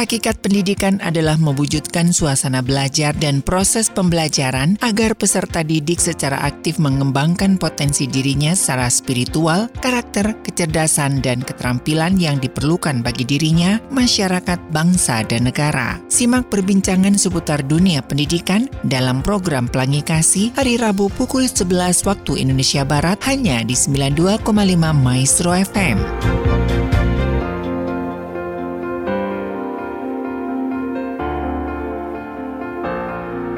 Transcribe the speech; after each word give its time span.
Hakikat 0.00 0.40
pendidikan 0.40 0.96
adalah 1.04 1.36
mewujudkan 1.36 2.16
suasana 2.16 2.64
belajar 2.64 3.12
dan 3.20 3.44
proses 3.44 3.92
pembelajaran 3.92 4.80
agar 4.80 5.12
peserta 5.12 5.60
didik 5.60 6.00
secara 6.00 6.40
aktif 6.40 6.80
mengembangkan 6.80 7.60
potensi 7.60 8.08
dirinya 8.08 8.56
secara 8.56 8.88
spiritual, 8.88 9.68
karakter, 9.84 10.40
kecerdasan, 10.40 11.20
dan 11.20 11.44
keterampilan 11.44 12.16
yang 12.16 12.40
diperlukan 12.40 13.04
bagi 13.04 13.28
dirinya, 13.28 13.76
masyarakat, 13.92 14.72
bangsa, 14.72 15.20
dan 15.28 15.52
negara. 15.52 16.00
Simak 16.08 16.48
perbincangan 16.48 17.20
seputar 17.20 17.60
dunia 17.60 18.00
pendidikan 18.00 18.72
dalam 18.88 19.20
program 19.20 19.68
Pelangi 19.68 20.00
Kasih 20.00 20.56
hari 20.56 20.80
Rabu 20.80 21.12
pukul 21.12 21.44
11 21.44 22.08
waktu 22.08 22.40
Indonesia 22.40 22.88
Barat 22.88 23.20
hanya 23.28 23.60
di 23.68 23.76
92,5 23.76 24.48
Maestro 24.96 25.52
FM. 25.52 26.39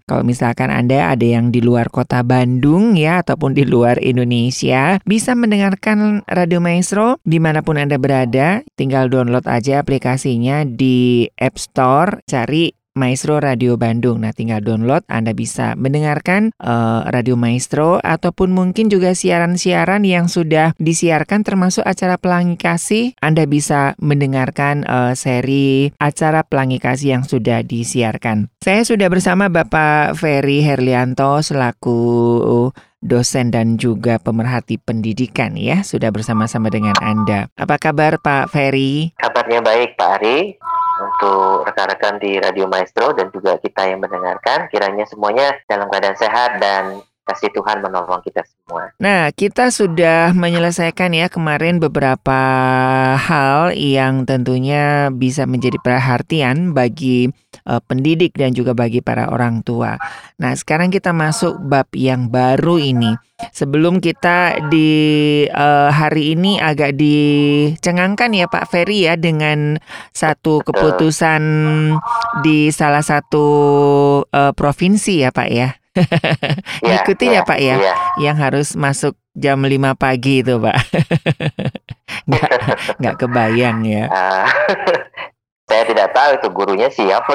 Kalau 0.05 0.23
misalkan 0.23 0.69
Anda 0.69 1.11
ada 1.17 1.25
yang 1.25 1.49
di 1.49 1.59
luar 1.59 1.89
kota 1.89 2.21
Bandung 2.21 2.93
ya 2.93 3.25
ataupun 3.25 3.57
di 3.57 3.65
luar 3.65 3.97
Indonesia, 3.97 5.01
bisa 5.03 5.33
mendengarkan 5.33 6.21
Radio 6.29 6.61
Maestro 6.61 7.17
di 7.25 7.41
mana 7.41 7.65
pun 7.65 7.81
Anda 7.81 7.97
berada. 7.97 8.61
Tinggal 8.77 9.09
download 9.09 9.49
aja 9.49 9.81
aplikasinya 9.81 10.61
di 10.63 11.25
App 11.41 11.57
Store, 11.57 12.21
cari 12.29 12.76
Maestro 12.97 13.37
Radio 13.37 13.77
Bandung. 13.77 14.25
Nah, 14.25 14.33
tinggal 14.33 14.65
download, 14.65 15.05
Anda 15.05 15.37
bisa 15.37 15.77
mendengarkan 15.77 16.51
uh, 16.57 17.05
Radio 17.13 17.37
Maestro 17.37 18.01
ataupun 18.01 18.51
mungkin 18.51 18.89
juga 18.89 19.13
siaran-siaran 19.13 20.01
yang 20.01 20.25
sudah 20.25 20.73
disiarkan 20.81 21.45
termasuk 21.45 21.85
acara 21.85 22.17
Pelangi 22.17 22.57
Kasih. 22.57 23.13
Anda 23.21 23.45
bisa 23.45 23.93
mendengarkan 24.01 24.83
uh, 24.89 25.13
seri 25.13 25.93
acara 26.01 26.41
Pelangi 26.41 26.81
Kasih 26.81 27.21
yang 27.21 27.23
sudah 27.23 27.61
disiarkan. 27.61 28.49
Saya 28.59 28.81
sudah 28.81 29.07
bersama 29.07 29.47
Bapak 29.47 30.17
Ferry 30.17 30.65
Herlianto 30.65 31.39
selaku 31.45 32.01
dosen 32.97 33.53
dan 33.53 33.77
juga 33.77 34.17
pemerhati 34.17 34.81
pendidikan 34.81 35.53
ya 35.53 35.85
sudah 35.85 36.09
bersama-sama 36.09 36.73
dengan 36.73 36.97
Anda. 36.97 37.47
Apa 37.53 37.77
kabar 37.77 38.17
Pak 38.17 38.49
Ferry? 38.49 39.13
Kabarnya 39.21 39.61
baik 39.61 39.95
Pak 39.95 40.09
Ari 40.21 40.57
untuk 40.97 41.65
rekan-rekan 41.65 42.17
di 42.17 42.41
Radio 42.41 42.65
Maestro 42.65 43.13
dan 43.13 43.29
juga 43.29 43.57
kita 43.61 43.87
yang 43.87 44.01
mendengarkan. 44.01 44.67
Kiranya 44.69 45.05
semuanya 45.05 45.57
dalam 45.69 45.87
keadaan 45.87 46.17
sehat 46.17 46.57
dan 46.59 47.01
kasih 47.27 47.51
Tuhan 47.51 47.83
menolong 47.83 48.23
kita 48.23 48.41
semua. 48.47 48.95
Nah, 48.97 49.27
kita 49.35 49.67
sudah 49.67 50.31
menyelesaikan 50.31 51.11
ya 51.11 51.27
kemarin 51.27 51.83
beberapa 51.83 52.39
hal 53.19 53.75
yang 53.75 54.23
tentunya 54.23 55.11
bisa 55.11 55.43
menjadi 55.43 55.75
perhatian 55.83 56.71
bagi 56.71 57.27
uh, 57.67 57.83
pendidik 57.83 58.33
dan 58.39 58.55
juga 58.55 58.71
bagi 58.71 59.03
para 59.03 59.27
orang 59.27 59.59
tua. 59.61 59.99
Nah, 60.39 60.55
sekarang 60.55 60.87
kita 60.87 61.11
masuk 61.11 61.59
bab 61.67 61.91
yang 61.91 62.31
baru 62.31 62.79
ini. 62.79 63.11
Sebelum 63.53 64.01
kita 64.01 64.65
di 64.73 64.89
uh, 65.45 65.93
hari 65.93 66.33
ini 66.33 66.57
agak 66.57 66.97
dicengangkan 66.97 68.33
ya 68.33 68.49
Pak 68.49 68.65
Ferry 68.65 69.05
ya 69.05 69.13
dengan 69.13 69.77
satu 70.09 70.65
keputusan 70.65 71.43
di 72.41 72.73
salah 72.73 73.05
satu 73.05 73.45
uh, 74.25 74.51
provinsi 74.57 75.21
ya 75.21 75.29
Pak 75.29 75.49
ya. 75.53 75.69
ya, 76.87 77.01
Ikuti 77.01 77.25
ya, 77.29 77.41
ya 77.41 77.41
Pak 77.47 77.59
ya, 77.59 77.75
ya, 77.79 77.95
yang 78.21 78.37
harus 78.37 78.77
masuk 78.77 79.17
jam 79.33 79.61
5 79.61 79.73
pagi 79.97 80.45
itu 80.45 80.57
Pak. 80.57 80.77
nggak, 82.29 82.49
nggak 83.01 83.15
kebayang 83.17 83.85
ya. 83.85 84.05
Uh, 84.09 84.45
saya 85.67 85.83
tidak 85.83 86.15
tahu 86.15 86.29
itu 86.39 86.47
gurunya 86.55 86.87
siapa. 86.87 87.33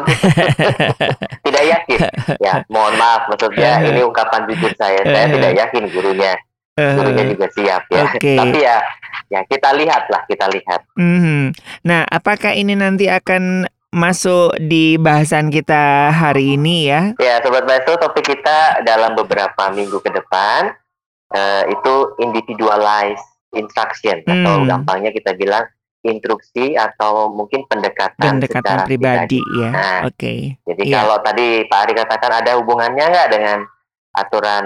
tidak 1.45 1.65
yakin. 1.69 2.01
Ya, 2.41 2.65
mohon 2.73 2.97
maaf 2.97 3.29
maksudnya 3.29 3.85
ini 3.85 4.01
ungkapan 4.01 4.49
jujur 4.49 4.73
saya. 4.75 5.05
Saya 5.05 5.27
tidak 5.29 5.53
yakin 5.53 5.85
gurunya. 5.93 6.33
Gurunya 6.73 7.25
juga 7.29 7.47
siap 7.53 7.85
ya. 7.93 8.09
Okay. 8.17 8.41
Tapi 8.41 8.59
ya 8.65 8.81
ya 9.29 9.41
kita 9.45 9.77
lihat 9.77 10.09
lah 10.09 10.25
kita 10.25 10.49
lihat. 10.49 10.81
Mm 10.97 11.19
-hmm. 11.21 11.43
Nah, 11.85 12.09
apakah 12.09 12.57
ini 12.57 12.73
nanti 12.73 13.13
akan 13.13 13.69
masuk 13.93 14.57
di 14.57 14.97
bahasan 14.97 15.53
kita 15.53 16.09
hari 16.09 16.57
ini 16.57 16.89
ya. 16.89 17.13
Ya, 17.21 17.45
Sobat 17.45 17.69
Maestro, 17.69 18.01
topik 18.01 18.25
kita 18.25 18.81
dalam 18.89 19.13
beberapa 19.13 19.69
minggu 19.69 20.01
ke 20.01 20.09
depan 20.09 20.73
uh, 21.37 21.63
itu 21.69 21.95
individualized 22.25 23.23
instruction 23.53 24.25
hmm. 24.25 24.33
atau 24.33 24.55
gampangnya 24.65 25.13
kita 25.13 25.37
bilang 25.37 25.69
instruksi 26.03 26.75
atau 26.75 27.31
mungkin 27.31 27.69
pendekatan, 27.69 28.41
pendekatan 28.41 28.65
secara 28.65 28.89
pribadi, 28.89 29.39
pribadi. 29.45 29.61
ya. 29.61 29.71
Nah, 29.71 30.01
Oke. 30.09 30.17
Okay. 30.17 30.41
Jadi 30.73 30.83
yeah. 30.89 30.97
kalau 31.05 31.17
tadi 31.21 31.47
Pak 31.69 31.79
Ari 31.85 31.93
katakan 31.95 32.33
ada 32.43 32.51
hubungannya 32.59 33.05
nggak 33.07 33.29
dengan 33.31 33.59
aturan 34.17 34.65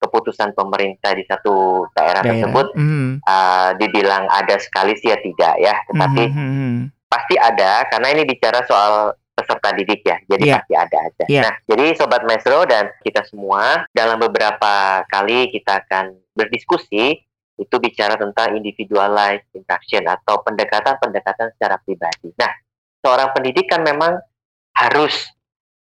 keputusan 0.00 0.54
pemerintah 0.54 1.14
di 1.18 1.26
satu 1.26 1.86
daerah, 1.98 2.22
daerah. 2.22 2.30
tersebut, 2.30 2.66
mm. 2.74 3.10
uh, 3.26 3.70
dibilang 3.78 4.26
ada 4.30 4.58
sekali 4.58 4.98
sih 4.98 5.10
ya 5.10 5.18
tidak 5.18 5.54
ya, 5.62 5.74
tetapi 5.90 6.24
mm 6.30 6.34
-hmm 6.34 7.01
pasti 7.12 7.36
ada 7.36 7.84
karena 7.92 8.08
ini 8.16 8.24
bicara 8.24 8.64
soal 8.64 9.12
peserta 9.32 9.72
didik 9.72 10.04
ya, 10.04 10.20
jadi 10.28 10.44
yeah. 10.44 10.56
pasti 10.60 10.72
ada 10.76 10.98
aja. 11.08 11.24
Yeah. 11.28 11.44
Nah, 11.48 11.54
jadi 11.64 11.84
sobat 11.96 12.22
maestro 12.28 12.68
dan 12.68 12.92
kita 13.00 13.24
semua 13.28 13.88
dalam 13.92 14.20
beberapa 14.20 15.04
kali 15.08 15.48
kita 15.52 15.84
akan 15.84 16.16
berdiskusi 16.36 17.20
itu 17.56 17.76
bicara 17.80 18.16
tentang 18.20 18.56
individualized 18.56 19.48
instruction 19.56 20.04
atau 20.08 20.40
pendekatan-pendekatan 20.44 21.52
secara 21.56 21.80
pribadi. 21.80 22.32
Nah, 22.36 22.52
seorang 23.00 23.32
pendidik 23.32 23.68
kan 23.68 23.80
memang 23.80 24.20
harus 24.76 25.32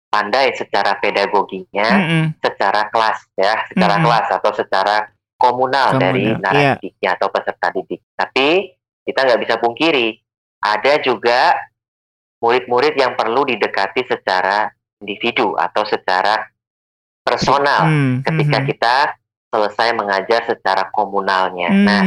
pandai 0.09 0.53
secara 0.57 0.97
pedagoginya, 0.97 1.89
mm 1.89 2.05
-hmm. 2.05 2.23
secara 2.41 2.89
kelas 2.89 3.19
ya, 3.37 3.65
secara 3.69 3.97
mm 3.97 4.01
-hmm. 4.01 4.05
kelas 4.05 4.27
atau 4.41 4.51
secara 4.57 4.97
komunal, 5.37 5.97
komunal. 5.97 6.01
dari 6.01 6.25
narasifnya 6.37 7.01
yeah. 7.01 7.17
atau 7.17 7.27
peserta 7.33 7.67
didik. 7.73 8.01
Tapi 8.13 8.77
kita 9.05 9.19
nggak 9.25 9.41
bisa 9.41 9.55
pungkiri 9.57 10.21
ada 10.59 10.93
juga 10.99 11.55
murid-murid 12.39 12.95
yang 12.95 13.15
perlu 13.19 13.43
didekati 13.47 14.07
secara 14.07 14.71
individu 14.99 15.55
atau 15.55 15.83
secara 15.87 16.47
personal 17.23 17.87
hmm, 17.87 18.15
ketika 18.23 18.57
hmm. 18.63 18.67
kita 18.67 18.95
selesai 19.49 19.89
mengajar 19.97 20.45
secara 20.45 20.87
komunalnya. 20.93 21.69
Hmm. 21.71 21.83
Nah, 21.83 22.01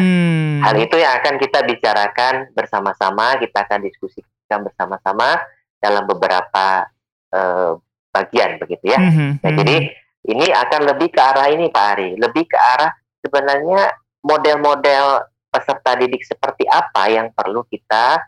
hal 0.68 0.74
itu 0.78 0.96
yang 0.96 1.18
akan 1.20 1.34
kita 1.42 1.66
bicarakan 1.66 2.34
bersama-sama, 2.54 3.36
kita 3.42 3.66
akan 3.66 3.82
diskusikan 3.82 4.62
bersama-sama 4.62 5.42
dalam 5.82 6.06
beberapa 6.06 6.86
uh, 7.34 7.74
bagian 8.14 8.60
begitu 8.62 8.92
ya. 8.92 9.00
Hmm, 9.00 9.42
nah, 9.42 9.50
hmm. 9.50 9.58
jadi 9.58 9.76
ini 10.22 10.46
akan 10.54 10.80
lebih 10.94 11.10
ke 11.10 11.18
arah 11.18 11.50
ini 11.50 11.66
Pak 11.72 11.86
Ari, 11.98 12.10
lebih 12.14 12.46
ke 12.46 12.54
arah 12.54 12.94
sebenarnya 13.18 13.90
model-model 14.22 15.26
peserta 15.50 15.98
didik 15.98 16.22
seperti 16.22 16.64
apa 16.70 17.10
yang 17.10 17.34
perlu 17.34 17.66
kita 17.66 18.22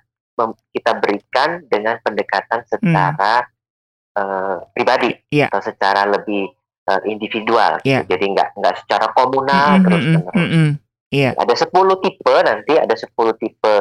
kita 0.74 0.98
berikan 0.98 1.62
dengan 1.70 1.98
pendekatan 2.02 2.66
secara 2.66 3.46
hmm. 3.46 4.18
uh, 4.18 4.58
pribadi 4.74 5.14
yeah. 5.30 5.48
atau 5.50 5.62
secara 5.62 6.06
lebih 6.10 6.50
uh, 6.90 7.02
individual. 7.06 7.78
Yeah. 7.86 8.02
Gitu. 8.04 8.18
Jadi 8.18 8.24
nggak 8.34 8.48
nggak 8.58 8.74
secara 8.84 9.06
komunal 9.14 9.68
mm 9.68 9.76
-hmm, 9.78 9.84
terus 9.86 10.04
menerus. 10.04 10.34
Mm 10.34 10.48
-hmm. 10.50 10.68
yeah. 11.14 11.32
Ada 11.38 11.54
10 11.66 12.04
tipe 12.04 12.34
nanti 12.42 12.72
ada 12.74 12.94
10 12.94 13.42
tipe 13.42 13.74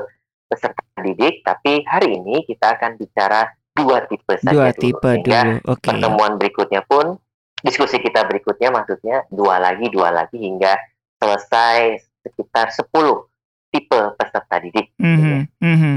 peserta 0.47 0.83
didik, 1.01 1.41
tapi 1.41 1.81
hari 1.89 2.21
ini 2.21 2.45
kita 2.45 2.77
akan 2.77 3.01
bicara 3.01 3.49
dua 3.73 4.05
tipe 4.05 4.37
saja 4.37 4.53
dua 4.53 4.69
dulu. 4.69 4.81
tipe 4.85 5.11
dulu. 5.25 5.53
Okay. 5.65 5.89
pertemuan 5.89 6.31
berikutnya 6.37 6.81
pun 6.85 7.17
diskusi 7.65 7.97
kita 7.97 8.21
berikutnya 8.29 8.69
maksudnya 8.69 9.25
dua 9.33 9.57
lagi 9.57 9.89
dua 9.89 10.13
lagi 10.13 10.37
hingga 10.37 10.77
selesai 11.17 12.05
sekitar 12.21 12.69
10 12.69 13.32
tipe 13.73 13.97
peserta 14.13 14.61
didik. 14.61 14.93
Mm 15.01 15.17
-hmm. 15.17 15.37
Mm 15.57 15.77
-hmm. 15.81 15.95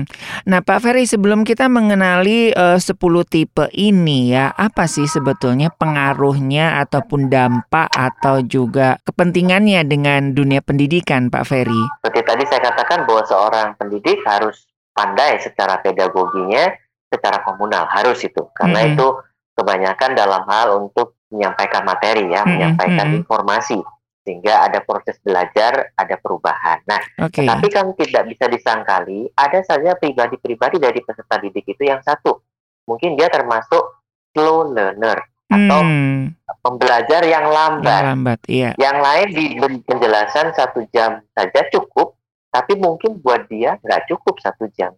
Nah, 0.49 0.65
Pak 0.65 0.81
Ferry, 0.81 1.05
sebelum 1.05 1.45
kita 1.45 1.69
mengenali 1.69 2.57
eh, 2.57 2.77
uh, 2.77 2.81
10 2.81 2.97
tipe 3.29 3.69
ini 3.77 4.33
ya, 4.33 4.49
apa 4.57 4.89
sih 4.89 5.05
sebetulnya 5.05 5.69
pengaruhnya 5.69 6.81
ataupun 6.81 7.29
dampak 7.29 7.93
atau 7.93 8.41
juga 8.41 8.97
kepentingannya 9.05 9.85
dengan 9.85 10.33
dunia 10.33 10.65
pendidikan, 10.65 11.29
Pak 11.29 11.45
Ferry? 11.45 11.83
Seperti 12.01 12.21
tadi 12.25 12.43
saya 12.49 12.65
katakan 12.73 13.05
bahwa 13.05 13.23
seorang 13.29 13.69
pendidik 13.77 14.25
harus 14.25 14.65
pandai 14.97 15.37
secara 15.45 15.77
pedagoginya, 15.85 16.73
secara 17.13 17.45
komunal 17.45 17.85
harus 17.93 18.25
itu 18.25 18.49
karena 18.57 18.81
mm 18.81 18.87
-hmm. 18.89 18.95
itu 18.97 19.09
kebanyakan 19.57 20.11
dalam 20.17 20.43
hal 20.49 20.81
untuk 20.81 21.21
menyampaikan 21.29 21.85
materi 21.85 22.33
ya, 22.33 22.41
mm 22.41 22.49
-hmm. 22.49 22.53
menyampaikan 22.57 23.05
mm 23.05 23.13
-hmm. 23.13 23.21
informasi 23.21 23.79
sehingga 24.27 24.67
ada 24.67 24.83
proses 24.83 25.15
belajar, 25.23 25.95
ada 25.95 26.19
perubahan. 26.19 26.83
Nah, 26.91 26.99
okay. 27.23 27.47
tapi 27.47 27.71
kan 27.71 27.95
tidak 27.95 28.27
bisa 28.27 28.51
disangkali 28.51 29.31
ada 29.39 29.63
saja 29.63 29.95
pribadi-pribadi 29.95 30.83
dari 30.83 30.99
peserta 30.99 31.39
didik 31.39 31.63
itu 31.63 31.87
yang 31.87 32.03
satu, 32.03 32.43
mungkin 32.91 33.15
dia 33.15 33.31
termasuk 33.31 34.03
slow 34.35 34.75
learner 34.75 35.23
atau 35.47 35.79
hmm. 35.79 36.43
pembelajar 36.59 37.23
yang 37.23 37.47
lambat. 37.47 38.03
Yang 38.03 38.11
lambat, 38.11 38.41
iya. 38.51 38.71
Yang 38.75 38.99
lain 38.99 39.29
diberi 39.31 39.79
penjelasan 39.87 40.47
satu 40.59 40.83
jam 40.91 41.23
saja 41.31 41.71
cukup, 41.71 42.19
tapi 42.51 42.75
mungkin 42.75 43.23
buat 43.23 43.47
dia 43.47 43.79
nggak 43.79 44.11
cukup 44.11 44.43
satu 44.43 44.67
jam. 44.75 44.91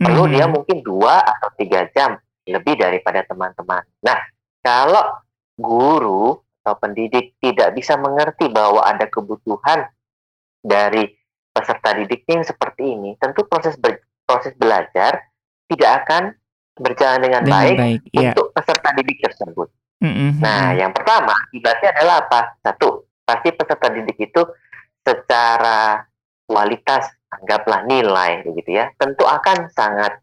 Perlu 0.00 0.24
hmm. 0.24 0.32
dia 0.32 0.46
mungkin 0.48 0.80
dua 0.80 1.20
atau 1.20 1.52
tiga 1.60 1.84
jam 1.92 2.16
lebih 2.48 2.80
daripada 2.80 3.20
teman-teman. 3.28 3.84
Nah, 4.00 4.18
kalau 4.64 5.20
guru 5.60 6.40
atau 6.60 6.76
pendidik 6.76 7.40
tidak 7.40 7.72
bisa 7.72 7.96
mengerti 7.96 8.52
bahwa 8.52 8.84
ada 8.84 9.08
kebutuhan 9.08 9.88
dari 10.60 11.08
peserta 11.50 11.96
didiknya 11.96 12.44
yang 12.44 12.46
seperti 12.46 12.82
ini, 12.94 13.16
tentu 13.16 13.48
proses 13.48 13.80
ber, 13.80 14.04
proses 14.28 14.52
belajar 14.60 15.24
tidak 15.72 16.04
akan 16.04 16.36
berjalan 16.76 17.20
dengan, 17.24 17.42
dengan 17.42 17.56
baik, 17.56 17.76
baik 17.80 18.00
iya. 18.12 18.30
untuk 18.32 18.52
peserta 18.52 18.88
didik 18.92 19.18
tersebut. 19.24 19.68
Mm-hmm. 20.00 20.30
Nah, 20.40 20.72
yang 20.76 20.92
pertama 20.92 21.32
akibatnya 21.48 21.90
adalah 21.96 22.16
apa? 22.28 22.40
Satu, 22.60 23.08
pasti 23.24 23.48
peserta 23.52 23.88
didik 23.92 24.16
itu 24.20 24.42
secara 25.00 26.04
kualitas, 26.44 27.08
anggaplah 27.32 27.88
nilai, 27.88 28.44
begitu 28.44 28.80
ya, 28.80 28.92
tentu 29.00 29.24
akan 29.24 29.68
sangat 29.72 30.20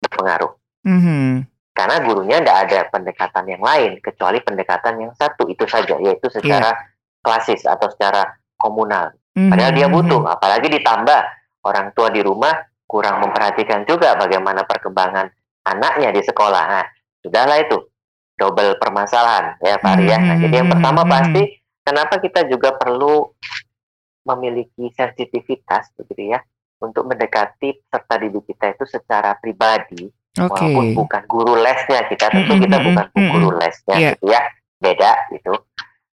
berpengaruh. 0.00 0.52
Mm-hmm 0.84 1.53
karena 1.74 1.98
gurunya 2.06 2.38
tidak 2.38 2.58
ada 2.70 2.80
pendekatan 2.86 3.44
yang 3.50 3.62
lain 3.62 3.98
kecuali 3.98 4.38
pendekatan 4.38 4.94
yang 5.02 5.12
satu 5.18 5.50
itu 5.50 5.66
saja 5.66 5.98
yaitu 5.98 6.30
secara 6.30 6.70
yeah. 6.70 7.18
klasis 7.18 7.66
atau 7.66 7.90
secara 7.90 8.30
komunal. 8.54 9.10
Mm-hmm. 9.34 9.50
Padahal 9.50 9.72
dia 9.74 9.88
mhm, 9.90 9.94
butuh, 9.98 10.22
mhm. 10.22 10.30
apalagi 10.30 10.68
ditambah 10.70 11.20
orang 11.66 11.90
tua 11.98 12.08
di 12.14 12.22
rumah 12.22 12.54
kurang 12.86 13.18
memperhatikan 13.26 13.82
juga 13.82 14.14
bagaimana 14.14 14.62
perkembangan 14.62 15.26
anaknya 15.66 16.14
di 16.14 16.22
sekolah. 16.22 16.62
Nah, 16.70 16.86
sudahlah 17.26 17.58
itu 17.58 17.90
double 18.38 18.78
permasalahan 18.78 19.58
ya 19.58 19.74
Pak 19.82 19.98
mm-hmm. 19.98 20.10
ya. 20.14 20.18
Nah, 20.22 20.36
jadi 20.38 20.54
yang 20.62 20.70
pertama 20.70 21.02
mhm, 21.02 21.10
pasti 21.10 21.42
kenapa 21.82 22.14
kita 22.22 22.46
juga 22.46 22.78
perlu 22.78 23.34
memiliki 24.24 24.94
sensitivitas 24.94 25.90
begitu 25.98 26.32
ya 26.32 26.40
untuk 26.78 27.02
mendekati 27.10 27.82
serta 27.90 28.14
didik 28.22 28.46
kita 28.46 28.78
itu 28.78 28.84
secara 28.86 29.34
pribadi 29.36 30.06
Okay. 30.34 30.50
Walaupun 30.50 30.86
bukan 30.98 31.22
guru 31.30 31.54
lesnya 31.62 32.10
kita, 32.10 32.26
tentu 32.26 32.58
kita 32.58 32.76
bukan 32.82 33.06
guru 33.14 33.54
lesnya 33.54 33.94
yeah. 33.94 34.12
gitu 34.18 34.34
ya, 34.34 34.42
beda 34.82 35.12
gitu. 35.30 35.54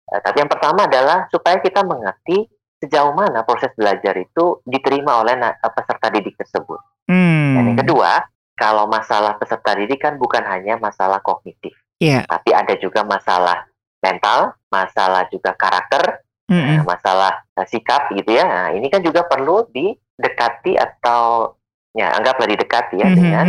Uh, 0.08 0.20
tapi 0.24 0.40
yang 0.40 0.48
pertama 0.48 0.88
adalah 0.88 1.28
supaya 1.28 1.60
kita 1.60 1.84
mengerti 1.84 2.48
sejauh 2.80 3.12
mana 3.12 3.44
proses 3.44 3.76
belajar 3.76 4.16
itu 4.16 4.64
diterima 4.64 5.20
oleh 5.20 5.36
uh, 5.36 5.72
peserta 5.76 6.08
didik 6.16 6.40
tersebut. 6.40 6.80
Mm. 7.12 7.60
Dan 7.60 7.64
yang 7.76 7.80
kedua, 7.84 8.24
kalau 8.56 8.88
masalah 8.88 9.36
peserta 9.36 9.76
didik 9.76 10.00
kan 10.00 10.16
bukan 10.16 10.48
hanya 10.48 10.80
masalah 10.80 11.20
kognitif, 11.20 11.76
yeah. 12.00 12.24
tapi 12.24 12.56
ada 12.56 12.72
juga 12.80 13.04
masalah 13.04 13.68
mental, 14.00 14.56
masalah 14.72 15.28
juga 15.28 15.52
karakter, 15.60 16.24
mm 16.48 16.56
-hmm. 16.56 16.78
masalah 16.88 17.44
sikap 17.68 18.16
gitu 18.16 18.32
ya. 18.32 18.48
Nah, 18.48 18.68
ini 18.72 18.88
kan 18.88 19.04
juga 19.04 19.28
perlu 19.28 19.68
didekati 19.74 20.78
atau 20.80 21.52
ya 21.92 22.16
anggaplah 22.16 22.48
didekati 22.48 22.96
ya 23.02 23.08
mm 23.08 23.12
-hmm. 23.12 23.20
dengan 23.20 23.48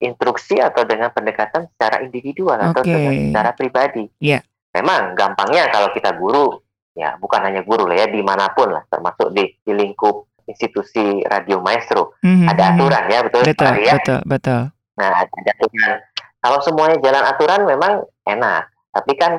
instruksi 0.00 0.58
atau 0.58 0.82
dengan 0.88 1.12
pendekatan 1.12 1.68
secara 1.76 2.00
individual 2.00 2.56
okay. 2.56 2.68
atau 2.72 2.82
dengan 2.82 3.12
secara 3.28 3.50
pribadi. 3.52 4.04
Yeah. 4.18 4.42
Memang 4.72 5.12
gampangnya 5.12 5.68
kalau 5.68 5.92
kita 5.92 6.16
guru, 6.16 6.56
ya 6.96 7.20
bukan 7.20 7.44
hanya 7.44 7.60
guru 7.62 7.84
lah 7.84 8.00
ya, 8.00 8.06
di 8.08 8.24
mana 8.24 8.48
pun 8.56 8.72
lah, 8.72 8.82
termasuk 8.88 9.30
di, 9.36 9.52
di 9.60 9.72
lingkup 9.76 10.26
institusi 10.48 11.22
radio 11.28 11.60
maestro, 11.60 12.16
mm-hmm. 12.24 12.48
ada 12.48 12.62
mhm. 12.64 12.70
aturan 12.74 13.04
ya, 13.06 13.18
betul 13.22 13.42
betul, 13.44 13.72
ya. 13.78 13.94
Betul, 14.00 14.20
betul. 14.26 14.60
Nah, 14.98 15.10
ada 15.22 15.52
aturan. 15.54 15.98
Kalau 16.40 16.58
semuanya 16.64 16.96
jalan 17.04 17.24
aturan 17.28 17.60
memang 17.68 17.92
enak, 18.24 18.62
tapi 18.90 19.12
kan 19.20 19.32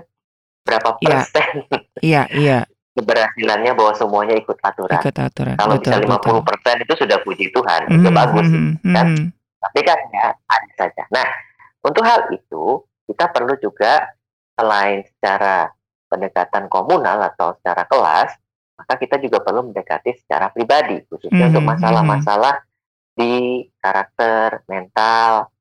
berapa 0.62 0.90
iya. 1.02 1.10
persen? 1.10 1.50
Iya, 2.00 2.24
iya. 2.38 2.60
keberhasilannya 2.92 3.72
bahwa 3.72 3.94
semuanya 3.96 4.36
ikut 4.36 4.60
aturan. 4.60 5.00
Ikut 5.00 5.16
aturan. 5.16 5.56
Kalau 5.56 5.76
betul, 5.80 5.96
bisa 5.96 6.44
50 6.44 6.48
persen 6.48 6.76
itu 6.84 6.94
sudah 7.00 7.18
puji 7.24 7.46
Tuhan, 7.56 7.82
mm-hmm, 7.88 7.98
itu 7.98 8.10
mhm, 8.12 8.16
bagus 8.16 8.48
mm-hmm. 8.48 8.94
kan. 8.94 9.08
Mhm. 9.10 9.26
Tapi 9.62 9.80
kan 9.86 10.00
ya 10.10 10.34
ada 10.34 10.72
saja. 10.74 11.04
Nah, 11.14 11.28
untuk 11.86 12.02
hal 12.02 12.34
itu 12.34 12.82
kita 13.06 13.30
perlu 13.30 13.54
juga 13.62 14.10
selain 14.58 15.06
secara 15.06 15.70
pendekatan 16.10 16.66
komunal 16.68 17.22
atau 17.32 17.54
secara 17.62 17.86
kelas, 17.86 18.34
maka 18.76 18.94
kita 18.98 19.22
juga 19.22 19.40
perlu 19.46 19.70
mendekati 19.70 20.18
secara 20.18 20.50
pribadi, 20.50 21.06
khususnya 21.06 21.32
mm 21.32 21.38
-hmm. 21.38 21.52
untuk 21.54 21.64
hmm, 21.64 21.72
masalah-masalah 21.78 22.56
di 23.14 23.64
karakter, 23.78 24.66
mental, 24.66 25.54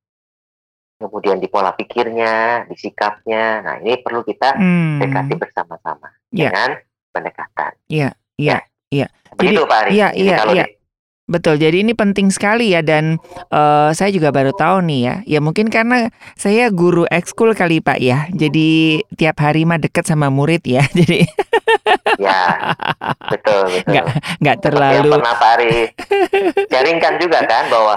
kemudian 0.96 1.36
di 1.36 1.48
pola 1.52 1.76
pikirnya, 1.76 2.64
di 2.66 2.76
sikapnya. 2.76 3.60
Nah, 3.60 3.74
ini 3.84 4.00
perlu 4.00 4.24
kita 4.24 4.56
mm. 4.56 4.98
dekati 5.04 5.34
bersama-sama 5.36 6.08
yeah. 6.32 6.48
dengan 6.48 6.68
pendekatan. 7.12 7.72
Iya, 7.86 8.10
iya, 8.40 8.58
iya. 8.88 9.06
Begitu 9.36 9.64
Pak 9.68 9.78
Ari. 9.86 9.90
Iya, 9.96 10.08
iya, 10.16 10.36
iya. 10.50 10.64
Betul, 11.30 11.62
jadi 11.62 11.86
ini 11.86 11.94
penting 11.94 12.34
sekali 12.34 12.74
ya 12.74 12.82
dan 12.82 13.22
uh, 13.54 13.94
saya 13.94 14.10
juga 14.10 14.34
baru 14.34 14.50
tahu 14.50 14.82
nih 14.82 15.00
ya. 15.06 15.14
Ya 15.22 15.38
mungkin 15.38 15.70
karena 15.70 16.10
saya 16.34 16.74
guru 16.74 17.06
ekskul 17.06 17.54
kali 17.54 17.78
Pak 17.78 17.98
ya. 18.02 18.26
Jadi 18.34 18.98
tiap 19.14 19.38
hari 19.38 19.62
mah 19.62 19.78
deket 19.78 20.10
sama 20.10 20.26
murid 20.26 20.66
ya. 20.66 20.82
Jadi 20.98 21.22
Ya, 22.20 22.76
betul 23.32 23.62
betul. 23.72 23.90
Nggak, 23.90 24.04
nggak 24.42 24.56
terlalu. 24.60 25.08
Yang 25.08 25.14
pernah 25.16 25.34
Pak 25.40 25.50
Ari 25.56 25.74
jaringkan 26.72 27.14
juga 27.16 27.38
kan 27.48 27.64
bahwa 27.72 27.94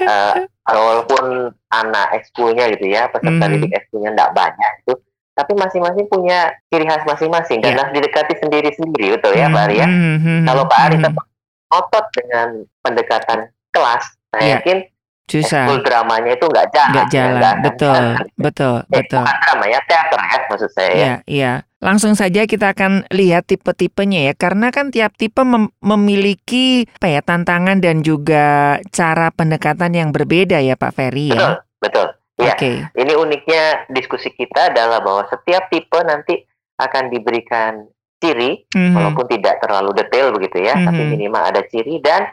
uh, 0.00 0.34
walaupun 0.64 1.52
anak 1.70 2.06
ekskulnya 2.16 2.72
gitu 2.72 2.88
ya 2.88 3.12
peserta 3.12 3.44
hmm. 3.46 3.52
didik 3.58 3.72
ekskulnya 3.76 4.10
tidak 4.16 4.30
banyak 4.32 4.72
itu, 4.86 4.94
tapi 5.36 5.52
masing-masing 5.52 6.06
punya 6.08 6.56
ciri 6.72 6.88
khas 6.88 7.04
masing-masing 7.04 7.60
dan 7.60 7.76
harus 7.76 7.92
didekati 7.92 8.34
sendiri-sendiri 8.40 9.20
betul 9.20 9.36
ya 9.36 9.52
Pak 9.52 9.62
Ari 9.68 9.76
ya. 9.76 9.86
Hmm, 9.86 10.00
hmm, 10.00 10.18
hmm 10.24 10.42
Kalau 10.48 10.64
Pak 10.64 10.80
Ari 10.80 10.96
hmm. 10.96 11.04
tetap 11.04 11.24
otot 11.70 12.06
dengan 12.14 12.62
pendekatan 12.82 13.50
kelas, 13.74 14.04
saya 14.32 14.42
yeah. 14.42 14.54
yakin 14.60 14.78
Susah. 15.26 15.66
Full 15.66 15.82
dramanya 15.82 16.38
itu 16.38 16.46
nggak 16.46 16.68
jalan. 16.70 16.94
Nggak 16.94 17.08
jalan, 17.10 17.42
ya, 17.42 17.52
betul, 17.58 18.02
betul, 18.38 18.76
eh, 18.78 18.90
betul. 18.94 19.24
Bukan 19.26 19.38
drama 19.42 19.64
ya, 19.66 19.80
teater 19.90 20.20
ya 20.22 20.38
maksud 20.46 20.70
saya. 20.70 20.90
Iya, 20.94 21.02
ya. 21.02 21.16
iya. 21.26 21.52
Langsung 21.82 22.14
saja 22.14 22.46
kita 22.46 22.72
akan 22.72 23.10
lihat 23.10 23.50
tipe-tipenya 23.50 24.30
ya, 24.30 24.32
karena 24.38 24.70
kan 24.70 24.94
tiap 24.94 25.18
tipe 25.18 25.42
mem 25.42 25.74
memiliki 25.82 26.86
apa 27.02 27.10
ya 27.10 27.20
tantangan 27.26 27.82
dan 27.82 28.06
juga 28.06 28.78
cara 28.94 29.34
pendekatan 29.34 29.98
yang 29.98 30.14
berbeda 30.14 30.62
ya 30.62 30.78
Pak 30.78 30.94
Ferry 30.94 31.34
ya. 31.34 31.34
Betul, 31.34 31.54
betul. 31.82 32.06
Ya, 32.36 32.52
okay. 32.54 32.86
ini 32.94 33.16
uniknya 33.18 33.88
diskusi 33.90 34.30
kita 34.30 34.70
adalah 34.70 35.02
bahwa 35.02 35.26
setiap 35.26 35.66
tipe 35.72 35.98
nanti 36.06 36.38
akan 36.78 37.10
diberikan 37.10 37.88
ciri, 38.20 38.64
mm-hmm. 38.68 38.94
walaupun 38.96 39.26
tidak 39.28 39.60
terlalu 39.60 39.92
detail 39.96 40.32
begitu 40.32 40.64
ya, 40.64 40.74
mm-hmm. 40.74 40.86
tapi 40.88 41.02
minimal 41.06 41.42
ada 41.42 41.62
ciri 41.68 42.00
dan 42.00 42.26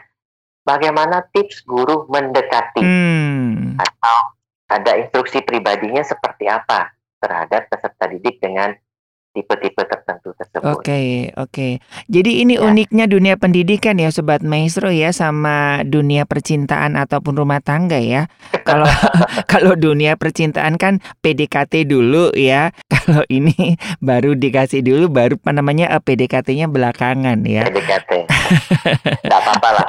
bagaimana 0.64 1.24
tips 1.30 1.62
guru 1.68 2.08
mendekati 2.08 2.80
mm. 2.80 3.76
atau 3.76 4.18
ada 4.72 4.96
instruksi 4.96 5.44
pribadinya 5.44 6.00
seperti 6.00 6.48
apa 6.48 6.92
terhadap 7.20 7.68
peserta 7.68 8.04
didik 8.08 8.40
dengan 8.40 8.72
tipe-tipe 9.34 9.82
tertentu 9.82 10.30
tersebut. 10.38 10.62
Oke, 10.62 10.78
okay, 10.78 11.08
oke. 11.34 11.50
Okay. 11.50 11.72
Jadi 12.06 12.46
ini 12.46 12.54
ya. 12.54 12.62
uniknya 12.62 13.04
dunia 13.10 13.34
pendidikan 13.34 13.98
ya 13.98 14.14
sobat 14.14 14.46
maestro 14.46 14.94
ya 14.94 15.10
sama 15.10 15.82
dunia 15.82 16.22
percintaan 16.22 16.94
ataupun 16.94 17.34
rumah 17.34 17.58
tangga 17.58 17.98
ya. 17.98 18.30
Kalau 18.68 18.88
kalau 19.52 19.76
dunia 19.76 20.16
percintaan 20.16 20.80
kan 20.80 21.02
PDKT 21.20 21.84
dulu 21.90 22.32
ya. 22.32 22.70
Kalau 22.94 23.26
ini 23.28 23.76
baru 24.00 24.38
dikasih 24.38 24.80
dulu 24.80 25.10
baru 25.10 25.36
apa 25.36 25.50
namanya 25.52 25.90
eh, 25.92 26.00
PDKT-nya 26.00 26.70
belakangan 26.70 27.42
ya. 27.44 27.66
PDKT. 27.68 28.10
Tidak 29.20 29.38
apa-apa 29.42 29.68
lah. 29.74 29.86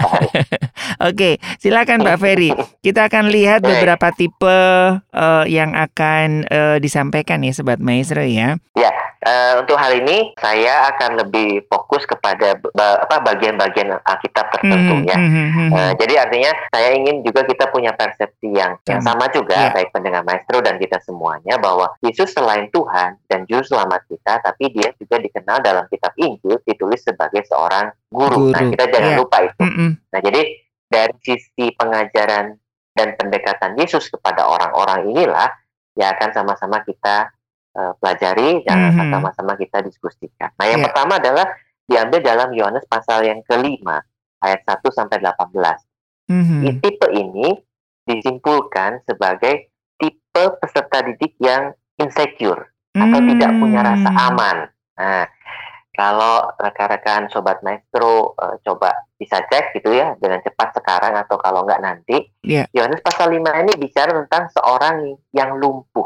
Oke, 1.01 1.41
silakan 1.59 2.03
Pak 2.03 2.17
Ferry. 2.19 2.51
Kita 2.83 3.07
akan 3.07 3.31
lihat 3.31 3.63
beberapa 3.63 4.11
tipe 4.13 4.59
uh, 4.99 5.43
yang 5.47 5.73
akan 5.73 6.45
uh, 6.47 6.77
disampaikan 6.77 7.41
ya 7.41 7.51
sobat 7.55 7.81
maestro 7.81 8.21
ya. 8.23 8.59
Ya. 8.75 8.91
Uh, 9.25 9.65
untuk 9.65 9.73
hal 9.81 9.89
ini 10.05 10.37
saya 10.37 10.85
akan 10.93 11.17
lebih 11.17 11.65
fokus 11.65 12.05
kepada 12.05 12.61
apa 12.77 13.15
bagian-bagian 13.25 13.97
Alkitab 14.05 14.53
tertentu 14.53 15.01
hmm, 15.01 15.09
ya. 15.09 15.17
Hmm, 15.17 15.49
hmm, 15.49 15.69
uh, 15.73 15.91
jadi 15.97 16.29
artinya 16.29 16.53
saya 16.69 16.93
ingin 16.93 17.25
juga 17.25 17.41
kita 17.41 17.73
punya 17.73 17.89
persepsi 17.97 18.53
yang 18.53 18.77
yang 18.85 19.01
sama 19.01 19.25
juga 19.33 19.57
yeah. 19.57 19.73
baik 19.73 19.89
pendengar 19.89 20.21
maestro 20.21 20.61
dan 20.61 20.77
kita 20.77 21.01
semuanya 21.01 21.57
bahwa 21.57 21.89
Yesus 22.05 22.37
selain 22.37 22.69
Tuhan 22.69 23.17
dan 23.25 23.49
juru 23.49 23.65
selamat 23.65 24.05
kita, 24.05 24.45
tapi 24.45 24.69
dia 24.69 24.93
juga 24.93 25.17
dikenal 25.17 25.57
dalam 25.65 25.89
kitab 25.89 26.13
Injil 26.21 26.61
ditulis 26.61 27.01
sebagai 27.01 27.41
seorang 27.49 27.97
guru. 28.13 28.53
guru. 28.53 28.53
Nah 28.53 28.61
kita 28.69 28.93
jangan 28.93 29.09
yeah. 29.09 29.19
lupa 29.25 29.37
itu. 29.41 29.63
Mm 29.65 29.73
-mm. 29.73 29.89
Nah 30.13 30.19
jadi 30.21 30.41
dari 30.89 31.15
sisi 31.21 31.73
pengajaran 31.75 32.55
dan 32.95 33.07
pendekatan 33.19 33.75
Yesus 33.75 34.07
kepada 34.07 34.47
orang-orang 34.47 35.11
inilah 35.11 35.51
yang 35.99 36.15
akan 36.15 36.29
sama-sama 36.31 36.83
kita 36.87 37.31
uh, 37.75 37.91
pelajari 37.99 38.63
dan 38.63 38.91
mm-hmm. 38.91 39.11
sama-sama 39.11 39.53
kita 39.59 39.83
diskusikan. 39.83 40.51
Nah, 40.55 40.67
yang 40.67 40.79
yeah. 40.79 40.87
pertama 40.91 41.19
adalah 41.19 41.45
diambil 41.85 42.19
dalam 42.23 42.49
Yohanes 42.55 42.87
pasal 42.87 43.27
yang 43.27 43.43
kelima 43.43 44.01
ayat 44.39 44.63
1 44.63 44.79
sampai 44.91 45.17
18. 45.21 46.31
Mm-hmm. 46.31 46.59
Di 46.63 46.71
tipe 46.81 47.07
ini 47.11 47.47
disimpulkan 48.05 49.03
sebagai 49.05 49.69
tipe 49.97 50.43
peserta 50.61 51.03
didik 51.05 51.35
yang 51.41 51.73
insecure 51.97 52.69
atau 52.95 53.19
tidak 53.27 53.51
punya 53.59 53.79
rasa 53.83 54.09
mm. 54.09 54.19
aman. 54.31 54.57
Nah, 54.95 55.23
kalau 55.95 56.51
rekan-rekan 56.59 57.31
sobat 57.31 57.63
maestro 57.63 58.35
uh, 58.35 58.59
coba 58.61 59.07
bisa 59.15 59.39
cek 59.47 59.79
gitu 59.79 59.95
ya 59.95 60.13
dengan 60.19 60.43
cepat 60.43 60.75
sekarang 60.75 61.15
atau 61.15 61.39
kalau 61.39 61.63
enggak 61.63 61.81
nanti. 61.81 62.17
Yeah. 62.43 62.67
Yohanes 62.75 62.99
pasal 62.99 63.31
5 63.31 63.39
ini 63.63 63.73
bicara 63.79 64.11
tentang 64.11 64.51
seorang 64.51 65.15
yang 65.31 65.55
lumpuh. 65.55 66.05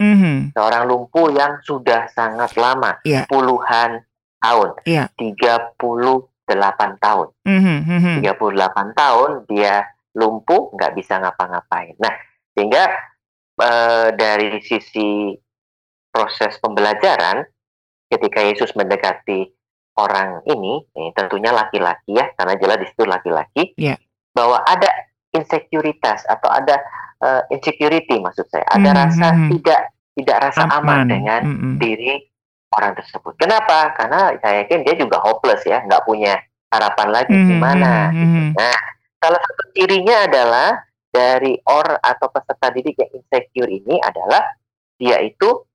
Mm-hmm. 0.00 0.56
Seorang 0.56 0.84
lumpuh 0.88 1.28
yang 1.32 1.60
sudah 1.64 2.08
sangat 2.12 2.56
lama, 2.56 3.00
yeah. 3.04 3.24
puluhan 3.28 4.04
tahun. 4.40 4.76
Yeah. 4.84 5.08
38 5.16 5.76
tahun. 7.00 7.28
Mm-hmm. 7.44 8.16
38 8.24 9.00
tahun 9.00 9.30
dia 9.48 9.88
lumpuh, 10.16 10.72
nggak 10.76 10.92
bisa 10.96 11.20
ngapa-ngapain. 11.20 11.96
Nah, 12.00 12.14
sehingga 12.56 12.88
uh, 13.60 14.08
dari 14.16 14.60
sisi 14.64 15.36
proses 16.10 16.58
pembelajaran 16.58 17.46
ketika 18.10 18.42
Yesus 18.42 18.74
mendekati 18.74 19.46
orang 19.94 20.42
ini, 20.50 20.82
ini 20.98 21.08
tentunya 21.14 21.54
laki-laki 21.54 22.18
ya, 22.18 22.28
karena 22.34 22.58
jelas 22.58 22.78
di 22.82 22.86
situ 22.90 23.04
laki-laki, 23.06 23.62
yeah. 23.78 23.96
bahwa 24.34 24.58
ada 24.66 24.90
insekuritas 25.30 26.26
atau 26.26 26.50
ada 26.50 26.82
uh, 27.22 27.42
insecurity 27.54 28.18
maksud 28.18 28.50
saya, 28.50 28.66
ada 28.66 28.90
mm 28.90 28.94
-hmm. 28.94 29.02
rasa 29.06 29.28
tidak 29.54 29.80
tidak 30.18 30.36
rasa 30.42 30.62
aman, 30.66 30.78
aman 30.82 31.00
dengan 31.06 31.40
mm 31.46 31.56
-hmm. 31.56 31.74
diri 31.78 32.12
orang 32.74 32.92
tersebut. 32.98 33.34
Kenapa? 33.38 33.94
Karena 33.94 34.34
saya 34.42 34.66
yakin 34.66 34.82
dia 34.82 34.94
juga 34.98 35.22
hopeless 35.22 35.62
ya, 35.62 35.82
nggak 35.86 36.02
punya 36.02 36.38
harapan 36.70 37.08
lagi 37.14 37.34
mm 37.34 37.40
-hmm. 37.40 37.50
gimana. 37.54 37.92
Gitu. 38.10 38.40
Nah, 38.58 38.76
salah 39.22 39.40
satu 39.42 39.62
cirinya 39.74 40.16
adalah 40.26 40.68
dari 41.10 41.58
or 41.66 41.98
atau 41.98 42.30
peserta 42.30 42.70
didik 42.70 42.94
yang 42.98 43.10
insecure 43.18 43.70
ini 43.70 43.98
adalah 43.98 44.46
dia 44.94 45.18
itu 45.18 45.66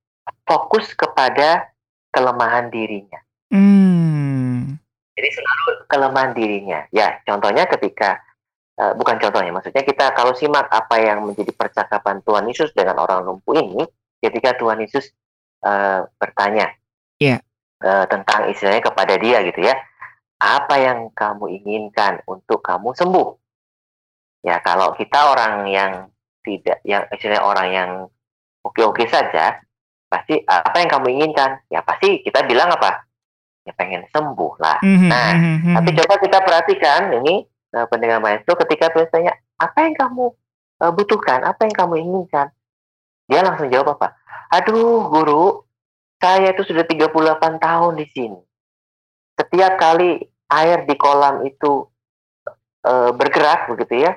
fokus 0.47 0.95
kepada 0.95 1.75
kelemahan 2.15 2.72
dirinya. 2.72 3.19
Hmm. 3.51 4.79
Jadi 5.15 5.29
selalu 5.31 5.72
kelemahan 5.91 6.31
dirinya. 6.31 6.79
Ya, 6.95 7.19
contohnya 7.27 7.67
ketika 7.67 8.24
uh, 8.79 8.95
bukan 8.95 9.19
contohnya, 9.19 9.51
maksudnya 9.51 9.84
kita 9.84 10.15
kalau 10.15 10.31
simak 10.31 10.72
apa 10.72 10.95
yang 11.03 11.27
menjadi 11.27 11.51
percakapan 11.51 12.24
Tuhan 12.24 12.48
Yesus 12.48 12.72
dengan 12.72 13.03
orang 13.03 13.27
lumpuh 13.27 13.60
ini, 13.60 13.84
ketika 14.24 14.55
Tuhan 14.55 14.79
Yesus 14.79 15.12
uh, 15.63 16.07
bertanya 16.15 16.72
yeah. 17.19 17.39
Ya. 17.84 17.84
uh, 17.84 18.05
tentang 18.07 18.48
istilahnya 18.51 18.84
kepada 18.84 19.15
dia 19.19 19.43
gitu 19.43 19.60
ya, 19.63 19.75
apa 20.39 20.75
yang 20.79 21.12
kamu 21.15 21.63
inginkan 21.63 22.24
untuk 22.27 22.60
kamu 22.63 22.91
sembuh? 22.95 23.29
Ya, 24.45 24.62
kalau 24.62 24.93
kita 24.93 25.34
orang 25.34 25.65
yang 25.72 25.91
tidak, 26.45 26.77
yang 26.86 27.10
istilahnya 27.10 27.41
orang 27.41 27.67
yang 27.74 27.91
oke-oke 28.62 29.10
saja, 29.10 29.64
pasti 30.15 30.39
apa 30.48 30.77
yang 30.79 30.89
kamu 30.95 31.07
inginkan. 31.19 31.60
Ya 31.67 31.84
pasti 31.84 32.24
kita 32.24 32.48
bilang 32.48 32.72
apa? 32.72 33.03
Ya 33.67 33.75
pengen 33.75 34.07
sembuh 34.07 34.53
lah. 34.62 34.79
Mm-hmm, 34.79 35.10
nah 35.12 35.29
mm-hmm. 35.36 35.74
tapi 35.75 35.89
coba 36.00 36.13
kita 36.24 36.38
perhatikan 36.39 37.01
ini 37.19 37.43
uh, 37.75 37.84
pendengar 37.91 38.24
maestro 38.24 38.55
ketika 38.63 38.95
Tuhan 38.95 39.12
tanya 39.12 39.34
apa 39.60 39.77
yang 39.84 39.95
kamu 40.00 40.25
uh, 40.79 40.91
butuhkan? 40.95 41.43
Apa 41.43 41.67
yang 41.67 41.75
kamu 41.75 41.93
inginkan? 42.00 42.48
Dia 43.27 43.43
langsung 43.43 43.67
jawab 43.67 44.00
apa? 44.00 44.15
Aduh 44.55 45.12
guru 45.12 45.67
saya 46.24 46.55
itu 46.55 46.63
sudah 46.63 46.88
38 46.88 47.12
tahun 47.60 47.93
di 48.00 48.07
sini. 48.15 48.39
Setiap 49.36 49.75
kali 49.75 50.24
air 50.48 50.88
di 50.88 50.95
kolam 50.95 51.43
itu 51.43 51.84
uh, 52.88 53.12
bergerak 53.12 53.67
begitu 53.67 54.07
ya 54.07 54.15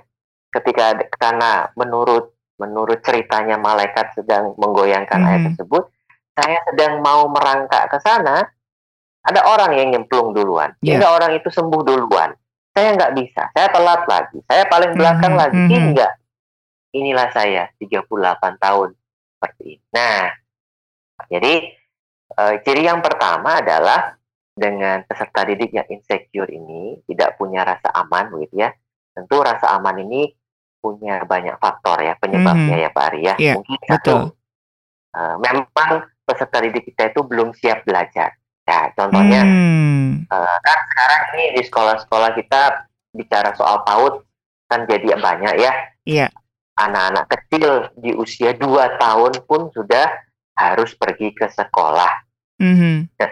ketika 0.55 0.97
karena 1.19 1.69
menurut 1.75 2.38
menurut 2.59 2.99
ceritanya 3.01 3.57
malaikat 3.57 4.13
sedang 4.19 4.53
menggoyangkan 4.59 5.19
hmm. 5.23 5.29
ayat 5.31 5.43
tersebut, 5.53 5.89
saya 6.35 6.59
sedang 6.71 7.01
mau 7.03 7.31
merangkak 7.31 7.91
ke 7.91 7.99
sana, 8.03 8.43
ada 9.23 9.41
orang 9.47 9.79
yang 9.79 9.89
nyemplung 9.95 10.35
duluan, 10.35 10.75
yeah. 10.83 11.03
orang 11.07 11.39
itu 11.39 11.49
sembuh 11.51 11.83
duluan. 11.87 12.35
Saya 12.75 12.95
nggak 12.95 13.15
bisa, 13.19 13.51
saya 13.51 13.69
telat 13.75 14.07
lagi, 14.07 14.39
saya 14.47 14.63
paling 14.71 14.95
belakang 14.95 15.35
hmm. 15.35 15.41
lagi, 15.41 15.59
hmm. 15.59 15.71
hingga 15.71 16.09
inilah 16.95 17.29
saya 17.35 17.71
38 17.79 18.07
tahun 18.59 18.89
seperti 19.39 19.63
ini. 19.79 19.85
Nah, 19.95 20.31
jadi 21.27 21.55
e, 22.31 22.43
ciri 22.63 22.83
yang 22.87 23.03
pertama 23.03 23.59
adalah 23.59 24.15
dengan 24.59 25.07
peserta 25.07 25.47
didik 25.47 25.71
yang 25.71 25.87
insecure 25.91 26.51
ini 26.51 26.99
tidak 27.07 27.39
punya 27.39 27.63
rasa 27.63 27.95
aman, 27.95 28.31
begitu 28.35 28.67
ya. 28.67 28.71
Tentu 29.15 29.39
rasa 29.43 29.75
aman 29.79 29.99
ini 30.03 30.31
punya 30.79 31.27
banyak 31.27 31.59
faktor 31.59 31.99
ya 32.03 32.15
penyebabnya 32.19 32.75
mm 32.75 32.79
-hmm. 32.79 32.85
ya 32.87 32.91
Pak 32.95 33.05
Ari 33.11 33.21
ya. 33.21 33.35
Yeah, 33.39 33.57
Mungkin 33.59 33.79
betul. 33.91 34.21
uh, 35.15 35.35
memang 35.43 36.07
peserta 36.23 36.59
didik 36.63 36.85
kita 36.93 37.11
itu 37.11 37.21
belum 37.27 37.53
siap 37.57 37.83
belajar. 37.83 38.39
Ya, 38.69 38.93
contohnya 38.93 39.43
mm. 39.49 40.29
uh, 40.29 40.57
kan 40.61 40.79
sekarang 40.93 41.23
ini 41.35 41.45
di 41.57 41.63
sekolah-sekolah 41.65 42.31
kita 42.37 42.63
bicara 43.17 43.57
soal 43.57 43.81
PAUD 43.83 44.23
kan 44.69 44.85
jadi 44.85 45.17
banyak 45.17 45.55
ya. 45.57 45.73
Iya. 46.05 46.29
Yeah. 46.29 46.31
Anak-anak 46.79 47.27
kecil 47.27 47.91
di 47.99 48.15
usia 48.15 48.55
2 48.55 49.03
tahun 49.03 49.33
pun 49.51 49.73
sudah 49.75 50.07
harus 50.55 50.95
pergi 50.95 51.35
ke 51.35 51.51
sekolah. 51.51 52.13
Mm 52.63 52.75
-hmm. 52.75 52.97
Nah, 53.19 53.31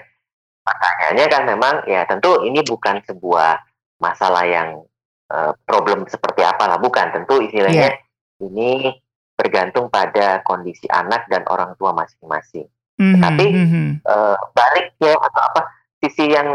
makanya 0.66 1.24
kan 1.30 1.42
memang 1.46 1.74
ya 1.86 2.02
tentu 2.10 2.42
ini 2.42 2.62
bukan 2.66 2.98
sebuah 3.06 3.62
masalah 4.02 4.42
yang 4.46 4.82
uh, 5.30 5.52
problem 5.66 6.06
seperti 6.06 6.42
apa 6.42 6.66
lah 6.70 6.78
bukan 6.78 7.10
tentu 7.14 7.42
istilahnya 7.42 7.94
yeah. 7.94 8.44
ini 8.44 8.94
bergantung 9.36 9.92
pada 9.92 10.40
kondisi 10.42 10.88
anak 10.88 11.28
dan 11.28 11.44
orang 11.46 11.76
tua 11.76 11.92
masing-masing. 11.92 12.66
Mm-hmm. 12.96 13.20
Tapi 13.20 13.46
mm-hmm. 13.52 13.88
uh, 14.08 14.36
baliknya 14.56 15.12
atau 15.20 15.42
apa 15.52 15.60
sisi 16.00 16.32
yang 16.32 16.48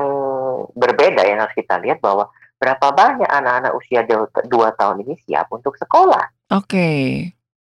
berbeda 0.73 1.21
yang 1.21 1.45
harus 1.45 1.53
kita 1.53 1.77
lihat 1.77 2.01
bahwa 2.01 2.33
berapa 2.57 2.93
banyak 2.93 3.29
anak-anak 3.29 3.73
usia 3.77 4.01
dua 4.49 4.73
tahun 4.73 5.05
ini 5.05 5.13
siap 5.21 5.53
untuk 5.53 5.77
sekolah. 5.77 6.53
Oke. 6.57 6.65
Okay. 6.65 7.05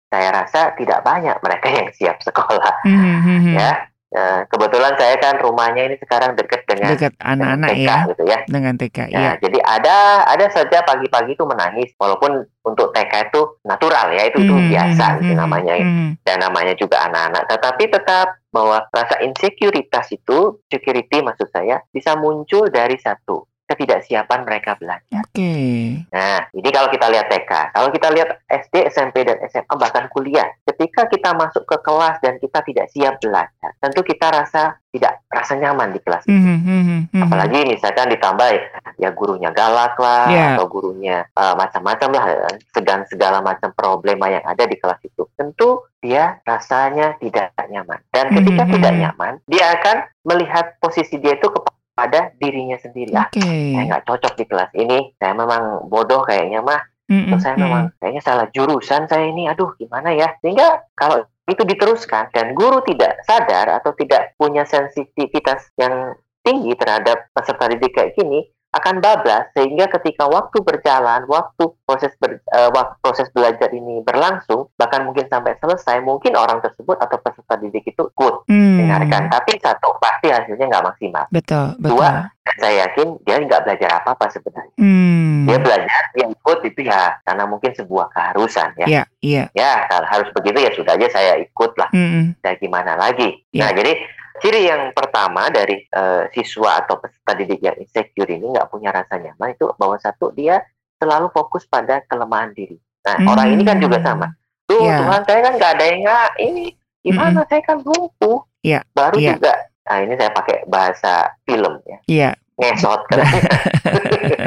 Saya 0.09 0.33
rasa 0.33 0.73
tidak 0.79 1.03
banyak 1.03 1.37
mereka 1.43 1.67
yang 1.69 1.89
siap 1.91 2.17
sekolah. 2.23 2.87
Mm-hmm. 2.87 3.59
Ya, 3.59 3.88
Ya, 4.09 4.41
kebetulan 4.49 4.97
saya 4.97 5.21
kan 5.21 5.37
rumahnya 5.37 5.85
ini 5.85 5.95
sekarang 6.01 6.33
dekat 6.33 6.65
dengan 6.65 6.97
dekat 6.97 7.13
anak-anak 7.21 7.69
ya, 7.77 8.09
gitu 8.09 8.25
ya. 8.25 8.41
Dengan 8.49 8.73
TK 8.73 8.97
ya, 9.13 9.19
ya. 9.21 9.31
Jadi 9.37 9.61
ada 9.61 10.25
ada 10.25 10.49
saja 10.49 10.81
pagi-pagi 10.81 11.37
itu 11.37 11.45
menangis 11.45 11.93
walaupun 11.93 12.41
untuk 12.65 12.89
TK 12.89 13.29
itu 13.29 13.41
natural 13.69 14.09
ya, 14.17 14.25
itu 14.25 14.41
itu 14.41 14.49
mm 14.49 14.61
-hmm. 14.65 14.71
biasa 14.73 15.05
mm 15.05 15.13
-hmm. 15.13 15.21
gitu 15.21 15.33
namanya. 15.37 15.73
Mm 15.77 15.85
-hmm. 15.93 16.09
Dan 16.25 16.37
namanya 16.41 16.73
juga 16.73 16.97
anak-anak. 17.05 17.43
Tetapi 17.53 17.83
tetap 17.85 18.27
bahwa 18.49 18.77
rasa 18.89 19.21
insekuritas 19.21 20.09
itu, 20.09 20.57
security 20.73 21.21
maksud 21.21 21.45
saya, 21.53 21.85
bisa 21.93 22.17
muncul 22.17 22.65
dari 22.73 22.97
satu 22.97 23.48
ketidaksiapan 23.69 24.49
mereka 24.49 24.73
belajar. 24.81 25.21
Oke. 25.21 25.37
Okay. 25.37 25.69
Nah, 26.09 26.41
jadi 26.49 26.69
kalau 26.73 26.89
kita 26.89 27.05
lihat 27.13 27.29
TK, 27.29 27.51
kalau 27.69 27.89
kita 27.93 28.07
lihat 28.09 28.29
SD, 28.49 28.75
SMP, 28.89 29.21
dan 29.21 29.37
SMA, 29.45 29.73
bahkan 29.77 30.09
kuliah, 30.09 30.49
ketika 30.65 31.05
kita 31.05 31.37
masuk 31.37 31.69
ke 31.69 31.77
kelas 31.85 32.17
dan 32.25 32.41
kita 32.41 32.65
tidak 32.65 32.89
siap 32.89 33.21
belajar, 33.21 33.71
tentu 33.77 34.01
kita 34.01 34.27
rasa 34.33 34.81
tidak 34.89 35.21
rasa 35.29 35.53
nyaman 35.53 35.93
di 35.93 36.01
kelas. 36.01 36.25
Mm 36.25 36.41
-hmm, 36.41 37.21
Apalagi 37.21 37.61
misalkan 37.77 38.09
ditambah 38.09 38.49
ya 38.97 39.13
gurunya 39.13 39.53
galak 39.53 39.93
lah, 40.01 40.25
yeah. 40.33 40.57
atau 40.57 40.65
gurunya 40.65 41.29
uh, 41.37 41.53
macam-macam 41.53 42.09
lah, 42.17 42.25
segan 42.73 43.05
segala 43.05 43.45
macam 43.45 43.69
problema 43.77 44.33
yang 44.33 44.41
ada 44.49 44.65
di 44.65 44.73
kelas 44.81 44.97
itu. 45.05 45.29
Tentu 45.37 45.85
dia 46.01 46.41
rasanya 46.41 47.21
tidak 47.21 47.53
nyaman. 47.69 48.01
Dan 48.09 48.33
ketika 48.33 48.65
mm 48.65 48.67
-hmm. 48.67 48.75
tidak 48.81 48.93
nyaman, 48.97 49.33
dia 49.45 49.65
akan 49.77 49.97
melihat 50.25 50.73
posisi 50.81 51.21
dia 51.21 51.37
itu 51.37 51.47
kepada 51.53 51.78
pada 51.99 52.31
dirinya 52.39 52.79
sendiri. 52.79 53.11
Okay. 53.11 53.75
saya 53.75 53.83
nggak 53.91 54.05
cocok 54.07 54.33
di 54.39 54.45
kelas 54.47 54.71
ini. 54.79 55.11
Saya 55.19 55.35
memang 55.35 55.91
bodoh 55.91 56.23
kayaknya 56.23 56.63
mah. 56.63 56.79
Mm 57.09 57.25
-mm, 57.25 57.41
saya 57.41 57.57
memang 57.57 57.89
kayaknya 57.99 58.21
salah 58.23 58.47
jurusan 58.53 59.09
saya 59.11 59.27
ini. 59.27 59.51
Aduh, 59.51 59.75
gimana 59.75 60.15
ya? 60.15 60.31
Sehingga 60.39 60.87
kalau 60.95 61.27
itu 61.49 61.65
diteruskan 61.65 62.29
dan 62.31 62.53
guru 62.53 62.79
tidak 62.85 63.19
sadar 63.25 63.81
atau 63.81 63.91
tidak 63.97 64.37
punya 64.37 64.63
sensitivitas 64.63 65.73
yang 65.75 66.15
tinggi 66.45 66.77
terhadap 66.77 67.27
peserta 67.33 67.65
didik 67.73 67.97
kayak 67.97 68.13
gini, 68.13 68.45
akan 68.69 69.01
bablas 69.01 69.49
sehingga 69.57 69.89
ketika 69.89 70.29
waktu 70.29 70.61
berjalan, 70.61 71.25
waktu 71.25 71.73
proses 71.89 72.13
ber, 72.21 72.37
uh, 72.53 72.69
proses 73.01 73.25
belajar 73.33 73.73
ini 73.73 74.05
berlangsung, 74.05 74.69
bahkan 74.77 75.09
mungkin 75.09 75.25
sampai 75.25 75.57
selesai, 75.57 76.05
mungkin 76.05 76.37
orang 76.37 76.61
tersebut 76.61 77.01
atau 77.01 77.17
peserta 77.17 77.57
didik 77.57 77.89
itu 77.89 78.03
ikut 78.05 78.45
hmm. 78.45 78.77
dengarkan. 78.77 79.25
Tapi 79.33 79.57
satu 79.57 79.97
pasti 79.97 80.29
hasilnya 80.29 80.69
nggak 80.69 80.85
maksimal. 80.85 81.25
Betul, 81.33 81.73
betul. 81.81 81.97
Dua, 81.97 82.29
saya 82.61 82.85
yakin 82.85 83.17
dia 83.25 83.41
nggak 83.41 83.61
belajar 83.65 83.89
apa-apa 84.05 84.25
sebenarnya. 84.29 84.77
Hmm. 84.77 85.49
Dia 85.49 85.57
belajar, 85.57 86.01
dia 86.13 86.25
ikut 86.29 86.59
itu 86.69 86.79
ya 86.85 87.17
karena 87.25 87.43
mungkin 87.49 87.71
sebuah 87.73 88.13
keharusan 88.13 88.69
ya. 88.77 88.85
Iya, 88.85 89.03
iya. 89.25 89.43
Ya, 89.57 89.89
kalau 89.89 90.05
harus 90.05 90.29
begitu 90.37 90.61
ya 90.61 90.71
sudah 90.77 90.93
aja 90.93 91.07
saya 91.09 91.41
ikut 91.41 91.73
lah. 91.73 91.89
Hmm. 91.89 92.37
Dan 92.45 92.53
gimana 92.61 92.93
lagi? 92.93 93.33
Yeah. 93.49 93.65
Nah, 93.65 93.81
jadi 93.81 93.97
Ciri 94.39 94.67
yang 94.67 94.95
pertama 94.95 95.51
dari 95.51 95.83
uh, 95.93 96.25
siswa 96.31 96.83
atau 96.83 96.99
peserta 96.99 97.35
didik 97.35 97.61
yang 97.61 97.77
insecure 97.77 98.29
ini 98.31 98.49
nggak 98.49 98.67
punya 98.71 98.89
rasa 98.89 99.19
nyaman 99.19 99.53
itu 99.53 99.69
bahwa 99.75 99.95
satu 99.99 100.31
dia 100.31 100.63
selalu 100.99 101.31
fokus 101.31 101.67
pada 101.67 102.03
kelemahan 102.07 102.51
diri. 102.55 102.79
Nah 103.03 103.15
hmm. 103.19 103.31
orang 103.31 103.47
ini 103.55 103.63
kan 103.63 103.77
juga 103.79 103.99
sama. 103.99 104.31
Tuh 104.67 104.83
yeah. 104.83 104.99
Tuhan 105.03 105.21
saya 105.27 105.39
kan 105.43 105.53
nggak 105.59 105.71
ada 105.75 105.85
yang 105.87 105.99
nggak 106.07 106.29
ini 106.39 106.65
gimana 107.03 107.39
hmm. 107.43 107.49
saya 107.51 107.61
kan 107.63 107.77
lumpuh. 107.83 108.39
Yeah. 108.63 108.83
Baru 108.95 109.19
yeah. 109.19 109.35
juga. 109.35 109.53
Nah 109.89 109.97
ini 110.05 110.13
saya 110.15 110.31
pakai 110.31 110.57
bahasa 110.67 111.13
film 111.43 111.79
ya. 111.83 111.97
Iya. 112.07 112.21
Yeah 112.31 112.33
ngesot 112.59 113.01
kan. 113.07 113.23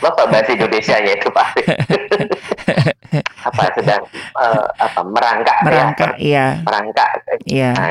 Bapak 0.00 0.26
bahasa 0.32 0.50
Indonesia 0.56 0.96
nya 0.98 1.12
itu 1.14 1.28
Pak. 1.28 1.48
apa 3.40 3.62
sedang 3.74 4.02
uh, 4.36 4.66
apa 4.78 5.00
merangkak 5.02 5.58
ya, 5.58 5.66
merangkak 5.66 6.12
ya, 6.14 6.20
iya. 6.20 6.46
Merangkak. 6.62 7.10
Iya. 7.44 7.70
Nah, 7.72 7.90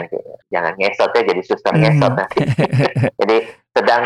jangan 0.50 0.74
ngesot 0.78 1.12
ya 1.13 1.22
jadi 1.25 1.42
suster 1.46 1.74
mm. 1.74 1.82
ngesot 1.82 2.13
nanti. 2.18 2.39
Jadi 3.20 3.38
sedang 3.75 4.04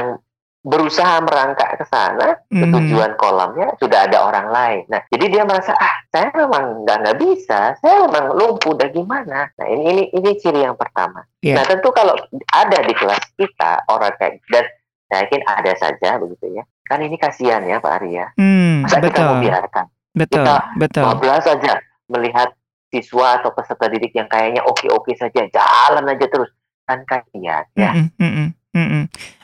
berusaha 0.64 1.20
merangkak 1.20 1.76
ke 1.76 1.86
sana 1.92 2.40
mm. 2.48 2.72
tujuan 2.72 3.12
kolamnya 3.20 3.76
sudah 3.80 4.08
ada 4.08 4.24
orang 4.24 4.48
lain. 4.48 4.84
Nah 4.88 5.04
jadi 5.12 5.26
dia 5.28 5.44
merasa 5.44 5.76
ah 5.76 5.96
saya 6.08 6.32
memang 6.32 6.88
nggak 6.88 6.98
nggak 7.04 7.18
bisa. 7.20 7.76
Saya 7.84 8.08
memang 8.08 8.32
lumpuh 8.32 8.72
udah 8.72 8.88
gimana? 8.92 9.52
Nah 9.60 9.68
ini 9.68 9.84
ini 9.84 10.04
ini 10.16 10.30
ciri 10.40 10.64
yang 10.64 10.80
pertama. 10.80 11.28
Yeah. 11.44 11.60
nah 11.60 11.68
tentu 11.68 11.92
kalau 11.92 12.16
ada 12.56 12.80
di 12.88 12.96
kelas 12.96 13.24
kita 13.36 13.84
orang 13.92 14.16
kayak 14.16 14.40
dan 14.48 14.64
saya 15.12 15.28
yakin 15.28 15.42
ada 15.44 15.72
saja 15.76 16.10
begitu 16.18 16.58
ya 16.58 16.64
kan 16.84 17.00
ini 17.00 17.16
kasihan 17.16 17.64
ya 17.64 17.80
Pak 17.80 17.94
Arya 18.02 18.26
hmm, 18.36 18.88
masa 18.88 19.00
betul. 19.00 19.10
kita 19.10 19.22
mau 19.24 19.38
biarkan 19.40 19.86
betul 20.14 20.44
kita 20.44 20.56
betul. 20.78 21.04
bablas 21.04 21.44
saja 21.44 21.74
melihat 22.12 22.50
siswa 22.94 23.42
atau 23.42 23.50
peserta 23.58 23.90
didik 23.90 24.14
yang 24.14 24.30
kayaknya 24.30 24.62
oke-oke 24.62 25.18
saja 25.18 25.50
jalan 25.50 26.06
aja 26.06 26.26
terus. 26.30 26.54
Kan 26.86 27.02
kasihan 27.10 27.66
ya. 27.74 27.92
Mm 27.98 28.06
-mm, 28.14 28.22
mm 28.22 28.32
-mm, 28.32 28.48
mm 28.78 28.86
-mm. 28.86 29.04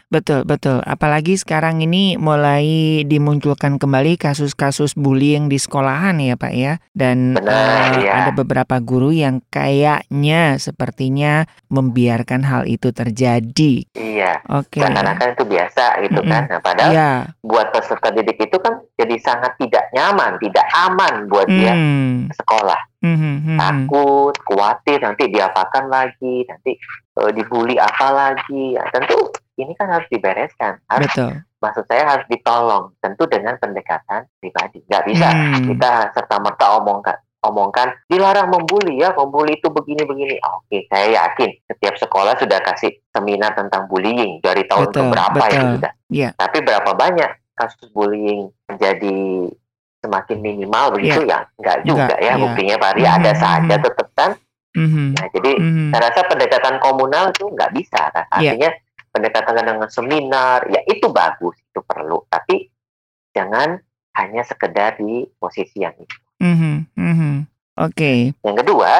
Betul, 0.10 0.42
betul. 0.42 0.82
Apalagi 0.90 1.38
sekarang 1.38 1.86
ini 1.86 2.18
mulai 2.18 3.06
dimunculkan 3.06 3.78
kembali 3.78 4.18
kasus-kasus 4.18 4.98
bullying 4.98 5.54
di 5.54 5.62
sekolahan 5.62 6.18
ya 6.18 6.34
Pak 6.34 6.54
ya. 6.58 6.82
Dan 6.98 7.38
Benar, 7.38 7.94
uh, 7.94 8.02
ya. 8.02 8.14
ada 8.26 8.32
beberapa 8.34 8.82
guru 8.82 9.14
yang 9.14 9.46
kayaknya 9.54 10.58
sepertinya 10.58 11.46
membiarkan 11.70 12.42
hal 12.42 12.66
itu 12.66 12.90
terjadi. 12.90 13.86
Iya. 13.94 14.42
Oke. 14.50 14.82
Okay. 14.82 14.90
Karena 14.90 15.14
kan 15.14 15.38
itu 15.38 15.46
biasa 15.46 16.02
gitu 16.02 16.20
mm 16.20 16.26
-mm. 16.26 16.34
kan. 16.34 16.44
Nah, 16.50 16.62
padahal 16.66 16.92
yeah. 16.92 17.18
buat 17.46 17.70
peserta 17.70 18.10
didik 18.10 18.42
itu 18.42 18.58
kan 18.58 18.82
jadi 18.98 19.14
sangat 19.22 19.62
tidak 19.62 19.94
nyaman, 19.94 20.42
tidak 20.42 20.66
aman 20.74 21.30
buat 21.30 21.46
mm. 21.46 21.54
dia 21.54 21.74
sekolah. 22.34 22.82
Mm 23.06 23.16
-hmm. 23.16 23.58
Takut, 23.62 24.34
khawatir 24.42 25.00
nanti 25.06 25.30
diapakan 25.30 25.86
lagi, 25.88 26.50
nanti 26.50 26.76
uh, 27.22 27.30
dibully 27.30 27.78
apa 27.78 28.10
lagi. 28.10 28.74
Ya, 28.74 28.84
tentu 28.90 29.30
ini 29.60 29.76
kan 29.76 29.92
harus 29.92 30.08
dibereskan. 30.08 30.80
Harus, 30.88 31.12
Betul. 31.12 31.44
Maksud 31.60 31.86
saya 31.92 32.04
harus 32.08 32.26
ditolong, 32.32 32.96
tentu 33.04 33.28
dengan 33.28 33.60
pendekatan 33.60 34.32
pribadi. 34.40 34.80
Nggak 34.88 35.04
bisa 35.12 35.28
hmm. 35.28 35.68
kita 35.76 35.92
serta 36.16 36.40
merta 36.40 36.80
omongkan 36.80 37.20
omongkan 37.40 37.96
dilarang 38.12 38.52
membuli 38.52 39.00
ya 39.00 39.16
membuli 39.16 39.56
itu 39.56 39.72
begini-begini 39.72 40.44
oke 40.44 40.92
saya 40.92 41.24
yakin 41.24 41.56
setiap 41.72 41.96
sekolah 41.96 42.36
sudah 42.36 42.60
kasih 42.60 43.00
seminar 43.16 43.56
tentang 43.56 43.88
bullying 43.88 44.44
dari 44.44 44.68
tahun 44.68 44.92
betul, 44.92 45.08
berapa 45.08 45.44
ya 45.48 45.62
sudah 45.80 45.92
yeah. 46.12 46.32
tapi 46.36 46.60
berapa 46.60 46.92
banyak 46.92 47.32
kasus 47.56 47.88
bullying 47.96 48.52
menjadi 48.68 49.48
semakin 50.04 50.38
minimal 50.44 51.00
begitu 51.00 51.24
yeah. 51.24 51.48
ya 51.48 51.60
nggak 51.64 51.78
juga 51.88 52.04
Enggak, 52.12 52.20
ya 52.20 52.28
yeah. 52.28 52.36
buktinya 52.40 52.76
Pak 52.76 52.92
Ria 53.00 53.12
ada 53.16 53.32
hmm, 53.32 53.40
saja 53.40 53.76
hmm. 53.76 53.84
tetap 53.88 54.08
kan 54.16 54.32
mm-hmm. 54.76 55.08
nah 55.16 55.26
jadi 55.32 55.52
mm-hmm. 55.56 55.88
saya 55.96 56.02
rasa 56.12 56.22
pendekatan 56.28 56.76
komunal 56.84 57.26
itu 57.32 57.46
nggak 57.48 57.72
bisa 57.72 58.02
kan? 58.12 58.26
artinya 58.36 58.72
yeah 58.76 58.88
pendekatan 59.20 59.60
dengan 59.60 59.92
seminar, 59.92 60.64
ya 60.72 60.80
itu 60.88 61.12
bagus, 61.12 61.60
itu 61.60 61.84
perlu. 61.84 62.24
Tapi 62.32 62.72
jangan 63.36 63.76
hanya 64.16 64.48
sekedar 64.48 64.96
di 64.96 65.28
posisi 65.36 65.84
yang 65.84 65.92
itu. 66.00 66.18
Mm-hmm. 66.40 66.76
Mm-hmm. 66.96 67.36
Oke. 67.84 67.92
Okay. 67.92 68.20
Yang 68.48 68.58
kedua, 68.64 68.92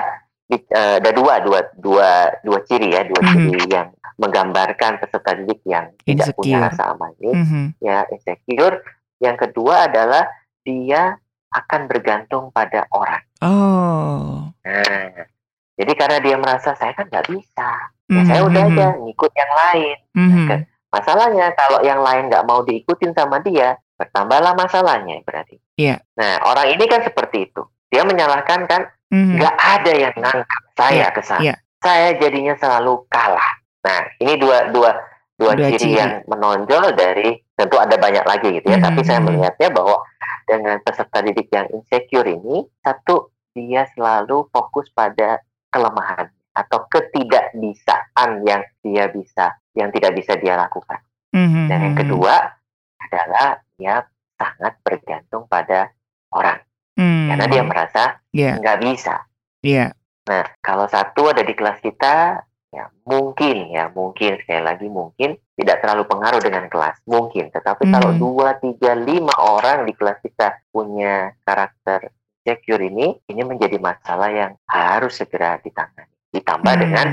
di, 0.44 0.58
uh, 0.76 1.00
ada 1.00 1.12
dua, 1.16 1.34
dua, 1.40 1.60
dua, 1.80 2.10
dua 2.44 2.60
ciri 2.68 2.92
ya, 2.92 3.08
dua 3.08 3.24
mm-hmm. 3.24 3.48
ciri 3.48 3.66
yang 3.72 3.88
menggambarkan 4.20 5.00
peserta 5.00 5.32
didik 5.40 5.64
yang 5.64 5.96
insecure. 6.04 6.12
tidak 6.12 6.28
punya 6.36 6.58
rasa 6.68 6.84
aman 6.92 7.16
ini, 7.24 7.32
mm-hmm. 7.32 7.66
ya 7.80 8.04
insecure. 8.12 8.84
Yang 9.24 9.38
kedua 9.48 9.88
adalah 9.88 10.28
dia 10.68 11.16
akan 11.56 11.82
bergantung 11.88 12.52
pada 12.52 12.84
orang. 12.92 13.24
Oh. 13.40 14.52
Nah, 14.68 15.24
jadi 15.80 15.92
karena 15.96 16.20
dia 16.20 16.36
merasa 16.36 16.76
saya 16.76 16.92
kan 16.92 17.08
nggak 17.08 17.32
bisa, 17.32 17.72
ya 18.10 18.22
saya 18.26 18.42
udah 18.42 18.64
aja 18.66 18.88
mm-hmm. 18.90 19.02
ngikut 19.06 19.32
yang 19.38 19.52
lain. 19.54 19.98
Mm-hmm. 20.18 20.46
Nah, 20.50 20.60
masalahnya 20.90 21.46
kalau 21.54 21.80
yang 21.86 22.02
lain 22.02 22.24
nggak 22.28 22.46
mau 22.50 22.66
diikutin 22.66 23.14
sama 23.14 23.38
dia, 23.46 23.78
bertambahlah 23.96 24.58
masalahnya 24.58 25.22
berarti. 25.22 25.62
Iya. 25.78 26.02
Yeah. 26.02 26.18
Nah 26.18 26.34
orang 26.50 26.74
ini 26.74 26.84
kan 26.90 27.06
seperti 27.06 27.52
itu. 27.52 27.62
Dia 27.94 28.02
menyalahkan 28.06 28.66
kan 28.66 28.82
mm-hmm. 29.14 29.38
nggak 29.38 29.56
mm-hmm. 29.56 29.76
ada 29.78 29.94
yang 29.94 30.16
nangkap 30.18 30.62
saya 30.74 30.98
yeah. 30.98 31.12
ke 31.14 31.22
sana. 31.22 31.42
Yeah. 31.46 31.58
Saya 31.80 32.10
jadinya 32.18 32.54
selalu 32.58 33.06
kalah. 33.08 33.52
Nah 33.86 34.00
ini 34.20 34.34
dua 34.42 34.74
dua 34.74 34.92
dua, 35.40 35.56
dua 35.56 35.70
ciri, 35.72 35.80
ciri 35.80 36.02
yang 36.02 36.14
menonjol 36.28 36.92
dari 36.98 37.40
tentu 37.56 37.78
ada 37.78 37.96
banyak 37.96 38.26
lagi 38.26 38.50
gitu 38.58 38.68
ya. 38.68 38.82
Mm-hmm. 38.82 38.88
Tapi 38.90 39.02
saya 39.06 39.20
melihatnya 39.22 39.70
bahwa 39.70 39.98
dengan 40.50 40.82
peserta 40.82 41.22
didik 41.22 41.48
yang 41.54 41.70
insecure 41.70 42.26
ini 42.26 42.66
satu 42.82 43.30
dia 43.54 43.86
selalu 43.94 44.50
fokus 44.50 44.90
pada 44.90 45.38
kelemahan 45.70 46.34
atau 46.60 46.84
ketidakbisaan 46.92 48.44
yang 48.44 48.62
dia 48.84 49.08
bisa 49.08 49.56
yang 49.72 49.90
tidak 49.96 50.12
bisa 50.20 50.36
dia 50.36 50.60
lakukan. 50.60 51.00
Mm-hmm. 51.32 51.66
Dan 51.72 51.80
yang 51.80 51.96
kedua 51.96 52.36
adalah 53.00 53.64
dia 53.80 54.04
sangat 54.36 54.74
bergantung 54.84 55.48
pada 55.48 55.94
orang 56.36 56.60
mm-hmm. 57.00 57.28
karena 57.32 57.46
dia 57.48 57.64
merasa 57.64 58.04
yeah. 58.36 58.56
nggak 58.60 58.80
bisa. 58.84 59.16
Yeah. 59.64 59.96
Nah 60.28 60.44
kalau 60.60 60.92
satu 60.92 61.32
ada 61.32 61.48
di 61.48 61.56
kelas 61.56 61.80
kita 61.80 62.44
ya 62.70 62.86
mungkin 63.08 63.74
ya 63.74 63.90
mungkin 63.90 64.38
sekali 64.46 64.62
lagi 64.62 64.86
mungkin 64.86 65.34
tidak 65.58 65.82
terlalu 65.82 66.06
pengaruh 66.06 66.38
dengan 66.38 66.70
kelas 66.70 67.02
mungkin 67.10 67.50
tetapi 67.50 67.88
mm-hmm. 67.88 67.96
kalau 67.98 68.12
dua 68.14 68.60
tiga 68.62 68.94
lima 68.94 69.34
orang 69.42 69.90
di 69.90 69.94
kelas 69.98 70.22
kita 70.22 70.60
punya 70.70 71.34
karakter 71.42 72.14
secure 72.50 72.82
ini, 72.82 73.14
ini 73.30 73.42
menjadi 73.46 73.78
masalah 73.78 74.30
yang 74.32 74.52
harus 74.66 75.20
segera 75.20 75.60
ditangani. 75.62 76.10
Ditambah 76.30 76.74
hmm. 76.74 76.82
dengan 76.82 77.08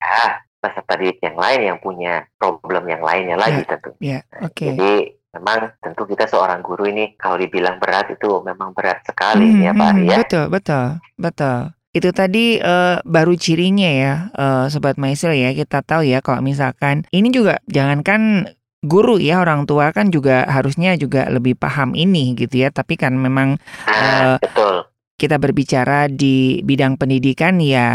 ya, 0.00 0.24
peserta 0.62 0.94
didik 0.94 1.18
yang 1.18 1.36
lain 1.36 1.60
yang 1.74 1.78
punya 1.82 2.22
problem 2.38 2.86
yang 2.86 3.02
lainnya 3.02 3.36
lagi 3.36 3.62
yeah, 3.62 3.68
tentu. 3.68 3.90
Yeah, 3.98 4.22
okay. 4.38 4.72
Jadi 4.72 4.92
memang 5.34 5.74
tentu 5.82 6.02
kita 6.06 6.30
seorang 6.30 6.62
guru 6.62 6.86
ini 6.86 7.18
kalau 7.18 7.40
dibilang 7.40 7.80
berat 7.82 8.12
itu 8.12 8.44
memang 8.44 8.76
berat 8.76 9.02
sekali 9.02 9.48
hmm, 9.48 9.62
ya 9.64 9.72
Pak 9.74 9.88
Ari 9.90 10.02
ya. 10.06 10.18
Betul, 10.22 10.44
betul, 10.52 10.86
betul. 11.18 11.58
Itu 11.92 12.08
tadi 12.16 12.56
uh, 12.56 13.04
baru 13.04 13.36
cirinya 13.36 13.90
ya, 13.90 14.14
uh, 14.32 14.64
Sobat 14.72 14.96
Maestro 14.96 15.34
ya. 15.34 15.52
Kita 15.52 15.84
tahu 15.84 16.08
ya 16.08 16.24
kalau 16.24 16.40
misalkan 16.40 17.04
ini 17.12 17.28
juga 17.28 17.60
jangankan 17.68 18.48
guru 18.82 19.22
ya 19.22 19.38
orang 19.38 19.62
tua 19.64 19.94
kan 19.94 20.10
juga 20.10 20.42
harusnya 20.50 20.98
juga 20.98 21.30
lebih 21.30 21.54
paham 21.54 21.94
ini 21.94 22.34
gitu 22.34 22.66
ya 22.66 22.74
tapi 22.74 22.98
kan 22.98 23.14
memang 23.14 23.54
uh, 23.86 24.42
betul 24.42 24.90
kita 25.22 25.38
berbicara 25.38 26.10
di 26.10 26.58
bidang 26.66 26.98
pendidikan 26.98 27.62
ya 27.62 27.86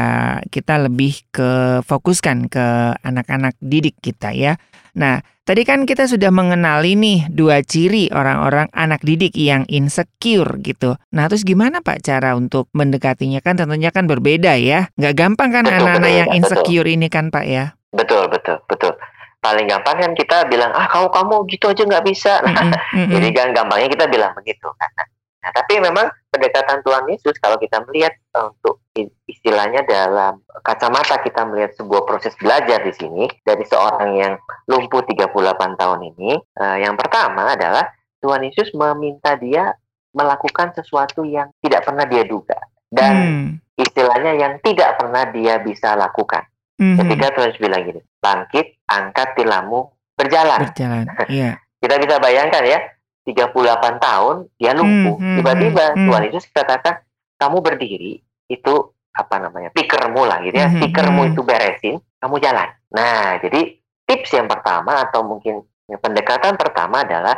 kita 0.47 0.79
lebih 0.79 1.27
ke 1.27 1.83
fokuskan 1.83 2.47
ke 2.47 2.95
anak-anak 3.03 3.59
didik 3.59 3.99
kita 3.99 4.31
ya. 4.31 4.55
Nah, 4.95 5.19
tadi 5.43 5.67
kan 5.67 5.83
kita 5.83 6.07
sudah 6.07 6.31
mengenali 6.31 6.95
nih 6.95 7.27
dua 7.27 7.59
ciri 7.67 8.07
orang-orang 8.15 8.71
anak 8.71 9.03
didik 9.03 9.35
yang 9.35 9.67
insecure 9.67 10.55
gitu. 10.63 10.95
Nah, 11.11 11.27
terus 11.27 11.43
gimana 11.43 11.83
Pak 11.83 11.99
cara 11.99 12.39
untuk 12.39 12.71
mendekatinya 12.71 13.43
kan 13.43 13.59
tentunya 13.59 13.91
kan 13.91 14.07
berbeda 14.07 14.55
ya. 14.55 14.87
Nggak 14.95 15.15
gampang 15.19 15.51
kan 15.51 15.67
anak-anak 15.67 16.11
yang 16.15 16.29
insecure 16.31 16.87
betul. 16.87 16.95
ini 16.95 17.07
kan 17.11 17.27
Pak 17.27 17.45
ya? 17.45 17.75
Betul, 17.91 18.31
betul, 18.31 18.63
betul 18.71 18.95
paling 19.37 19.69
gampang 19.69 20.01
kan 20.01 20.11
kita 20.17 20.49
bilang 20.49 20.73
ah 20.73 20.89
kalau 20.89 21.13
kamu 21.13 21.45
gitu 21.53 21.69
aja 21.69 21.85
nggak 21.85 22.03
bisa 22.09 22.41
nah, 22.41 22.73
mm 22.73 23.05
-hmm. 23.05 23.11
jadi 23.15 23.27
kan 23.31 23.47
gampangnya 23.53 23.87
kita 23.93 24.05
bilang 24.09 24.33
begitu 24.33 24.65
kan 24.81 24.89
Nah, 24.97 25.05
tapi 25.53 25.79
memang 25.79 26.07
pendekatan 26.31 26.81
Tuhan 26.83 27.05
Yesus 27.11 27.35
kalau 27.39 27.57
kita 27.59 27.83
melihat 27.89 28.13
uh, 28.35 28.51
untuk 28.51 28.83
istilahnya 29.29 29.85
dalam 29.85 30.41
kacamata 30.65 31.21
kita 31.21 31.45
melihat 31.45 31.75
sebuah 31.77 32.03
proses 32.07 32.33
belajar 32.39 32.81
di 32.81 32.93
sini 32.95 33.25
dari 33.45 33.63
seorang 33.67 34.11
yang 34.17 34.33
lumpuh 34.65 35.05
38 35.05 35.33
tahun 35.77 35.99
ini, 36.15 36.31
uh, 36.57 36.77
yang 36.81 36.95
pertama 36.97 37.53
adalah 37.53 37.87
Tuhan 38.19 38.45
Yesus 38.49 38.73
meminta 38.73 39.37
dia 39.37 39.75
melakukan 40.15 40.73
sesuatu 40.73 41.21
yang 41.27 41.53
tidak 41.61 41.85
pernah 41.85 42.09
dia 42.09 42.25
duga 42.25 42.57
dan 42.89 43.13
hmm. 43.15 43.49
istilahnya 43.77 44.33
yang 44.39 44.53
tidak 44.63 44.97
pernah 44.97 45.29
dia 45.29 45.61
bisa 45.61 45.93
lakukan. 45.93 46.47
Hmm. 46.77 46.97
Ketika 46.97 47.33
Tuhan 47.37 47.47
Yesus 47.53 47.61
bilang 47.61 47.83
gini, 47.85 48.01
bangkit, 48.21 48.81
angkat 48.89 49.37
tilammu, 49.37 49.93
berjalan. 50.17 50.65
Berjalan. 50.65 51.05
Iya. 51.29 51.51
kita 51.81 51.95
bisa 52.01 52.15
bayangkan 52.17 52.63
ya, 52.65 52.79
38 53.27 53.99
tahun 53.99 54.35
dia 54.55 54.71
lumpuh. 54.71 55.19
Hmm, 55.19 55.23
hmm, 55.27 55.35
Tiba-tiba 55.43 55.83
hmm, 55.91 55.95
hmm, 55.99 56.05
Tuhan 56.07 56.23
Yesus 56.31 56.45
katakan 56.55 56.95
kamu 57.35 57.57
berdiri 57.59 58.23
itu 58.47 58.73
apa 59.11 59.35
namanya 59.43 59.69
pikermu 59.75 60.23
lah 60.23 60.39
gitu 60.47 60.55
ya. 60.55 60.71
Hmm, 60.71 60.79
pikermu 60.79 61.21
hmm. 61.27 61.31
itu 61.35 61.41
beresin, 61.43 61.95
kamu 62.23 62.35
jalan. 62.39 62.71
Nah 62.95 63.35
jadi 63.43 63.75
tips 64.07 64.31
yang 64.39 64.47
pertama 64.47 65.03
atau 65.03 65.27
mungkin 65.27 65.67
pendekatan 65.99 66.55
pertama 66.55 67.03
adalah 67.03 67.35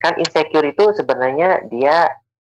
kan 0.00 0.20
insecure 0.20 0.68
itu 0.68 0.92
sebenarnya 0.92 1.64
dia 1.68 2.08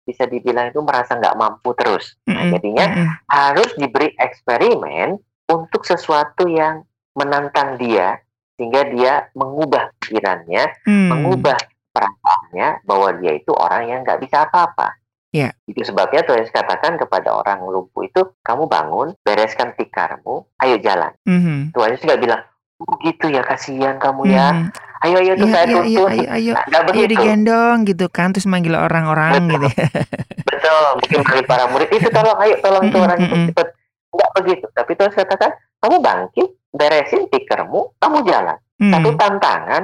bisa 0.02 0.26
dibilang 0.26 0.74
itu 0.74 0.82
merasa 0.82 1.14
nggak 1.18 1.38
mampu 1.38 1.78
terus. 1.78 2.18
Nah, 2.26 2.50
jadinya 2.50 2.86
mm 2.90 2.94
-hmm. 2.98 3.08
harus 3.30 3.70
diberi 3.78 4.10
eksperimen 4.18 5.18
untuk 5.46 5.86
sesuatu 5.86 6.50
yang 6.50 6.82
menantang 7.14 7.78
dia 7.78 8.18
sehingga 8.58 8.82
dia 8.90 9.14
mengubah 9.38 9.94
pikirannya, 10.02 10.86
mm. 10.86 11.10
mengubah 11.10 11.58
perasaannya 11.92 12.88
bahwa 12.88 13.10
dia 13.20 13.38
itu 13.38 13.52
orang 13.56 13.84
yang 13.88 14.00
nggak 14.04 14.20
bisa 14.24 14.48
apa-apa. 14.48 14.98
Yeah. 15.32 15.56
Itu 15.64 15.88
sebabnya 15.88 16.28
Tuhan 16.28 16.44
Yesus 16.44 16.52
katakan 16.52 17.00
kepada 17.00 17.32
orang 17.32 17.64
lumpuh 17.64 18.04
itu, 18.04 18.36
kamu 18.44 18.68
bangun, 18.68 19.16
bereskan 19.24 19.72
tikarmu, 19.80 20.44
ayo 20.60 20.76
jalan. 20.84 21.16
Mm-hmm. 21.24 21.72
Tuhan 21.72 21.90
Yesus 21.96 22.04
nggak 22.04 22.22
bilang, 22.22 22.42
oh, 22.84 22.96
gitu 23.00 23.32
ya 23.32 23.40
kasihan 23.48 23.96
kamu 23.96 24.28
ya. 24.28 24.52
Mm-hmm. 24.52 24.90
Ayo 25.02 25.16
ayo 25.18 25.34
tuh 25.34 25.48
ya, 25.48 25.54
saya 25.56 25.66
ya, 25.66 25.72
tuntun. 25.72 25.88
Ayo 25.88 26.04
ayo, 26.36 26.54
ayo, 26.60 26.92
ayo 26.94 27.06
digendong 27.08 27.78
gitu 27.88 28.06
kan, 28.12 28.36
terus 28.36 28.46
manggil 28.46 28.76
orang-orang 28.76 29.48
gitu. 29.50 29.68
Ya. 29.72 29.88
Betul, 30.52 30.84
mungkin 31.00 31.20
manggil 31.24 31.46
para 31.48 31.66
murid 31.72 31.90
itu 31.96 32.10
tolong, 32.12 32.38
ayo 32.44 32.56
tolong 32.60 32.84
itu 32.92 32.98
orang 33.00 33.20
itu 33.24 33.36
cepat. 33.50 33.68
Enggak 34.12 34.32
begitu, 34.36 34.66
tapi 34.76 34.92
Tuhan 35.00 35.10
Yesus 35.16 35.20
katakan, 35.24 35.52
kamu 35.80 35.96
bangkit, 36.04 36.50
beresin 36.76 37.24
tikermu, 37.32 37.96
kamu 38.04 38.18
jalan. 38.28 38.60
Mm. 38.84 38.92
Satu 38.92 39.10
tantangan 39.16 39.84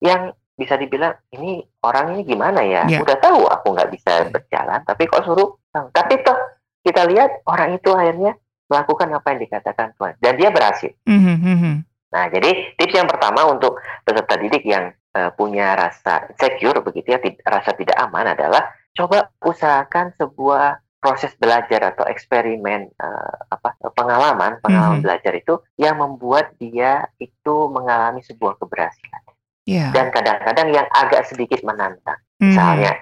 yang 0.00 0.32
bisa 0.56 0.74
dibilang 0.80 1.12
ini 1.36 1.60
orang 1.84 2.16
ini 2.16 2.22
gimana 2.24 2.64
ya? 2.64 2.88
Yeah. 2.88 3.04
Udah 3.04 3.20
tahu 3.20 3.44
aku 3.44 3.76
nggak 3.76 3.92
bisa 3.92 4.32
berjalan, 4.32 4.80
tapi 4.88 5.04
kok 5.04 5.22
suruh. 5.22 5.54
Tapi 5.70 6.24
toh 6.24 6.36
kita 6.80 7.04
lihat 7.04 7.44
orang 7.44 7.76
itu 7.76 7.92
akhirnya 7.92 8.32
melakukan 8.66 9.08
apa 9.14 9.26
yang 9.36 9.40
dikatakan 9.46 9.88
Tuhan 9.94 10.14
dan 10.18 10.32
dia 10.34 10.48
berhasil. 10.50 10.90
Mm 11.06 11.20
-hmm. 11.22 11.76
Nah, 12.16 12.24
jadi 12.32 12.74
tips 12.80 12.96
yang 12.96 13.08
pertama 13.10 13.44
untuk 13.46 13.78
peserta 14.02 14.34
didik 14.40 14.64
yang 14.64 14.90
uh, 15.12 15.30
punya 15.36 15.76
rasa 15.76 16.32
secure 16.40 16.80
begitu 16.80 17.14
ya, 17.14 17.20
rasa 17.44 17.76
tidak 17.76 17.94
aman 18.00 18.32
adalah 18.32 18.72
coba 18.96 19.28
usahakan 19.44 20.16
sebuah 20.16 20.80
proses 20.96 21.36
belajar 21.36 21.94
atau 21.94 22.08
eksperimen 22.08 22.90
uh, 22.98 23.34
apa 23.52 23.76
pengalaman 23.94 24.58
pengalaman 24.64 24.98
mm 24.98 25.04
-hmm. 25.04 25.06
belajar 25.06 25.32
itu 25.36 25.54
yang 25.76 26.00
membuat 26.00 26.56
dia 26.56 27.06
itu 27.20 27.68
mengalami 27.70 28.24
sebuah 28.24 28.58
keberhasilan 28.58 29.22
yeah. 29.66 29.90
dan 29.92 30.08
kadang-kadang 30.14 30.72
yang 30.72 30.86
agak 30.94 31.26
sedikit 31.26 31.60
menantang. 31.66 32.16
Mm. 32.40 32.54
Misalnya, 32.54 32.92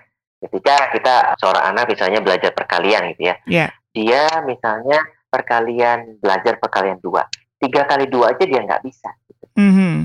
ketika 0.41 0.91
kita 0.91 1.15
seorang 1.39 1.65
anak 1.71 1.85
misalnya 1.93 2.21
belajar 2.25 2.51
perkalian 2.57 3.15
gitu 3.15 3.31
ya, 3.31 3.37
yeah. 3.47 3.71
dia 3.93 4.27
misalnya 4.43 4.99
perkalian 5.29 6.19
belajar 6.19 6.59
perkalian 6.59 6.99
dua, 6.99 7.29
tiga 7.61 7.85
kali 7.87 8.09
dua 8.09 8.35
aja 8.35 8.45
dia 8.45 8.61
nggak 8.65 8.83
bisa. 8.83 9.13
Gitu. 9.29 9.45
Mm 9.61 9.73
-hmm. 9.73 9.97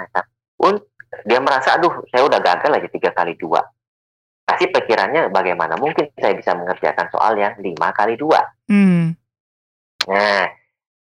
Nah, 0.00 0.24
pun 0.56 0.74
dia 1.26 1.38
merasa, 1.40 1.76
aduh, 1.76 2.04
saya 2.08 2.24
udah 2.24 2.40
gagal 2.40 2.70
lagi 2.70 2.88
tiga 2.92 3.10
kali 3.12 3.34
dua. 3.36 3.62
Pasti 4.46 4.70
pikirannya 4.70 5.34
bagaimana 5.34 5.74
mungkin 5.74 6.06
saya 6.14 6.38
bisa 6.38 6.54
mengerjakan 6.54 7.10
soal 7.10 7.34
yang 7.34 7.58
lima 7.58 7.90
kali 7.90 8.14
dua. 8.14 8.46
Mm. 8.70 9.16
Nah, 10.06 10.46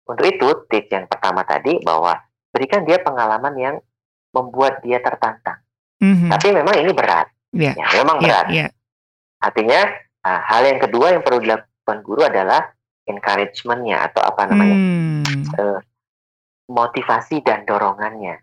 untuk 0.10 0.26
itu 0.26 0.48
tips 0.66 0.90
yang 0.90 1.06
pertama 1.06 1.46
tadi 1.46 1.78
bahwa 1.86 2.18
berikan 2.50 2.82
dia 2.82 2.98
pengalaman 2.98 3.54
yang 3.54 3.76
membuat 4.36 4.82
dia 4.86 5.02
tertantang. 5.02 5.60
Mm-hmm. 6.00 6.30
Tapi 6.32 6.48
memang 6.54 6.76
ini 6.80 6.92
berat. 6.94 7.28
Yeah. 7.52 7.76
Ya, 7.76 7.88
memang 8.02 8.22
yeah, 8.22 8.26
berat. 8.26 8.46
Yeah. 8.50 8.70
Artinya 9.42 9.82
uh, 10.26 10.42
hal 10.46 10.62
yang 10.68 10.80
kedua 10.80 11.16
yang 11.18 11.24
perlu 11.26 11.40
dilakukan 11.42 11.98
guru 12.06 12.22
adalah 12.28 12.72
encouragementnya 13.10 14.06
atau 14.12 14.22
apa 14.22 14.42
namanya 14.46 14.78
mm. 14.78 15.44
uh, 15.58 15.80
motivasi 16.70 17.42
dan 17.42 17.66
dorongannya. 17.66 18.38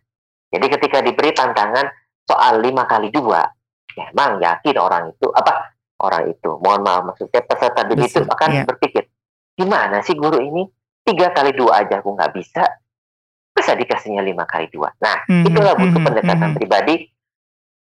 Jadi 0.51 0.67
ketika 0.79 0.99
diberi 1.03 1.31
tantangan 1.31 1.87
soal 2.27 2.59
lima 2.59 2.87
kali 2.91 3.15
dua, 3.15 3.47
ya 3.95 4.11
memang 4.11 4.43
yakin 4.43 4.77
orang 4.79 5.15
itu 5.15 5.31
apa 5.31 5.79
orang 6.03 6.35
itu, 6.35 6.51
mohon 6.59 6.83
maaf 6.83 7.07
maksudnya 7.07 7.41
peserta 7.47 7.87
didik 7.87 8.11
itu 8.11 8.27
akan 8.27 8.51
yeah. 8.53 8.67
berpikir 8.67 9.07
gimana 9.57 10.05
sih 10.05 10.13
guru 10.13 10.37
ini 10.43 10.69
tiga 11.01 11.33
kali 11.33 11.57
dua 11.57 11.87
aja 11.87 12.05
aku 12.05 12.13
nggak 12.13 12.33
bisa, 12.37 12.67
bisa 13.57 13.73
dikasihnya 13.73 14.21
lima 14.21 14.45
kali 14.45 14.69
dua. 14.69 14.93
Nah, 15.01 15.25
mm-hmm, 15.25 15.49
itulah 15.49 15.73
butuh 15.73 15.89
mm-hmm, 15.89 16.05
pendekatan 16.05 16.39
mm-hmm. 16.45 16.59
pribadi. 16.61 16.95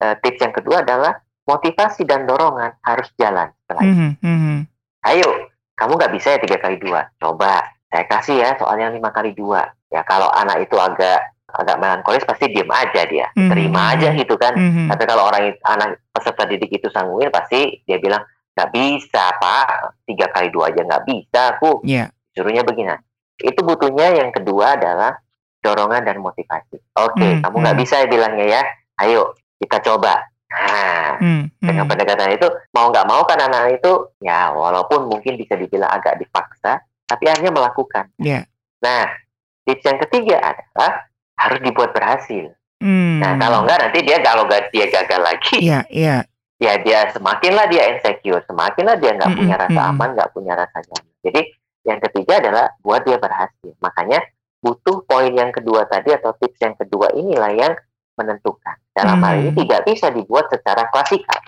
Uh, 0.02 0.18
tips 0.18 0.42
yang 0.42 0.52
kedua 0.52 0.82
adalah 0.82 1.22
motivasi 1.46 2.02
dan 2.04 2.26
dorongan 2.26 2.74
harus 2.82 3.08
jalan 3.16 3.48
setelah 3.64 3.82
mm-hmm. 3.86 4.58
Ayo, 5.02 5.50
kamu 5.78 5.92
nggak 5.94 6.12
bisa 6.14 6.36
ya 6.36 6.38
tiga 6.42 6.58
kali 6.60 6.76
dua. 6.78 7.06
Coba 7.18 7.62
saya 7.86 8.04
kasih 8.06 8.36
ya 8.38 8.50
soalnya 8.58 8.92
lima 8.92 9.14
kali 9.14 9.32
dua. 9.32 9.64
Ya 9.88 10.02
kalau 10.04 10.28
anak 10.30 10.66
itu 10.66 10.76
agak 10.76 11.32
agak 11.52 11.76
melankolis 11.78 12.24
pasti 12.26 12.50
diem 12.50 12.68
aja 12.68 13.02
dia, 13.06 13.26
mm-hmm. 13.30 13.50
terima 13.50 13.94
aja 13.94 14.08
gitu 14.12 14.34
kan. 14.36 14.52
Mm-hmm. 14.58 14.86
Tapi 14.90 15.02
kalau 15.06 15.22
orang 15.30 15.54
itu, 15.54 15.60
anak 15.64 16.02
peserta 16.10 16.44
didik 16.50 16.70
itu 16.72 16.88
sangguin 16.90 17.30
pasti 17.30 17.80
dia 17.86 18.02
bilang 18.02 18.26
nggak 18.52 18.70
bisa 18.74 19.24
pak, 19.38 19.96
tiga 20.04 20.28
kali 20.34 20.50
dua 20.50 20.74
aja 20.74 20.82
nggak 20.82 21.04
bisa 21.06 21.40
aku. 21.56 21.80
Yeah. 21.86 22.10
Suruhnya 22.34 22.66
begini. 22.66 22.98
Itu 23.38 23.62
butuhnya 23.62 24.18
yang 24.18 24.34
kedua 24.34 24.74
adalah 24.76 25.21
dorongan 25.62 26.02
dan 26.02 26.18
motivasi. 26.18 26.76
Oke, 26.98 27.16
okay, 27.16 27.30
hmm, 27.38 27.42
kamu 27.46 27.56
nggak 27.62 27.76
hmm. 27.78 27.84
bisa 27.86 27.94
ya 28.02 28.06
bilangnya 28.10 28.46
ya. 28.50 28.62
Ayo 29.00 29.38
kita 29.62 29.78
coba. 29.80 30.26
Nah, 30.52 31.16
hmm, 31.16 31.42
hmm. 31.48 31.64
dengan 31.64 31.88
pendekatan 31.88 32.36
itu 32.36 32.44
mau 32.76 32.92
nggak 32.92 33.08
mau 33.08 33.24
kan 33.24 33.40
anak 33.40 33.80
itu 33.80 34.12
ya 34.20 34.52
walaupun 34.52 35.08
mungkin 35.08 35.40
bisa 35.40 35.56
dibilang 35.56 35.88
agak 35.88 36.20
dipaksa, 36.20 36.82
tapi 37.08 37.30
akhirnya 37.30 37.54
melakukan. 37.54 38.12
Yeah. 38.20 38.44
Nah, 38.84 39.08
tips 39.64 39.86
yang 39.86 39.98
ketiga 40.04 40.36
adalah 40.42 41.08
harus 41.40 41.60
dibuat 41.64 41.96
berhasil. 41.96 42.52
Hmm. 42.82 43.22
Nah, 43.22 43.38
kalau 43.38 43.64
enggak 43.64 43.78
nanti 43.80 43.98
dia 44.02 44.18
kalau 44.20 44.44
gak, 44.50 44.74
dia 44.74 44.90
gagal 44.90 45.22
lagi. 45.22 45.56
Iya, 45.62 45.72
yeah, 45.72 45.82
iya. 45.88 46.08
Yeah. 46.10 46.22
Ya 46.62 46.72
dia 46.78 46.98
semakinlah 47.10 47.66
dia 47.66 47.90
insecure, 47.90 48.38
semakinlah 48.46 48.94
dia 49.02 49.18
nggak 49.18 49.34
hmm, 49.34 49.38
punya 49.42 49.56
hmm, 49.58 49.64
rasa 49.66 49.80
hmm. 49.82 49.90
aman, 49.94 50.08
nggak 50.14 50.30
punya 50.30 50.52
rasa 50.54 50.78
nyaman. 50.78 51.14
Jadi 51.26 51.40
yang 51.82 51.98
ketiga 51.98 52.38
adalah 52.38 52.66
buat 52.78 53.02
dia 53.02 53.18
berhasil. 53.18 53.72
Makanya 53.82 54.22
butuh 54.62 55.02
poin 55.04 55.34
yang 55.34 55.50
kedua 55.50 55.84
tadi 55.90 56.14
atau 56.14 56.32
tips 56.38 56.62
yang 56.62 56.78
kedua 56.78 57.10
inilah 57.18 57.50
yang 57.50 57.74
menentukan. 58.14 58.78
Dalam 58.94 59.18
hmm. 59.18 59.24
hal 59.26 59.34
ini 59.42 59.50
hmm. 59.50 59.60
tidak 59.66 59.80
bisa 59.88 60.06
dibuat 60.14 60.46
secara 60.46 60.86
klasikal, 60.88 61.42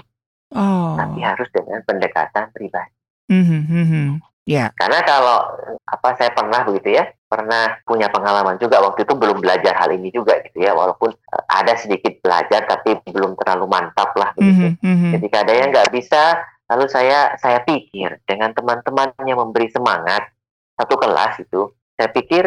oh. 0.52 0.98
tapi 0.98 1.22
harus 1.22 1.48
dengan 1.54 1.80
pendekatan 1.86 2.50
pribadi. 2.50 2.92
Hmm. 3.30 3.44
Hmm. 3.46 3.64
hmm, 3.64 3.86
hmm. 3.88 4.08
Yeah. 4.44 4.68
Karena 4.76 5.00
kalau 5.08 5.56
apa 5.88 6.20
saya 6.20 6.36
pernah 6.36 6.68
begitu 6.68 7.00
ya, 7.00 7.08
pernah 7.24 7.80
punya 7.88 8.12
pengalaman 8.12 8.60
juga 8.60 8.76
waktu 8.84 9.08
itu 9.08 9.16
belum 9.16 9.40
belajar 9.40 9.72
hal 9.72 9.88
ini 9.96 10.12
juga 10.12 10.36
gitu 10.44 10.60
ya, 10.60 10.76
walaupun 10.76 11.16
uh, 11.16 11.44
ada 11.48 11.72
sedikit 11.80 12.20
belajar 12.20 12.68
tapi 12.68 13.00
belum 13.08 13.40
terlalu 13.40 13.64
mantap 13.72 14.12
lah 14.20 14.36
begitu. 14.36 14.76
Mm 14.84 14.96
-hmm. 15.00 15.10
Ketika 15.16 15.48
ada 15.48 15.52
yang 15.56 15.68
nggak 15.72 15.90
bisa, 15.96 16.44
lalu 16.68 16.84
saya 16.92 17.32
saya 17.40 17.64
pikir 17.64 18.20
dengan 18.28 18.52
teman-teman 18.52 19.16
yang 19.24 19.40
memberi 19.40 19.72
semangat 19.72 20.28
satu 20.76 21.00
kelas 21.00 21.40
itu, 21.40 21.72
saya 21.96 22.12
pikir 22.12 22.44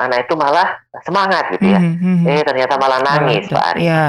anak 0.00 0.24
itu 0.24 0.34
malah 0.34 0.68
semangat 1.04 1.44
gitu 1.52 1.66
ya. 1.68 1.80
Mm-hmm. 1.80 2.24
Eh 2.24 2.42
ternyata 2.42 2.74
malah 2.80 3.00
nangis 3.04 3.44
oh, 3.52 3.60
Pak 3.60 3.64
Ari. 3.74 3.80
Iya. 3.84 4.06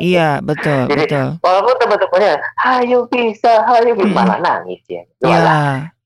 iya, 0.00 0.28
betul, 0.40 0.88
Jadi, 0.88 1.04
betul. 1.04 1.26
Walaupun 1.44 1.74
teman-temannya, 1.78 2.34
ayo 2.80 2.98
bisa, 3.06 3.52
ayo 3.68 3.92
bisa, 3.92 4.08
mm-hmm. 4.08 4.16
malah 4.16 4.38
nangis 4.40 4.82
ya. 4.88 5.02
Iya, 5.20 5.38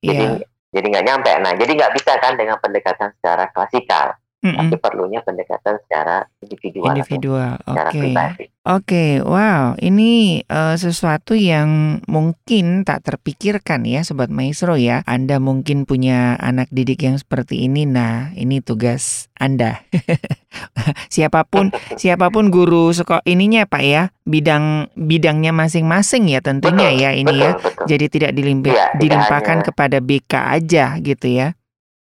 Jadi 0.03 0.25
yeah. 0.27 0.75
jadi 0.75 0.87
nggak 0.91 1.07
nyampe. 1.07 1.31
Nah, 1.41 1.53
jadi 1.57 1.71
nggak 1.79 1.93
bisa 1.95 2.13
kan 2.19 2.35
dengan 2.35 2.59
pendekatan 2.59 3.15
secara 3.19 3.49
klasikal. 3.55 4.19
Mm 4.43 4.49
-mm. 4.49 4.59
tapi 4.71 4.77
perlunya 4.79 5.21
pendekatan 5.27 5.75
secara 5.87 6.23
individual, 6.43 6.95
individual. 6.95 7.53
secara 7.63 7.91
okay. 7.91 8.01
pribadi. 8.01 8.45
Oke, 8.69 8.85
okay. 8.85 9.13
wow, 9.25 9.81
ini 9.81 10.45
uh, 10.45 10.77
sesuatu 10.77 11.33
yang 11.33 12.01
mungkin 12.05 12.85
tak 12.85 13.01
terpikirkan 13.01 13.89
ya, 13.89 14.05
sobat 14.05 14.29
maestro 14.29 14.77
ya. 14.77 15.01
Anda 15.09 15.41
mungkin 15.41 15.89
punya 15.89 16.37
anak 16.37 16.69
didik 16.69 17.01
yang 17.01 17.17
seperti 17.17 17.65
ini. 17.65 17.89
Nah, 17.89 18.29
ini 18.37 18.61
tugas 18.61 19.33
Anda. 19.41 19.89
siapa 21.15 21.49
pun, 21.49 21.73
siapa 22.01 22.29
pun 22.29 22.53
guru 22.53 22.93
sekolah 22.93 23.25
ininya 23.25 23.65
Pak 23.65 23.83
ya, 23.83 24.13
bidang 24.29 24.93
bidangnya 24.95 25.57
masing-masing 25.57 26.29
ya 26.29 26.45
tentunya 26.45 26.93
betul, 26.93 27.03
ya 27.03 27.11
ini 27.17 27.25
betul, 27.25 27.41
ya. 27.41 27.51
Betul. 27.57 27.85
Jadi 27.89 28.05
tidak 28.13 28.33
dilimpa, 28.37 28.69
ya, 28.69 28.87
dilimpahkan 29.01 29.59
hanya... 29.65 29.67
kepada 29.67 29.99
BK 30.05 30.33
aja 30.61 30.85
gitu 31.01 31.27
ya. 31.27 31.58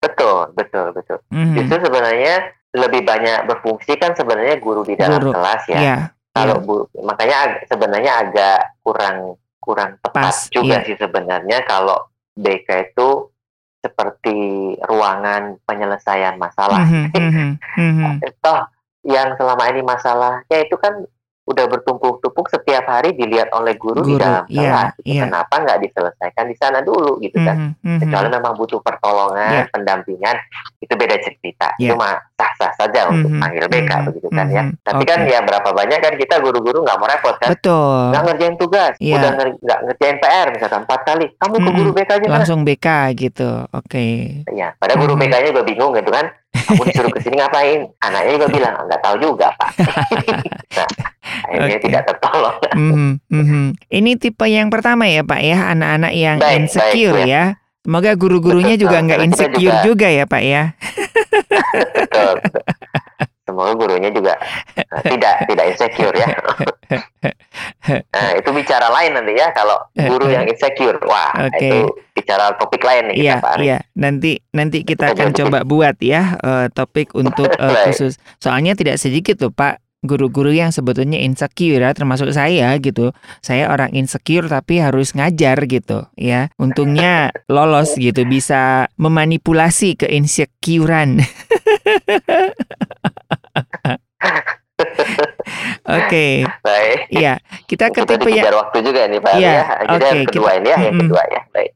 Betul, 0.07 0.55
betul, 0.55 0.87
betul. 0.95 1.19
Mm. 1.35 1.55
Justru 1.59 1.77
sebenarnya 1.91 2.35
lebih 2.77 3.03
banyak 3.03 3.49
berfungsi 3.49 3.99
kan 3.99 4.13
sebenarnya 4.15 4.61
guru 4.63 4.87
di 4.87 4.95
dalam 4.95 5.19
guru. 5.19 5.33
kelas 5.35 5.63
ya. 5.67 5.81
Yeah. 5.81 6.01
Kalau 6.37 6.61
yeah. 6.61 6.67
bu, 6.69 6.75
makanya 7.03 7.37
ag 7.49 7.53
sebenarnya 7.67 8.13
agak 8.23 8.61
kurang 8.85 9.41
kurang 9.59 9.97
tepat 10.05 10.31
Pas, 10.31 10.39
juga 10.53 10.79
yeah. 10.81 10.87
sih 10.87 10.97
sebenarnya 11.01 11.59
kalau 11.65 11.99
BK 12.37 12.93
itu 12.93 13.33
seperti 13.81 14.39
ruangan 14.85 15.57
penyelesaian 15.65 16.37
masalah. 16.37 16.85
Mm 16.85 17.09
-hmm, 17.11 17.51
mm 17.79 17.93
-hmm. 17.97 18.13
Toh 18.45 18.61
yang 19.07 19.39
selama 19.39 19.71
ini 19.71 19.83
masalahnya 19.87 20.59
itu 20.59 20.75
kan 20.77 21.07
udah 21.47 21.65
bertumpuk-tumpuk 21.71 22.51
setiap 22.51 22.91
hari 22.91 23.15
dilihat 23.15 23.55
oleh 23.55 23.79
guru, 23.79 24.03
guru 24.03 24.11
di 24.11 24.15
dalam 24.19 24.45
kelas. 24.51 24.99
Yeah, 25.07 25.23
yeah. 25.23 25.23
Kenapa 25.31 25.55
nggak 25.63 25.79
diselesaikan 25.87 26.45
di 26.51 26.57
sana 26.59 26.83
dulu 26.83 27.23
gitu 27.23 27.39
kan? 27.39 27.71
Mm 27.71 27.79
-hmm, 27.79 27.99
Kecuali 28.03 28.29
memang 28.35 28.53
butuh 28.59 28.83
pertolongan, 28.83 29.63
yeah. 29.63 29.67
pendampingan, 29.71 30.37
itu 30.83 30.91
beda 30.99 31.17
cerita. 31.23 31.71
Yeah. 31.79 31.95
Itu 31.95 32.03
mah 32.03 32.19
sah-sah 32.35 32.73
saja 32.75 33.07
untuk 33.07 33.31
mm 33.31 33.39
-hmm, 33.39 33.43
panggil 33.47 33.65
BK 33.71 33.79
mm 33.79 33.87
-hmm, 33.87 34.07
begitu 34.11 34.29
kan 34.35 34.47
ya. 34.51 34.63
Tapi 34.83 35.03
okay. 35.07 35.11
kan 35.15 35.19
ya 35.23 35.39
berapa 35.47 35.69
banyak 35.71 35.99
kan 36.03 36.15
kita 36.19 36.35
guru-guru 36.43 36.79
nggak 36.83 36.99
mau 36.99 37.07
repot 37.07 37.37
kan? 37.39 37.51
Betul. 37.55 38.03
Nggak 38.11 38.23
ngerjain 38.27 38.57
tugas, 38.59 38.93
yeah. 38.99 39.15
udah 39.15 39.31
nggak 39.39 39.81
ngerjain 39.87 40.17
PR 40.19 40.47
misalkan 40.51 40.81
empat 40.83 41.01
kali, 41.07 41.27
kamu 41.39 41.55
mm 41.55 41.63
-hmm, 41.63 41.67
ke 41.71 41.79
guru 41.79 41.91
BK 41.95 42.11
aja 42.11 42.27
Langsung 42.27 42.61
kan? 42.67 42.69
BK 42.75 42.89
gitu, 43.23 43.51
oke. 43.71 43.87
Okay. 43.87 44.43
Ya, 44.51 44.75
pada 44.83 44.99
guru 44.99 45.15
mm 45.15 45.23
-hmm. 45.23 45.31
BK-nya 45.31 45.49
juga 45.55 45.63
bingung 45.63 45.95
gitu 45.95 46.11
kan 46.11 46.27
aku 46.57 46.83
disuruh 46.89 47.13
ke 47.13 47.21
sini 47.23 47.37
ngapain 47.39 47.81
anaknya 48.01 48.33
juga 48.41 48.49
bilang 48.49 48.75
nggak 48.89 49.01
tahu 49.03 49.17
juga 49.21 49.49
pak 49.57 49.71
nah 50.77 50.89
akhirnya 51.47 51.77
okay. 51.77 51.85
tidak 51.85 52.03
tertolong 52.09 52.57
mm 52.75 53.17
-hmm. 53.31 53.67
ini 53.93 54.11
tipe 54.17 54.47
yang 54.49 54.69
pertama 54.73 55.05
ya 55.11 55.23
pak 55.27 55.41
ya 55.43 55.59
anak-anak 55.77 56.13
yang 56.17 56.39
baik, 56.41 56.57
insecure 56.65 57.17
baik, 57.21 57.29
ya. 57.29 57.45
ya 57.57 57.85
semoga 57.87 58.11
guru-gurunya 58.19 58.75
juga 58.75 58.99
nggak 58.99 59.21
insecure 59.23 59.61
juga. 59.61 59.87
juga 59.87 60.09
ya 60.11 60.25
pak 60.27 60.43
ya 60.43 60.63
betul, 62.03 62.33
betul. 62.43 62.65
Semoga 63.47 63.73
gurunya 63.79 64.11
juga 64.11 64.35
uh, 64.77 65.03
tidak 65.07 65.47
tidak 65.47 65.65
insecure 65.71 66.17
ya 66.19 66.29
nah 68.13 68.29
itu 68.35 68.51
bicara 68.51 68.91
lain 68.91 69.15
nanti 69.15 69.33
ya 69.39 69.55
kalau 69.55 69.79
guru 69.95 70.27
yang 70.29 70.45
insecure 70.51 70.99
wah 71.07 71.31
okay. 71.47 71.71
itu 71.71 71.79
bicara 72.17 72.53
topik 72.59 72.83
lain 72.83 73.13
nih 73.13 73.17
iya, 73.29 73.37
Iya, 73.61 73.79
nanti 73.93 74.41
nanti 74.51 74.83
kita 74.83 75.13
akan 75.13 75.37
coba 75.37 75.59
buat 75.63 75.97
ya 76.01 76.41
uh, 76.41 76.67
topik 76.73 77.13
untuk 77.13 77.47
uh, 77.61 77.87
khusus. 77.89 78.17
Soalnya 78.41 78.73
tidak 78.73 78.97
sedikit 78.97 79.37
tuh 79.37 79.53
Pak 79.53 79.85
guru-guru 80.07 80.55
yang 80.55 80.71
sebetulnya 80.71 81.19
insecure 81.19 81.83
ya, 81.83 81.91
termasuk 81.93 82.31
saya 82.31 82.73
gitu. 82.79 83.11
Saya 83.43 83.69
orang 83.69 83.93
insecure 83.93 84.47
tapi 84.47 84.79
harus 84.81 85.13
ngajar 85.13 85.59
gitu 85.67 86.07
ya. 86.17 86.49
Untungnya 86.57 87.35
lolos 87.51 87.99
gitu 87.99 88.25
bisa 88.25 88.89
memanipulasi 88.97 89.99
keinsecurean. 89.99 91.21
Oke. 95.87 96.11
Okay. 96.11 96.33
Baik. 96.67 96.99
Iya, 97.15 97.35
kita 97.71 97.95
ke 97.95 98.03
tipe 98.03 98.31
yang 98.35 98.51
waktu 98.51 98.79
juga 98.83 99.07
nih 99.07 99.21
Pak 99.23 99.33
ya. 99.39 99.53
ya. 99.55 99.65
Jadi 99.87 99.95
okay, 99.95 100.11
yang 100.11 100.27
kedua 100.27 100.51
kita... 100.51 100.59
ini 100.59 100.69
ya, 100.69 100.79
yang 100.83 100.97
kedua 100.99 101.23
ya. 101.31 101.43
Baik. 101.55 101.71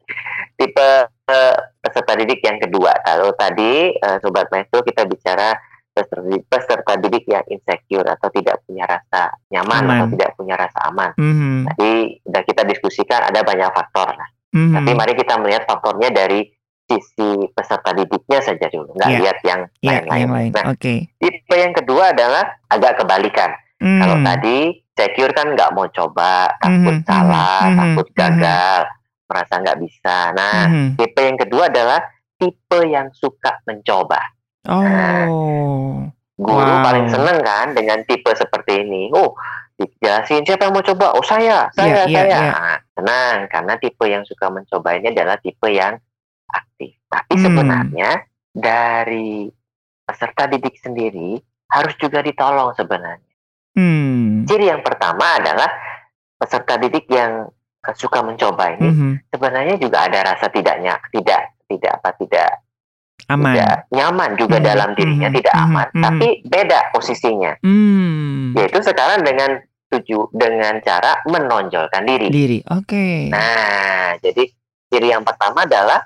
Tipe 0.59 0.88
uh, 1.31 1.57
peserta 1.79 2.12
didik 2.18 2.40
yang 2.42 2.59
kedua. 2.59 2.92
Kalau 3.07 3.31
tadi 3.38 3.94
uh, 3.96 4.18
sobat 4.18 4.51
maestro 4.51 4.83
kita 4.83 5.07
bicara 5.07 5.55
peserta 5.94 6.23
didik, 6.27 6.42
peserta 6.51 6.92
didik 6.99 7.25
yang 7.31 7.44
insecure 7.46 8.07
atau 8.11 8.29
tidak 8.35 8.57
punya 8.66 8.85
rasa 8.87 9.31
nyaman 9.51 9.83
aman. 9.87 9.94
atau 9.94 10.07
tidak 10.18 10.31
punya 10.35 10.55
rasa 10.59 10.79
aman. 10.90 11.11
Mm 11.14 11.33
-hmm. 11.35 11.57
Tadi 11.70 11.92
sudah 12.27 12.42
kita 12.42 12.62
diskusikan 12.66 13.20
ada 13.31 13.40
banyak 13.46 13.70
faktor. 13.70 14.11
Nah. 14.18 14.29
Mm 14.51 14.59
-hmm. 14.59 14.75
Tapi 14.75 14.90
mari 14.99 15.12
kita 15.14 15.35
melihat 15.38 15.62
faktornya 15.70 16.11
dari 16.11 16.51
sisi 16.90 17.46
peserta 17.55 17.94
didiknya 17.94 18.42
saja 18.42 18.66
dulu, 18.66 18.90
nggak 18.99 19.11
yeah. 19.14 19.20
lihat 19.23 19.38
yang 19.46 19.61
yeah, 19.79 20.03
lain-lain. 20.03 20.29
Lain. 20.35 20.51
Nah, 20.51 20.64
okay. 20.75 21.07
tipe 21.23 21.55
yang 21.55 21.70
kedua 21.70 22.11
adalah 22.11 22.59
agak 22.66 22.99
kebalikan. 22.99 23.55
Mm. 23.81 24.01
Kalau 24.05 24.16
tadi 24.21 24.59
secure 24.93 25.33
kan 25.33 25.49
nggak 25.57 25.73
mau 25.73 25.88
coba, 25.88 26.53
takut 26.61 27.01
mm 27.01 27.01
-hmm. 27.01 27.09
salah, 27.09 27.61
mm 27.64 27.69
-hmm. 27.73 27.81
takut 27.81 28.07
hmm. 28.07 28.16
gagal, 28.21 28.79
mm 28.85 28.93
-hmm. 28.93 29.27
merasa 29.33 29.55
nggak 29.57 29.79
bisa. 29.81 30.16
Nah, 30.37 30.59
mm 30.69 30.71
-hmm. 30.71 30.88
tipe 31.01 31.21
yang 31.25 31.38
kedua 31.40 31.62
adalah 31.73 32.01
tipe 32.37 32.81
yang 32.85 33.09
suka 33.16 33.53
mencoba. 33.64 34.21
Oh. 34.69 34.85
Nah, 34.85 35.25
guru 36.37 36.73
wow. 36.73 36.85
paling 36.85 37.07
seneng 37.09 37.38
kan 37.40 37.73
dengan 37.73 38.05
tipe 38.05 38.29
seperti 38.37 38.85
ini. 38.85 39.09
Oh, 39.16 39.33
dijelasin 39.81 40.45
siapa 40.45 40.69
yang 40.69 40.77
mau 40.77 40.85
coba? 40.85 41.16
Oh 41.16 41.25
saya, 41.25 41.73
saya, 41.73 42.05
yeah, 42.05 42.07
saya. 42.09 42.21
Yeah, 42.21 42.25
yeah. 42.29 42.53
Nah, 42.53 42.77
tenang, 42.97 43.37
karena 43.49 43.75
tipe 43.81 44.05
yang 44.05 44.25
suka 44.29 44.53
mencoba 44.53 45.01
ini 45.01 45.12
adalah 45.12 45.40
tipe 45.40 45.69
yang 45.73 45.97
aktif. 46.53 46.93
Tapi 47.09 47.33
hmm. 47.37 47.45
sebenarnya 47.49 48.11
dari 48.53 49.49
peserta 50.05 50.45
didik 50.51 50.77
sendiri 50.77 51.40
harus 51.71 51.95
juga 51.97 52.21
ditolong 52.21 52.77
sebenarnya. 52.77 53.30
Hmm. 53.76 54.44
Ciri 54.44 54.66
yang 54.66 54.83
pertama 54.83 55.38
adalah 55.38 55.70
peserta 56.37 56.74
didik 56.80 57.06
yang 57.12 57.46
suka 57.96 58.20
mencoba 58.20 58.76
ini 58.76 58.90
hmm. 58.92 59.12
sebenarnya 59.33 59.80
juga 59.80 60.04
ada 60.04 60.20
rasa 60.35 60.52
tidaknya 60.52 61.00
tidak 61.09 61.56
tidak 61.64 61.96
apa 61.96 62.11
tidak 62.20 62.50
aman 63.33 63.56
tidak 63.56 63.76
nyaman 63.88 64.30
juga 64.37 64.56
hmm. 64.61 64.66
dalam 64.68 64.90
dirinya 64.92 65.28
hmm. 65.33 65.37
tidak 65.40 65.54
aman 65.56 65.88
hmm. 65.88 66.04
tapi 66.04 66.28
beda 66.44 66.80
posisinya 66.92 67.56
hmm. 67.64 68.52
yaitu 68.52 68.85
sekarang 68.85 69.24
dengan 69.24 69.64
tuju 69.88 70.28
dengan 70.37 70.76
cara 70.85 71.24
menonjolkan 71.24 72.04
diri 72.04 72.28
diri 72.28 72.59
oke 72.68 72.85
okay. 72.85 73.33
nah 73.33 74.12
jadi 74.20 74.44
ciri 74.92 75.09
yang 75.09 75.24
pertama 75.24 75.64
adalah 75.64 76.04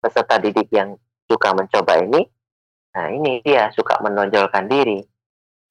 peserta 0.00 0.38
didik 0.38 0.70
yang 0.70 0.94
suka 1.26 1.50
mencoba 1.50 1.98
ini, 1.98 2.22
nah 2.94 3.10
ini 3.10 3.42
dia 3.42 3.74
suka 3.74 3.98
menonjolkan 3.98 4.70
diri. 4.70 5.02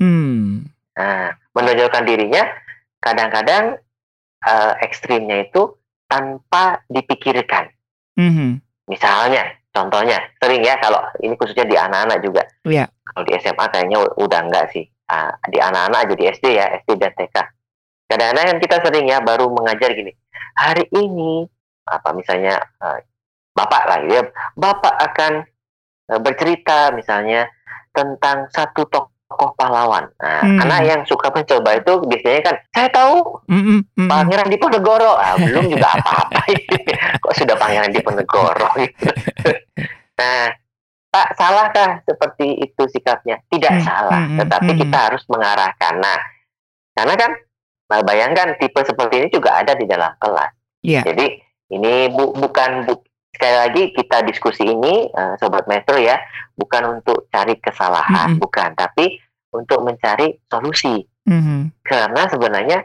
Hmm. 0.04 0.68
Nah, 0.96 1.36
menonjolkan 1.52 2.08
dirinya 2.08 2.44
kadang-kadang 3.04 3.78
uh, 4.48 4.74
ekstrimnya 4.80 5.48
itu 5.48 5.76
tanpa 6.08 6.84
dipikirkan. 6.88 7.68
Mm-hmm. 8.16 8.52
Misalnya, 8.88 9.44
contohnya 9.76 10.24
sering 10.40 10.64
ya 10.64 10.80
kalau 10.80 11.04
ini 11.20 11.36
khususnya 11.36 11.68
di 11.68 11.76
anak-anak 11.76 12.20
juga. 12.24 12.44
Yeah. 12.64 12.88
Kalau 13.12 13.28
di 13.28 13.32
SMA 13.44 13.66
kayaknya 13.70 14.00
udah 14.16 14.40
enggak 14.48 14.72
sih. 14.72 14.88
Uh, 15.06 15.30
di 15.54 15.62
anak-anak 15.62 16.10
aja 16.10 16.14
di 16.18 16.26
SD 16.26 16.46
ya, 16.58 16.66
SD 16.82 16.98
dan 16.98 17.14
TK. 17.14 17.38
Kadang-kadang 18.10 18.46
kan 18.56 18.58
kita 18.58 18.76
sering 18.82 19.06
ya 19.06 19.22
baru 19.22 19.54
mengajar 19.54 19.94
gini. 19.94 20.14
Hari 20.56 20.90
ini 20.96 21.46
apa 21.86 22.10
misalnya 22.18 22.58
uh, 22.82 22.98
bapak 23.54 23.84
lah 23.86 24.00
ya 24.10 24.22
bapak 24.58 24.96
akan 25.14 25.34
uh, 26.10 26.20
bercerita 26.20 26.90
misalnya 26.98 27.46
tentang 27.94 28.50
satu 28.50 28.90
tokoh 28.90 29.15
pahlawan 29.36 30.08
nah 30.18 30.42
hmm. 30.42 30.64
anak 30.64 30.82
yang 30.88 31.02
suka 31.04 31.28
mencoba 31.30 31.78
itu 31.78 31.94
biasanya 32.08 32.42
kan 32.42 32.56
saya 32.72 32.90
tahu 32.90 33.44
mm 33.52 33.62
-mm, 33.62 33.80
mm 34.06 34.10
Pangeran 34.10 34.48
Diponegoro 34.50 35.14
ah, 35.16 35.36
belum 35.36 35.68
juga 35.72 35.88
apa-apa 35.96 36.42
kok 37.24 37.34
sudah 37.36 37.56
Pangeran 37.60 37.92
Diponegoro 37.92 38.70
gitu. 38.80 39.12
nah 40.20 40.52
Pak 41.16 41.40
salahkah 41.40 42.04
seperti 42.04 42.60
itu 42.60 42.84
sikapnya 42.92 43.40
tidak 43.48 43.80
hmm, 43.80 43.84
salah 43.88 44.22
hmm, 44.28 44.36
tetapi 44.36 44.72
hmm. 44.76 44.80
kita 44.84 44.98
harus 45.12 45.24
mengarahkan 45.32 45.94
nah 46.04 46.20
karena 46.92 47.16
kan 47.16 47.32
nah 47.86 48.02
bayangkan 48.04 48.48
tipe 48.60 48.82
seperti 48.84 49.24
ini 49.24 49.28
juga 49.32 49.64
ada 49.64 49.78
di 49.78 49.88
dalam 49.88 50.12
kelas 50.20 50.52
yeah. 50.84 51.08
jadi 51.08 51.40
ini 51.72 52.12
bu, 52.12 52.36
bukan 52.36 52.84
bu, 52.84 53.00
sekali 53.36 53.56
lagi 53.56 53.84
kita 53.92 54.24
diskusi 54.24 54.64
ini 54.64 55.12
uh, 55.12 55.36
sobat 55.40 55.68
maestro 55.68 56.00
ya 56.00 56.20
bukan 56.56 57.00
untuk 57.00 57.28
cari 57.32 57.60
kesalahan 57.60 58.32
mm 58.32 58.40
-hmm. 58.40 58.44
bukan 58.44 58.70
tapi 58.76 59.20
untuk 59.56 59.80
mencari 59.82 60.36
solusi 60.52 61.02
mm 61.26 61.42
-hmm. 61.42 61.60
karena 61.82 62.22
sebenarnya 62.28 62.80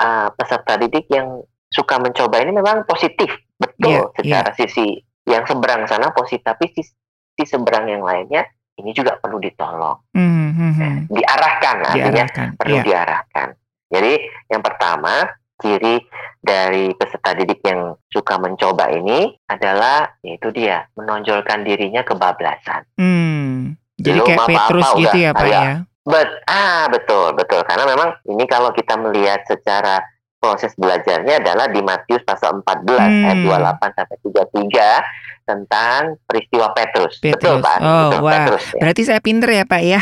uh, 0.00 0.28
peserta 0.32 0.80
didik 0.80 1.06
yang 1.12 1.44
suka 1.68 2.00
mencoba 2.00 2.40
ini 2.40 2.52
memang 2.54 2.88
positif 2.88 3.30
betul 3.60 4.10
yeah, 4.10 4.14
secara 4.16 4.50
yeah. 4.50 4.58
sisi 4.58 4.86
yang 5.24 5.44
seberang 5.44 5.88
sana 5.88 6.12
positif 6.12 6.44
tapi 6.44 6.72
sisi, 6.72 6.92
sisi 7.36 7.44
seberang 7.54 7.88
yang 7.88 8.02
lainnya 8.02 8.44
ini 8.74 8.90
juga 8.90 9.20
perlu 9.20 9.38
ditolong 9.38 10.00
mm 10.16 10.50
-hmm. 10.50 10.94
diarahkan 11.12 11.76
artinya 11.86 12.24
diarahkan. 12.26 12.48
perlu 12.58 12.76
yeah. 12.80 12.84
diarahkan 12.84 13.48
jadi 13.92 14.12
yang 14.50 14.62
pertama 14.64 15.28
ciri 15.62 16.02
dari 16.44 16.92
peserta 16.92 17.32
didik 17.32 17.62
yang 17.64 17.96
suka 18.10 18.36
mencoba 18.36 18.90
ini 18.92 19.32
adalah 19.48 20.12
yaitu 20.20 20.50
dia 20.50 20.84
menonjolkan 20.98 21.64
dirinya 21.64 22.04
kebablasan. 22.04 22.84
Hmm, 22.98 23.78
Jadi 23.96 24.18
kayak 24.20 24.44
apa 24.44 24.44
-apa 24.44 24.58
Petrus 24.68 24.88
udah, 24.92 25.00
gitu 25.00 25.16
ya 25.22 25.30
Pak 25.32 25.46
ya? 25.48 25.62
Bet, 26.04 26.28
ah 26.44 26.84
betul 26.92 27.32
betul 27.32 27.64
karena 27.64 27.88
memang 27.88 28.12
ini 28.28 28.44
kalau 28.44 28.68
kita 28.76 28.92
melihat 29.00 29.40
secara 29.48 30.04
proses 30.44 30.76
belajarnya 30.76 31.40
adalah 31.40 31.72
di 31.72 31.80
Matius 31.80 32.20
pasal 32.28 32.60
14 32.60 32.84
hmm. 32.84 33.24
ayat 33.24 33.38
28 33.80 33.96
sampai 33.96 34.16
33 34.20 35.48
tentang 35.48 36.00
peristiwa 36.24 36.72
Petrus. 36.76 37.20
Petrus. 37.20 37.40
Betul 37.40 37.56
Pak. 37.64 37.78
Oh, 37.80 38.08
betul, 38.12 38.20
wah. 38.24 38.32
Petrus, 38.32 38.64
ya. 38.72 38.80
Berarti 38.84 39.02
saya 39.04 39.20
pinter 39.24 39.48
ya 39.52 39.64
Pak 39.64 39.82
ya. 39.84 40.00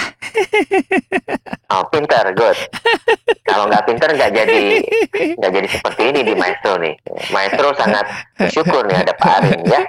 oh, 1.75 1.85
pinter, 1.91 2.25
good. 2.35 2.59
Kalau 3.47 3.71
nggak 3.71 3.85
pinter 3.87 4.09
nggak 4.15 4.33
jadi 4.35 4.63
nggak 5.39 5.53
jadi 5.55 5.69
seperti 5.71 6.03
ini 6.11 6.21
di 6.27 6.35
Maestro 6.35 6.79
nih. 6.79 6.95
Maestro 7.35 7.69
sangat 7.79 8.07
bersyukur 8.39 8.87
nih 8.87 8.99
ada 9.03 9.15
Pak 9.15 9.33
Arin 9.43 9.61
ya. 9.67 9.83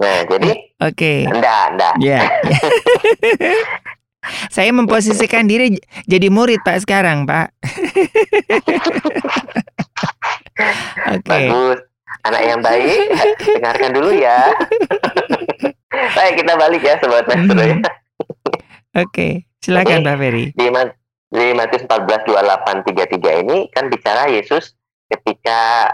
Nah, 0.00 0.18
jadi 0.26 0.50
Oke. 0.80 0.96
Okay. 0.96 1.18
Enggak, 1.28 1.64
enggak. 1.76 1.94
Ya. 2.00 2.24
Saya 4.50 4.74
memposisikan 4.74 5.46
diri 5.46 5.78
jadi 6.10 6.26
murid 6.26 6.66
Pak 6.66 6.82
sekarang, 6.82 7.22
Pak. 7.22 7.54
okay. 11.14 11.46
Bagus. 11.46 11.86
Anak 12.20 12.42
yang 12.44 12.60
baik, 12.60 13.00
dengarkan 13.56 13.96
dulu 13.96 14.12
ya. 14.12 14.52
baik, 16.18 16.34
kita 16.42 16.52
balik 16.58 16.82
ya 16.84 17.00
sobat 17.00 17.24
maestro 17.30 17.62
ya. 17.62 17.78
Oke, 17.80 17.88
okay. 18.92 19.32
silakan 19.62 20.04
Pak 20.04 20.18
Ferry. 20.18 20.52
Di, 20.52 20.66
di 21.30 21.46
Matius 21.54 21.86
14 21.88 22.28
28 22.28 22.90
33 22.90 23.42
ini 23.46 23.70
kan 23.72 23.88
bicara 23.88 24.28
Yesus 24.28 24.76
ketika 25.08 25.88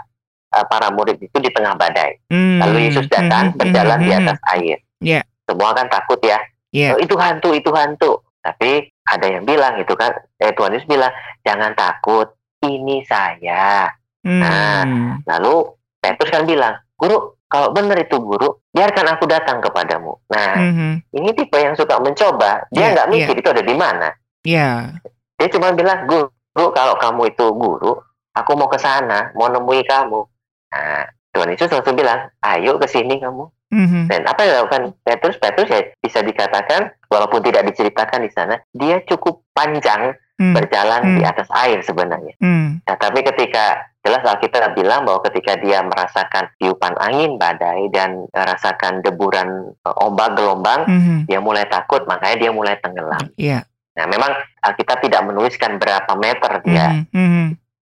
uh, 0.51 0.66
para 0.66 0.90
murid 0.90 1.23
itu 1.23 1.38
di 1.38 1.53
tengah 1.53 1.79
badai. 1.79 2.19
Hmm. 2.33 2.59
Lalu 2.59 2.90
Yesus 2.90 3.07
datang 3.07 3.55
hmm. 3.55 3.61
berjalan 3.61 4.03
hmm. 4.03 4.07
di 4.09 4.12
atas 4.16 4.38
air. 4.57 4.83
Yeah. 4.99 5.23
Semua 5.47 5.79
kan 5.79 5.87
takut 5.87 6.19
ya. 6.25 6.42
Yeah. 6.75 6.97
Oh, 6.97 6.99
itu 6.99 7.14
hantu, 7.14 7.55
itu 7.55 7.71
hantu. 7.71 8.26
Tapi 8.47 8.87
ada 9.11 9.27
yang 9.27 9.43
bilang 9.43 9.75
itu 9.83 9.91
kan, 9.99 10.15
eh 10.39 10.55
Tuhan 10.55 10.79
Yesus 10.79 10.87
bilang 10.87 11.11
jangan 11.43 11.75
takut, 11.75 12.31
ini 12.63 13.03
saya. 13.03 13.91
Nah, 14.23 14.87
hmm. 14.87 15.27
Nah, 15.27 15.39
lalu 15.39 15.75
Petrus 15.99 16.31
kan 16.31 16.47
bilang, 16.47 16.79
guru, 16.95 17.35
kalau 17.51 17.75
benar 17.75 17.99
itu 17.99 18.19
guru, 18.23 18.63
biarkan 18.71 19.19
aku 19.19 19.27
datang 19.27 19.59
kepadamu. 19.59 20.15
Nah, 20.31 20.55
hmm. 20.55 20.95
ini 21.11 21.35
tipe 21.35 21.59
yang 21.59 21.75
suka 21.75 21.99
mencoba, 21.99 22.71
dia 22.71 22.91
iya, 22.91 22.95
nggak 22.95 23.09
yeah, 23.11 23.15
mikir 23.19 23.35
yeah. 23.35 23.43
itu 23.43 23.49
ada 23.51 23.63
di 23.67 23.75
mana. 23.75 24.09
Iya. 24.47 24.71
Yeah. 24.95 25.03
Dia 25.43 25.49
cuma 25.51 25.75
bilang, 25.75 26.07
guru, 26.07 26.31
kalau 26.71 26.95
kamu 27.03 27.35
itu 27.35 27.47
guru, 27.51 27.99
aku 28.35 28.51
mau 28.55 28.71
ke 28.71 28.79
sana, 28.79 29.35
mau 29.35 29.51
nemui 29.51 29.83
kamu. 29.83 30.23
Nah, 30.71 31.03
Tuhan 31.35 31.51
Yesus 31.51 31.75
langsung 31.75 31.99
bilang, 31.99 32.31
ayo 32.47 32.79
ke 32.79 32.87
sini 32.87 33.19
kamu. 33.19 33.51
Mm-hmm. 33.67 34.03
Dan 34.07 34.21
apa 34.31 34.47
yang 34.47 34.51
dilakukan 34.63 34.83
Petrus? 35.03 35.37
Petrus 35.43 35.69
ya 35.69 35.83
bisa 35.99 36.23
dikatakan, 36.23 36.95
walaupun 37.09 37.40
tidak 37.42 37.66
diceritakan 37.73 38.23
di 38.27 38.31
sana, 38.31 38.55
dia 38.75 39.01
cukup 39.07 39.47
panjang 39.55 40.14
mm. 40.38 40.55
berjalan 40.55 41.03
mm. 41.03 41.16
di 41.19 41.23
atas 41.25 41.49
air 41.53 41.81
sebenarnya. 41.83 42.35
Mm. 42.38 42.85
Nah, 42.87 42.97
tapi 42.99 43.25
ketika 43.27 43.87
jelas 44.07 44.23
Alkitab 44.23 44.79
bilang 44.79 45.03
bahwa 45.03 45.19
ketika 45.27 45.59
dia 45.59 45.83
merasakan 45.83 46.47
tiupan 46.62 46.95
angin 47.03 47.42
badai 47.42 47.90
dan 47.90 48.31
merasakan 48.31 49.03
deburan 49.03 49.75
uh, 49.83 50.07
ombak 50.07 50.38
gelombang, 50.38 50.87
mm-hmm. 50.87 51.19
dia 51.27 51.42
mulai 51.42 51.66
takut, 51.66 52.07
makanya 52.07 52.37
dia 52.38 52.51
mulai 52.55 52.79
tenggelam. 52.79 53.27
Yeah. 53.35 53.66
Nah, 53.99 54.07
memang 54.07 54.31
Alkitab 54.62 55.03
tidak 55.03 55.27
menuliskan 55.27 55.83
berapa 55.83 56.12
meter 56.14 56.62
dia 56.62 57.03
mm-hmm. 57.11 57.47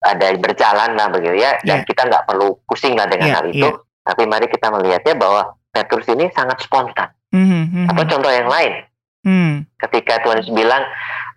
ada 0.06 0.28
berjalan 0.38 0.90
lah 0.94 1.08
begitu 1.10 1.42
ya, 1.42 1.58
dan 1.66 1.82
yeah. 1.82 1.88
kita 1.90 2.02
nggak 2.06 2.30
perlu 2.30 2.62
pusing 2.70 2.94
lah 2.94 3.10
dengan 3.10 3.34
yeah, 3.34 3.38
hal 3.42 3.46
itu. 3.50 3.70
Yeah. 3.74 4.06
Tapi 4.06 4.24
mari 4.30 4.46
kita 4.52 4.68
melihatnya 4.70 5.16
bahwa 5.18 5.42
Petrus 5.74 6.06
ini 6.14 6.30
sangat 6.30 6.62
spontan. 6.62 7.10
Mm-hmm. 7.34 7.90
Atau 7.90 8.06
contoh 8.06 8.30
yang 8.30 8.46
lain, 8.46 8.86
mm. 9.24 9.80
ketika 9.80 10.24
Tuhan 10.24 10.44
Yesus 10.44 10.54
bilang 10.54 10.84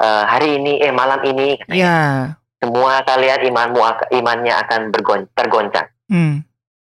e, 0.03 0.09
hari 0.27 0.59
ini, 0.61 0.83
eh 0.83 0.93
malam 0.93 1.23
ini, 1.25 1.59
yeah 1.71 2.37
semua 2.67 3.05
kalian 3.05 3.47
imanmu 3.53 3.81
imannya 4.11 4.55
akan 4.67 4.81
bergon, 4.91 5.29
tergoncang. 5.37 5.87
Hmm. 6.09 6.43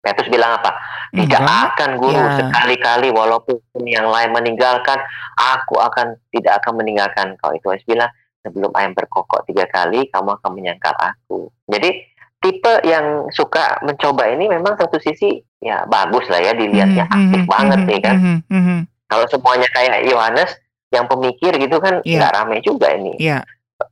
Petrus 0.03 0.27
bilang 0.29 0.59
apa? 0.59 0.75
Tidak 1.15 1.31
Enggak. 1.39 1.63
akan 1.73 1.91
guru 2.03 2.19
ya. 2.19 2.35
sekali-kali 2.43 3.09
walaupun 3.15 3.63
yang 3.87 4.11
lain 4.11 4.35
meninggalkan, 4.35 4.99
aku 5.39 5.79
akan 5.79 6.19
tidak 6.35 6.59
akan 6.59 6.83
meninggalkan 6.83 7.39
kau. 7.39 7.55
Itu 7.55 7.71
harus 7.71 7.87
bilang 7.87 8.11
sebelum 8.43 8.75
ayam 8.75 8.99
berkokok 8.99 9.47
tiga 9.47 9.71
kali, 9.71 10.11
kamu 10.11 10.35
akan 10.35 10.51
menyangkal 10.59 10.91
aku. 10.99 11.55
Jadi 11.71 12.03
tipe 12.43 12.75
yang 12.83 13.31
suka 13.31 13.79
mencoba 13.87 14.27
ini 14.35 14.51
memang 14.51 14.75
satu 14.75 14.99
sisi 14.99 15.39
ya 15.63 15.87
bagus 15.87 16.27
lah 16.27 16.43
ya 16.43 16.59
dilihatnya 16.59 17.07
mm 17.07 17.15
-hmm, 17.15 17.23
aktif 17.23 17.39
mm 17.39 17.47
-hmm, 17.47 17.55
banget 17.55 17.79
mm 17.79 17.85
-hmm, 17.87 17.95
nih 17.95 18.01
kan. 18.03 18.17
Mm 18.51 18.63
-hmm. 18.67 18.79
Kalau 19.07 19.27
semuanya 19.31 19.69
kayak 19.71 20.03
Yohanes 20.11 20.51
yang 20.93 21.09
pemikir 21.09 21.57
gitu 21.57 21.81
kan 21.81 22.05
iya. 22.05 22.21
nggak 22.21 22.33
yeah. 22.33 22.39
rame 22.45 22.57
juga 22.61 22.89
ini. 22.93 23.13
Yeah. 23.17 23.43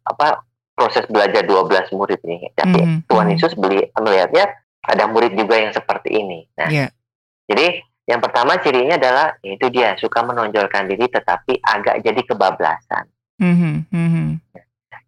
Apa 0.04 0.44
proses 0.76 1.08
belajar 1.08 1.42
12 1.48 1.96
murid 1.96 2.20
nih. 2.22 2.52
Tapi 2.52 2.78
mm 2.80 2.86
-hmm. 2.86 3.00
Tuhan 3.08 3.26
mhm. 3.26 3.32
Yesus 3.34 3.52
beli 3.56 3.80
melihatnya 3.96 4.44
ada 4.84 5.04
murid 5.08 5.32
juga 5.34 5.56
yang 5.56 5.72
seperti 5.72 6.20
ini. 6.20 6.44
Nah, 6.56 6.68
yeah. 6.68 6.88
jadi 7.48 7.80
yang 8.08 8.20
pertama 8.20 8.58
cirinya 8.60 8.96
adalah 8.96 9.38
itu 9.44 9.66
dia 9.70 9.94
suka 10.00 10.24
menonjolkan 10.24 10.88
diri 10.88 11.06
tetapi 11.08 11.60
agak 11.62 12.04
jadi 12.04 12.20
kebablasan. 12.26 13.04
Mm 13.40 13.56
-hmm. 13.88 14.26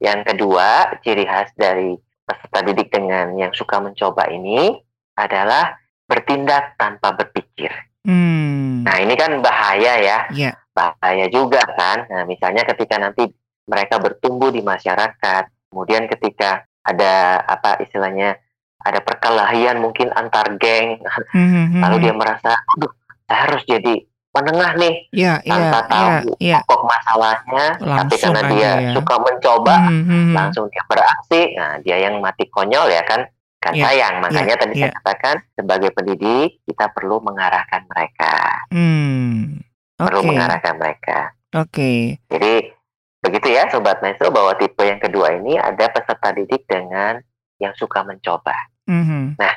Yang 0.02 0.20
kedua 0.34 0.98
ciri 1.04 1.24
khas 1.28 1.52
dari 1.54 1.94
peserta 2.26 2.60
didik 2.64 2.88
dengan 2.90 3.34
yang 3.38 3.52
suka 3.52 3.78
mencoba 3.78 4.30
ini 4.30 4.72
adalah 5.18 5.76
bertindak 6.06 6.74
tanpa 6.78 7.12
berpikir. 7.14 7.70
Mm. 8.02 8.82
Nah 8.82 8.96
ini 8.98 9.14
kan 9.14 9.38
bahaya 9.38 9.94
ya, 10.02 10.18
yeah. 10.34 10.54
bahaya 10.74 11.30
juga 11.30 11.62
kan. 11.78 12.10
Nah 12.10 12.22
misalnya 12.26 12.66
ketika 12.66 12.98
nanti 12.98 13.30
mereka 13.66 14.02
bertumbuh 14.02 14.50
di 14.50 14.58
masyarakat, 14.58 15.46
Kemudian 15.72 16.04
ketika 16.04 16.68
ada 16.84 17.40
apa 17.48 17.80
istilahnya 17.80 18.36
ada 18.84 19.00
perkelahian 19.00 19.80
mungkin 19.80 20.12
antar 20.12 20.60
geng, 20.60 21.00
mm-hmm. 21.00 21.80
lalu 21.80 21.96
dia 22.04 22.12
merasa, 22.12 22.60
aduh, 22.76 22.92
saya 23.24 23.48
harus 23.48 23.64
jadi 23.64 24.04
menengah 24.36 24.72
nih 24.76 24.94
yeah, 25.16 25.40
tanpa 25.40 25.80
yeah, 25.80 25.88
tahu 25.88 26.12
yeah. 26.44 26.60
pokok 26.68 26.82
masalahnya, 26.84 27.66
langsung 27.80 27.96
tapi 28.04 28.14
karena 28.20 28.42
dia 28.52 28.60
ya. 28.60 28.92
suka 28.92 29.16
mencoba, 29.16 29.76
mm-hmm. 29.88 30.24
langsung 30.36 30.64
dia 30.68 30.84
beraksi, 30.84 31.40
nah 31.56 31.80
dia 31.80 31.96
yang 32.04 32.20
mati 32.20 32.44
konyol 32.52 32.92
ya 32.92 33.00
kan, 33.08 33.24
kan 33.62 33.72
yeah, 33.78 33.86
sayang. 33.86 34.14
Makanya 34.18 34.58
yeah, 34.58 34.60
tadi 34.60 34.72
yeah. 34.74 34.80
saya 34.82 34.92
katakan 34.98 35.36
sebagai 35.54 35.90
pendidik 35.94 36.58
kita 36.66 36.90
perlu 36.90 37.22
mengarahkan 37.22 37.86
mereka, 37.86 38.66
mm, 38.74 39.62
okay. 39.96 40.04
perlu 40.10 40.20
mengarahkan 40.26 40.74
mereka. 40.74 41.18
Oke. 41.54 41.70
Okay. 41.70 42.00
Jadi 42.26 42.82
Begitu 43.22 43.54
ya 43.54 43.70
Sobat 43.70 44.02
Maestro 44.02 44.34
bahwa 44.34 44.58
tipe 44.58 44.82
yang 44.82 44.98
kedua 44.98 45.38
ini 45.38 45.54
ada 45.54 45.86
peserta 45.94 46.34
didik 46.34 46.66
dengan 46.66 47.22
yang 47.62 47.70
suka 47.78 48.02
mencoba. 48.02 48.74
Mm-hmm. 48.90 49.38
Nah, 49.38 49.54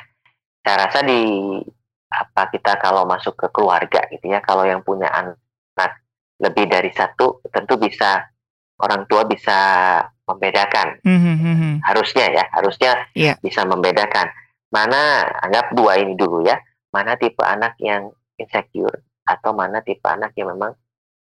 saya 0.62 0.76
rasa 0.86 1.02
di 1.02 1.18
apa 2.06 2.46
kita 2.54 2.78
kalau 2.78 3.02
masuk 3.02 3.34
ke 3.34 3.50
keluarga 3.50 4.06
gitu 4.14 4.30
ya, 4.30 4.38
kalau 4.38 4.62
yang 4.62 4.86
punya 4.86 5.10
anak 5.10 5.98
lebih 6.38 6.70
dari 6.70 6.94
satu, 6.94 7.42
tentu 7.50 7.74
bisa 7.74 8.22
orang 8.80 9.08
tua 9.08 9.24
bisa 9.24 9.58
membedakan. 10.26 11.00
Mm-hmm. 11.06 11.80
Harusnya 11.86 12.26
ya, 12.32 12.44
harusnya 12.52 12.92
yeah. 13.14 13.36
bisa 13.40 13.62
membedakan. 13.62 14.28
Mana 14.68 15.24
anggap 15.40 15.72
dua 15.72 15.96
ini 16.02 16.18
dulu 16.18 16.42
ya, 16.44 16.58
mana 16.90 17.14
tipe 17.14 17.40
anak 17.40 17.78
yang 17.78 18.10
insecure 18.36 19.06
atau 19.26 19.54
mana 19.54 19.80
tipe 19.80 20.04
anak 20.04 20.34
yang 20.34 20.52
memang 20.52 20.74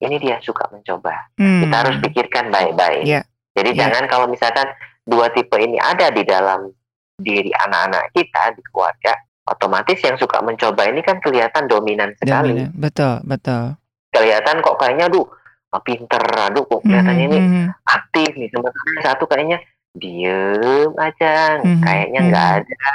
ini 0.03 0.17
dia 0.19 0.41
suka 0.43 0.69
mencoba. 0.73 1.33
Hmm. 1.39 1.65
Kita 1.65 1.77
harus 1.85 1.97
pikirkan 2.03 2.51
baik-baik. 2.51 3.05
Yeah. 3.07 3.25
Jadi 3.55 3.71
yeah. 3.77 3.81
jangan 3.87 4.05
kalau 4.11 4.27
misalkan 4.27 4.67
dua 5.05 5.31
tipe 5.31 5.55
ini 5.61 5.79
ada 5.79 6.11
di 6.11 6.25
dalam 6.25 6.73
diri 7.15 7.55
anak-anak 7.55 8.11
kita 8.11 8.59
di 8.59 8.63
keluarga, 8.73 9.15
otomatis 9.47 10.01
yang 10.03 10.17
suka 10.19 10.43
mencoba 10.43 10.89
ini 10.91 11.05
kan 11.05 11.23
kelihatan 11.23 11.71
dominan 11.71 12.11
sekali. 12.19 12.57
Dominan. 12.57 12.73
Betul, 12.75 13.23
betul. 13.23 13.79
Kelihatan 14.11 14.65
kok 14.65 14.77
kayaknya 14.81 15.07
aduh 15.13 15.27
pinter, 15.83 16.23
aduh 16.23 16.63
kok 16.69 16.85
kelihatannya 16.87 17.27
hmm, 17.27 17.31
ini 17.33 17.39
hmm. 17.41 17.67
aktif 17.89 18.31
nih. 18.39 18.49
Sementara 18.53 19.01
satu 19.03 19.25
kayaknya 19.27 19.59
diem 19.95 20.93
aja, 20.95 21.59
hmm, 21.59 21.83
kayaknya 21.83 22.21
hmm. 22.21 22.29
nggak 22.31 22.47
hmm. 22.47 22.59
ada 22.63 22.87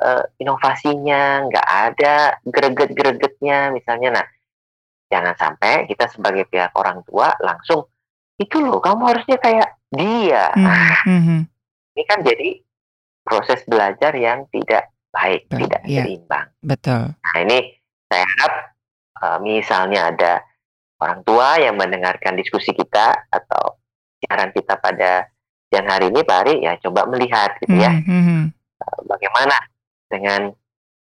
uh, 0.00 0.22
inovasinya, 0.40 1.22
nggak 1.50 1.68
ada 1.68 2.14
greget-gregetnya 2.46 3.74
misalnya. 3.74 4.08
Nah, 4.20 4.26
Jangan 5.12 5.36
sampai 5.36 5.84
kita 5.84 6.08
sebagai 6.08 6.48
pihak 6.48 6.72
orang 6.72 7.04
tua 7.04 7.36
langsung 7.44 7.84
itu 8.40 8.64
loh 8.64 8.80
kamu 8.80 9.12
harusnya 9.12 9.36
kayak 9.36 9.76
dia. 9.92 10.48
Mm 10.56 11.20
-hmm. 11.20 11.40
Ini 11.92 12.02
kan 12.08 12.18
jadi 12.24 12.48
proses 13.20 13.60
belajar 13.68 14.16
yang 14.16 14.48
tidak 14.48 14.88
baik, 15.12 15.44
Betul. 15.52 15.58
tidak 15.68 15.80
yeah. 15.84 16.04
seimbang. 16.08 16.46
Betul. 16.64 17.02
Nah 17.12 17.36
ini 17.44 17.58
saya 18.08 18.24
harap 18.24 18.54
uh, 19.20 19.38
misalnya 19.44 20.00
ada 20.08 20.32
orang 21.02 21.20
tua 21.26 21.58
yang 21.58 21.74
mendengarkan 21.74 22.38
diskusi 22.38 22.70
kita 22.70 23.26
atau 23.28 23.76
siaran 24.22 24.54
kita 24.54 24.78
pada 24.78 25.26
siang 25.66 25.88
hari 25.90 26.14
ini 26.14 26.22
Pak 26.22 26.38
Ari 26.46 26.54
ya 26.62 26.78
coba 26.78 27.10
melihat 27.10 27.58
gitu 27.58 27.74
ya 27.74 27.90
mm 27.90 28.06
-hmm. 28.06 28.42
uh, 28.80 29.00
bagaimana 29.10 29.56
dengan 30.06 30.54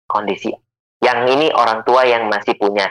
kondisi 0.07 0.55
yang 1.01 1.25
ini 1.27 1.49
orang 1.57 1.81
tua 1.83 2.05
yang 2.05 2.29
masih 2.29 2.55
punya 2.61 2.87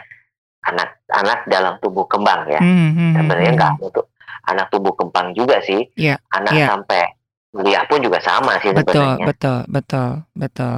anak-anak 0.66 1.46
dalam 1.48 1.74
tubuh 1.80 2.06
kembang 2.10 2.50
ya. 2.50 2.60
Hmm, 2.60 2.92
hmm, 2.92 3.12
Sebenarnya 3.16 3.52
enggak 3.56 3.74
hmm. 3.78 3.88
untuk 3.88 4.06
anak 4.50 4.68
tubuh 4.74 4.94
kembang 4.98 5.32
juga 5.38 5.62
sih. 5.64 5.88
Yeah, 5.96 6.18
anak 6.34 6.54
yeah. 6.58 6.68
sampai 6.74 7.04
kuliah 7.50 7.84
pun 7.86 8.02
juga 8.02 8.20
sama 8.22 8.58
sih 8.62 8.74
betul, 8.74 8.98
sebenarnya. 8.98 9.26
Betul, 9.30 9.60
betul, 9.70 10.10
betul. 10.34 10.78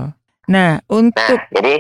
Nah, 0.52 0.72
untuk 0.92 1.16
nah, 1.16 1.40
jadi 1.56 1.76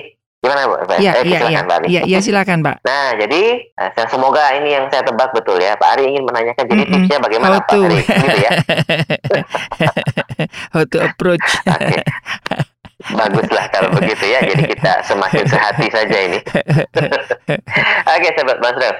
gimana 0.51 0.67
Bu? 0.67 0.75
Iya, 0.99 1.11
eh, 1.15 1.23
iya, 1.23 1.39
iya. 1.47 1.61
Iya, 1.87 2.01
iya 2.03 2.19
silakan, 2.19 2.59
Pak. 2.59 2.83
Nah, 2.83 3.15
jadi 3.15 3.43
eh, 3.71 4.07
semoga 4.11 4.43
ini 4.59 4.75
yang 4.75 4.85
saya 4.91 5.07
tebak 5.07 5.31
betul 5.31 5.55
ya. 5.57 5.79
Pak 5.79 5.95
Ari 5.97 6.11
ingin 6.11 6.23
menanyakan 6.27 6.65
jadi 6.67 6.83
mm 6.83 6.87
-mm. 6.87 6.93
tipsnya 6.99 7.17
bagaimana 7.23 7.57
How 7.57 7.63
Pak 7.63 7.79
Ari 7.79 7.99
gitu 8.03 8.37
ya. 8.43 8.51
How 10.75 10.83
to 10.83 10.97
approach. 10.99 11.47
okay. 11.75 12.03
Baguslah 13.01 13.65
kalau 13.71 13.89
begitu 13.95 14.25
ya. 14.27 14.39
Jadi 14.43 14.63
kita 14.75 14.91
semakin 15.07 15.43
sehati 15.47 15.87
saja 15.87 16.17
ini. 16.19 16.39
Oke, 18.11 18.19
okay, 18.19 18.31
sahabat 18.35 18.57
Basrel. 18.59 18.95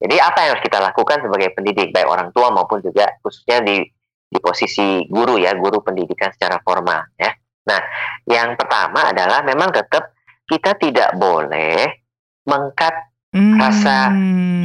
Jadi 0.00 0.16
apa 0.16 0.38
yang 0.44 0.50
harus 0.56 0.64
kita 0.64 0.78
lakukan 0.80 1.18
sebagai 1.20 1.48
pendidik 1.52 1.92
baik 1.92 2.08
orang 2.08 2.32
tua 2.32 2.48
maupun 2.48 2.80
juga 2.80 3.04
khususnya 3.20 3.60
di 3.60 3.84
di 4.30 4.38
posisi 4.38 5.04
guru 5.10 5.36
ya, 5.36 5.52
guru 5.58 5.82
pendidikan 5.82 6.30
secara 6.32 6.62
formal 6.62 7.04
ya. 7.20 7.34
Nah, 7.60 7.80
yang 8.24 8.56
pertama 8.56 9.12
adalah 9.12 9.44
memang 9.44 9.68
tetap 9.68 10.16
kita 10.50 10.74
tidak 10.82 11.14
boleh 11.14 11.86
mengkat 12.42 12.94
hmm. 13.30 13.54
rasa 13.54 14.10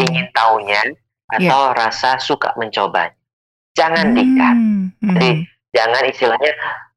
ingin 0.02 0.26
tahunya 0.34 0.82
ya. 0.82 1.38
atau 1.38 1.62
yeah. 1.70 1.78
rasa 1.78 2.18
suka 2.18 2.58
mencoba. 2.58 3.14
Jangan 3.78 4.12
hmm. 4.12 4.16
dikat. 4.18 4.58
Jadi 5.06 5.30
hmm. 5.30 5.44
jangan 5.78 6.04
istilahnya 6.10 6.54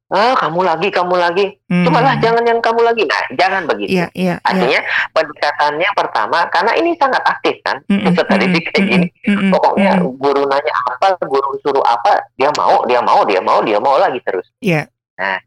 ah 0.09 0.33
kamu 0.33 0.65
lagi 0.65 0.89
kamu 0.89 1.21
lagi 1.21 1.45
hmm. 1.69 1.85
cobalah 1.85 2.17
jangan 2.17 2.41
yang 2.41 2.57
kamu 2.65 2.81
lagi 2.81 3.05
nah 3.05 3.21
jangan 3.37 3.69
begitu 3.69 4.01
yeah, 4.01 4.09
yeah, 4.17 4.41
artinya 4.41 4.81
yeah. 4.81 5.13
pendekatannya 5.13 5.89
pertama 5.93 6.49
karena 6.49 6.73
ini 6.81 6.97
sangat 6.97 7.21
aktif 7.29 7.61
kan 7.61 7.77
mm 7.85 8.09
-hmm. 8.09 8.17
tadi 8.17 8.45
kayak 8.49 8.49
mm 8.49 8.73
-hmm. 8.73 8.89
gini 8.89 9.07
mm 9.13 9.37
-hmm. 9.37 9.49
pokoknya 9.53 9.91
guru 10.17 10.49
nanya 10.49 10.73
apa 10.89 11.13
guru 11.29 11.61
suruh 11.61 11.85
apa 11.85 12.25
dia 12.41 12.49
mau 12.57 12.81
dia 12.89 13.05
mau 13.05 13.21
dia 13.21 13.37
mau 13.37 13.61
dia 13.61 13.77
mau 13.77 14.01
lagi 14.01 14.17
terus 14.25 14.49
yeah. 14.65 14.89
nah 15.13 15.37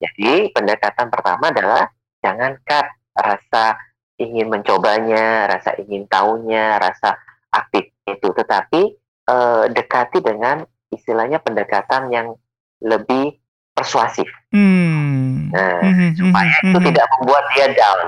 jadi 0.00 0.48
pendekatan 0.48 1.12
pertama 1.12 1.52
adalah 1.52 1.84
jangan 2.26 2.58
cut 2.66 2.86
rasa 3.14 3.78
ingin 4.18 4.50
mencobanya 4.50 5.46
rasa 5.46 5.78
ingin 5.78 6.10
tahunya 6.10 6.82
rasa 6.82 7.14
aktif 7.54 7.94
itu 8.02 8.28
tetapi 8.34 8.98
eh, 9.30 9.64
dekati 9.70 10.18
dengan 10.18 10.66
istilahnya 10.90 11.38
pendekatan 11.38 12.10
yang 12.10 12.34
lebih 12.82 13.38
persuasif. 13.76 14.26
Hmm. 14.50 15.52
Nah, 15.52 15.84
hmm, 15.84 15.94
hmm 15.94 16.10
supaya 16.16 16.48
hmm, 16.48 16.66
itu 16.72 16.78
hmm. 16.80 16.86
tidak 16.90 17.06
membuat 17.16 17.44
dia 17.54 17.68
down. 17.76 18.00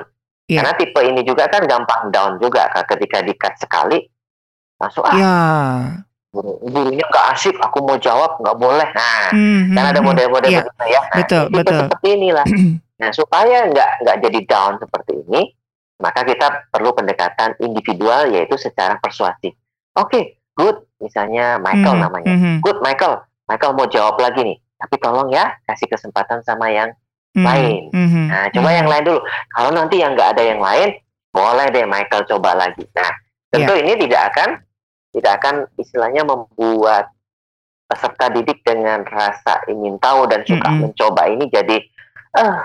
Yeah. 0.48 0.64
Karena 0.64 0.72
tipe 0.80 1.00
ini 1.04 1.20
juga 1.28 1.44
kan 1.52 1.62
gampang 1.68 2.08
down 2.08 2.40
juga 2.40 2.72
kan 2.72 2.88
ketika 2.88 3.20
dikat 3.20 3.54
sekali 3.60 4.08
masuk 4.80 5.04
ah. 5.04 5.14
Yeah. 5.14 5.76
Gurunya 6.32 7.04
nggak 7.08 7.26
asik, 7.36 7.56
aku 7.56 7.84
mau 7.84 7.96
jawab 7.96 8.36
nggak 8.40 8.56
boleh. 8.56 8.88
Nah, 8.92 9.32
hmm, 9.32 9.72
kan 9.72 9.84
ada 9.92 10.00
model-model 10.00 10.48
yeah. 10.48 10.64
begitu 10.64 10.84
ya. 10.88 11.00
Nah, 11.00 11.16
betul, 11.24 11.44
betul. 11.52 11.80
seperti 11.88 12.08
inilah. 12.16 12.46
nah, 12.98 13.10
supaya 13.14 13.66
nggak 13.70 13.90
nggak 14.04 14.16
jadi 14.28 14.40
down 14.46 14.72
seperti 14.82 15.12
ini, 15.26 15.54
maka 16.02 16.22
kita 16.26 16.70
perlu 16.70 16.94
pendekatan 16.94 17.56
individual 17.62 18.30
yaitu 18.30 18.58
secara 18.58 18.98
persuasif. 19.00 19.54
Oke, 19.96 20.10
okay, 20.10 20.24
good. 20.54 20.82
Misalnya 20.98 21.62
Michael 21.62 21.94
hmm, 21.98 22.04
namanya. 22.04 22.34
Hmm. 22.34 22.58
Good 22.62 22.82
Michael. 22.82 23.22
Michael 23.48 23.72
mau 23.78 23.86
jawab 23.88 24.20
lagi 24.20 24.44
nih 24.44 24.58
tapi 24.78 24.94
tolong 25.02 25.28
ya 25.34 25.58
kasih 25.66 25.90
kesempatan 25.90 26.40
sama 26.46 26.70
yang 26.70 26.94
mm-hmm. 27.34 27.44
lain. 27.44 27.82
Mm-hmm. 27.90 28.26
Nah, 28.30 28.44
coba 28.54 28.62
mm-hmm. 28.62 28.78
yang 28.78 28.88
lain 28.88 29.04
dulu. 29.04 29.20
Kalau 29.50 29.70
nanti 29.74 29.96
yang 29.98 30.12
nggak 30.14 30.30
ada 30.38 30.42
yang 30.46 30.60
lain, 30.62 30.88
boleh 31.34 31.66
deh 31.74 31.84
Michael 31.84 32.24
coba 32.30 32.50
lagi. 32.54 32.86
Nah, 32.94 33.10
tentu 33.50 33.74
yeah. 33.74 33.82
ini 33.82 33.92
tidak 34.06 34.22
akan 34.32 34.48
tidak 35.10 35.32
akan 35.42 35.54
istilahnya 35.74 36.22
membuat 36.22 37.10
peserta 37.88 38.30
didik 38.30 38.62
dengan 38.62 39.02
rasa 39.02 39.66
ingin 39.66 39.98
tahu 39.98 40.30
dan 40.30 40.46
suka 40.46 40.68
mm-hmm. 40.70 40.82
mencoba 40.86 41.22
ini 41.26 41.44
jadi 41.50 41.76
eh 42.38 42.40
uh, 42.44 42.60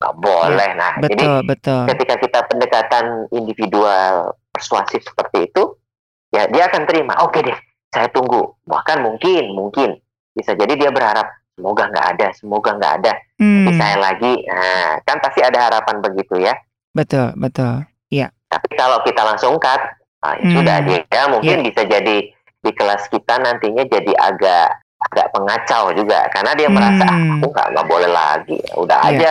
nggak 0.00 0.14
boleh. 0.20 0.70
Yeah. 0.72 0.80
Nah, 0.80 0.92
betul, 1.00 1.16
jadi 1.16 1.26
betul. 1.48 1.82
ketika 1.94 2.14
kita 2.20 2.38
pendekatan 2.48 3.04
individual 3.32 4.36
persuasif 4.52 5.00
seperti 5.04 5.48
itu, 5.48 5.62
ya 6.32 6.48
dia 6.48 6.68
akan 6.68 6.82
terima. 6.84 7.16
Oke 7.24 7.40
deh, 7.40 7.56
saya 7.92 8.08
tunggu. 8.12 8.56
Bahkan 8.68 9.00
mungkin 9.04 9.56
mungkin 9.56 9.96
bisa 10.36 10.52
jadi 10.52 10.72
dia 10.76 10.90
berharap 10.92 11.32
semoga 11.56 11.88
nggak 11.88 12.06
ada, 12.16 12.26
semoga 12.36 12.70
nggak 12.76 12.94
ada. 13.02 13.12
Hmm. 13.40 13.68
saya 13.76 13.96
lagi, 14.00 14.32
nah, 14.48 15.00
kan 15.04 15.20
pasti 15.20 15.40
ada 15.40 15.68
harapan 15.68 16.00
begitu 16.04 16.40
ya. 16.40 16.56
Betul, 16.92 17.32
betul. 17.36 17.84
Iya. 18.08 18.32
Tapi 18.48 18.68
kalau 18.76 19.00
kita 19.04 19.20
langsung 19.24 19.56
cut, 19.60 19.80
nah, 20.24 20.36
ya 20.40 20.44
hmm. 20.44 20.54
sudah 20.56 20.76
dia 20.84 21.24
mungkin 21.28 21.56
yeah. 21.60 21.66
bisa 21.68 21.82
jadi 21.84 22.16
di 22.64 22.70
kelas 22.72 23.08
kita 23.12 23.36
nantinya 23.40 23.84
jadi 23.88 24.12
agak 24.16 24.68
agak 24.96 25.28
pengacau 25.28 25.92
juga 25.92 26.24
karena 26.32 26.56
dia 26.56 26.68
merasa 26.72 27.04
ah, 27.04 27.14
hmm. 27.14 27.32
aku 27.38 27.46
nggak 27.52 27.68
nggak 27.76 27.88
boleh 27.88 28.10
lagi, 28.10 28.58
udah 28.80 28.98
yeah. 29.04 29.12
aja 29.12 29.30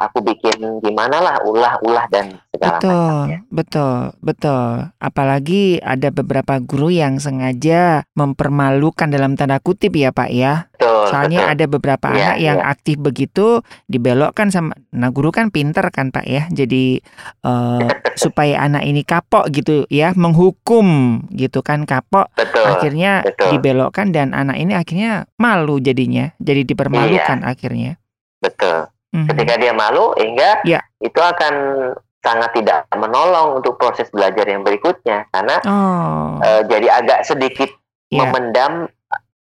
aku 0.00 0.24
bikin 0.24 0.80
gimana 0.80 1.20
lah 1.20 1.36
ulah-ulah 1.44 2.08
dan 2.08 2.40
segala 2.48 2.80
betul, 2.80 2.88
macamnya. 2.96 3.38
Betul, 3.52 3.98
betul. 4.24 4.66
Apalagi 4.96 5.62
ada 5.84 6.08
beberapa 6.08 6.56
guru 6.64 6.88
yang 6.88 7.20
sengaja 7.20 8.08
mempermalukan 8.16 9.12
dalam 9.12 9.36
tanda 9.36 9.60
kutip 9.60 9.92
ya 9.92 10.10
Pak 10.10 10.30
ya. 10.32 10.72
Betul, 10.72 11.04
Soalnya 11.12 11.40
betul. 11.44 11.52
ada 11.52 11.64
beberapa 11.68 12.06
ya, 12.16 12.16
anak 12.16 12.36
yang 12.40 12.58
ya. 12.64 12.66
aktif 12.72 12.96
begitu 12.96 13.46
dibelokkan 13.92 14.48
sama 14.48 14.72
nah 14.90 15.12
guru 15.12 15.28
kan 15.28 15.52
pinter 15.52 15.84
kan 15.92 16.08
Pak 16.08 16.24
ya. 16.24 16.48
Jadi 16.48 17.04
uh, 17.44 17.84
supaya 18.24 18.64
anak 18.64 18.88
ini 18.88 19.04
kapok 19.04 19.52
gitu 19.52 19.84
ya, 19.92 20.16
menghukum 20.16 21.20
gitu 21.36 21.60
kan 21.60 21.84
kapok. 21.84 22.32
Betul, 22.32 22.64
akhirnya 22.64 23.20
betul. 23.20 23.52
dibelokkan 23.52 24.16
dan 24.16 24.32
anak 24.32 24.56
ini 24.56 24.72
akhirnya 24.72 25.28
malu 25.36 25.76
jadinya. 25.76 26.32
Jadi 26.40 26.64
dipermalukan 26.64 27.44
iya. 27.44 27.52
akhirnya. 27.52 27.92
Betul. 28.40 28.88
Mm-hmm. 29.10 29.26
Ketika 29.26 29.54
dia 29.58 29.72
malu, 29.74 30.14
hingga 30.14 30.62
yeah. 30.62 30.82
itu 31.02 31.18
akan 31.18 31.54
sangat 32.20 32.50
tidak 32.54 32.86
menolong 32.94 33.58
untuk 33.58 33.80
proses 33.80 34.06
belajar 34.12 34.44
yang 34.44 34.60
berikutnya 34.60 35.24
karena 35.32 35.56
oh. 35.64 36.36
uh, 36.38 36.62
jadi 36.68 37.00
agak 37.00 37.24
sedikit 37.24 37.72
yeah. 38.12 38.28
memendam 38.28 38.92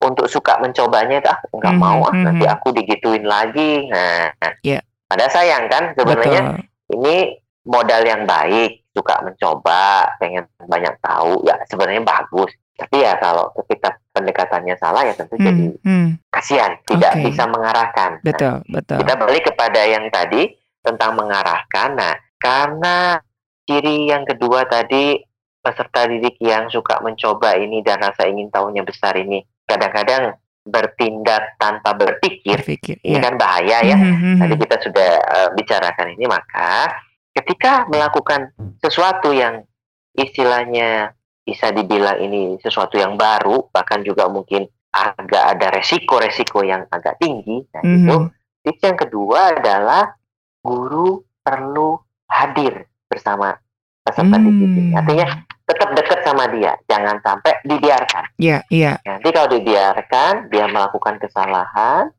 untuk 0.03 0.27
suka 0.27 0.59
mencobanya 0.59 1.23
itu 1.23 1.29
ah 1.31 1.39
nggak 1.55 1.71
mm-hmm. 1.71 1.79
mau 1.81 1.99
ah 2.03 2.11
mm-hmm. 2.11 2.25
nanti 2.27 2.45
aku 2.45 2.75
digituin 2.75 3.25
lagi 3.25 3.87
nah 3.87 4.27
yeah. 4.61 4.83
ada 5.07 5.25
sayang 5.31 5.71
kan 5.71 5.95
sebenarnya 5.95 6.67
ini 6.91 7.39
modal 7.65 8.03
yang 8.05 8.27
baik 8.27 8.84
suka 8.95 9.19
mencoba 9.27 10.15
pengen 10.17 10.47
banyak 10.63 10.95
tahu 11.03 11.43
ya 11.43 11.59
sebenarnya 11.67 12.01
bagus 12.07 12.55
tapi 12.75 13.07
ya 13.07 13.15
kalau 13.19 13.55
kita 13.71 13.95
pendekatannya 14.11 14.75
salah 14.75 15.07
ya 15.07 15.15
tentu 15.15 15.39
hmm, 15.39 15.47
jadi 15.47 15.65
hmm. 15.79 16.07
kasihan, 16.27 16.71
tidak 16.83 17.13
okay. 17.15 17.23
bisa 17.31 17.43
mengarahkan. 17.47 18.11
Betul, 18.19 18.59
nah, 18.67 18.73
betul. 18.79 18.97
Kita 18.99 19.13
balik 19.15 19.43
kepada 19.47 19.81
yang 19.87 20.05
tadi 20.11 20.51
tentang 20.83 21.15
mengarahkan. 21.15 21.89
Nah, 21.95 22.13
karena 22.35 23.15
ciri 23.63 24.11
yang 24.11 24.27
kedua 24.27 24.67
tadi 24.67 25.23
peserta 25.63 26.05
didik 26.05 26.35
yang 26.43 26.67
suka 26.67 26.99
mencoba 26.99 27.55
ini 27.57 27.79
dan 27.79 28.03
rasa 28.03 28.27
ingin 28.27 28.51
tahunya 28.51 28.85
besar 28.85 29.17
ini 29.17 29.41
kadang-kadang 29.65 30.37
bertindak 30.67 31.55
tanpa 31.57 31.95
berpikir, 31.95 32.59
berpikir 32.59 32.97
ini 33.01 33.17
ya. 33.17 33.23
kan 33.23 33.33
bahaya 33.39 33.77
ya. 33.87 33.97
Mm 33.97 34.15
-hmm. 34.19 34.35
Tadi 34.43 34.55
kita 34.61 34.75
sudah 34.83 35.11
uh, 35.23 35.49
bicarakan 35.55 36.11
ini 36.11 36.25
maka 36.27 36.91
ketika 37.35 37.83
melakukan 37.91 38.55
sesuatu 38.79 39.35
yang 39.35 39.67
istilahnya 40.15 41.11
bisa 41.43 41.69
dibilang 41.75 42.17
ini 42.23 42.57
sesuatu 42.63 42.95
yang 42.97 43.19
baru, 43.19 43.69
bahkan 43.69 44.01
juga 44.01 44.25
mungkin 44.31 44.65
agak 44.95 45.43
ada 45.59 45.67
resiko-resiko 45.75 46.63
yang 46.63 46.87
agak 46.87 47.19
tinggi. 47.19 47.61
Nah, 47.75 47.83
mm 47.83 47.91
-hmm. 47.91 48.01
itu 48.07 48.17
tips 48.65 48.81
yang 48.87 48.97
kedua 48.97 49.39
adalah 49.59 50.15
guru 50.63 51.21
perlu 51.43 51.99
hadir 52.31 52.87
bersama 53.05 53.53
peserta 54.01 54.39
mm 54.39 54.41
-hmm. 54.41 54.57
didik. 54.57 54.87
Artinya 54.95 55.25
tetap 55.65 55.89
dekat 55.93 56.19
sama 56.23 56.45
dia, 56.49 56.73
jangan 56.89 57.17
sampai 57.21 57.53
dibiarkan. 57.65 58.23
Iya, 58.37 58.49
yeah, 58.49 58.61
iya. 58.71 58.91
Yeah. 59.01 59.17
Nanti 59.17 59.29
kalau 59.33 59.49
dibiarkan, 59.53 60.33
dia 60.49 60.65
melakukan 60.69 61.15
kesalahan, 61.17 62.13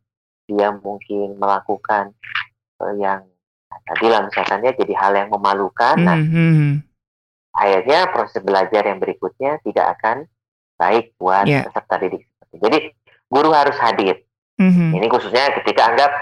dia 0.46 0.68
mungkin 0.74 1.38
melakukan 1.38 2.14
uh, 2.82 2.94
yang 2.98 3.26
tadi 3.84 4.06
lah 4.08 4.24
misalkan 4.24 4.64
dia 4.64 4.72
jadi 4.72 4.94
hal 4.96 5.12
yang 5.12 5.28
memalukan. 5.28 5.96
-hmm. 5.98 6.06
Nah, 6.06 6.16
mm-hmm 6.16 6.86
akhirnya 7.56 8.12
proses 8.12 8.40
belajar 8.44 8.84
yang 8.84 9.00
berikutnya 9.00 9.58
tidak 9.64 9.96
akan 9.98 10.28
baik 10.76 11.16
buat 11.16 11.48
yeah. 11.48 11.64
peserta 11.64 11.96
didik. 12.04 12.28
Jadi 12.52 12.92
guru 13.32 13.50
harus 13.50 13.74
hadir. 13.80 14.20
Mm-hmm. 14.60 14.90
Ini 14.92 15.06
khususnya 15.08 15.44
ketika 15.60 15.92
anggap 15.92 16.12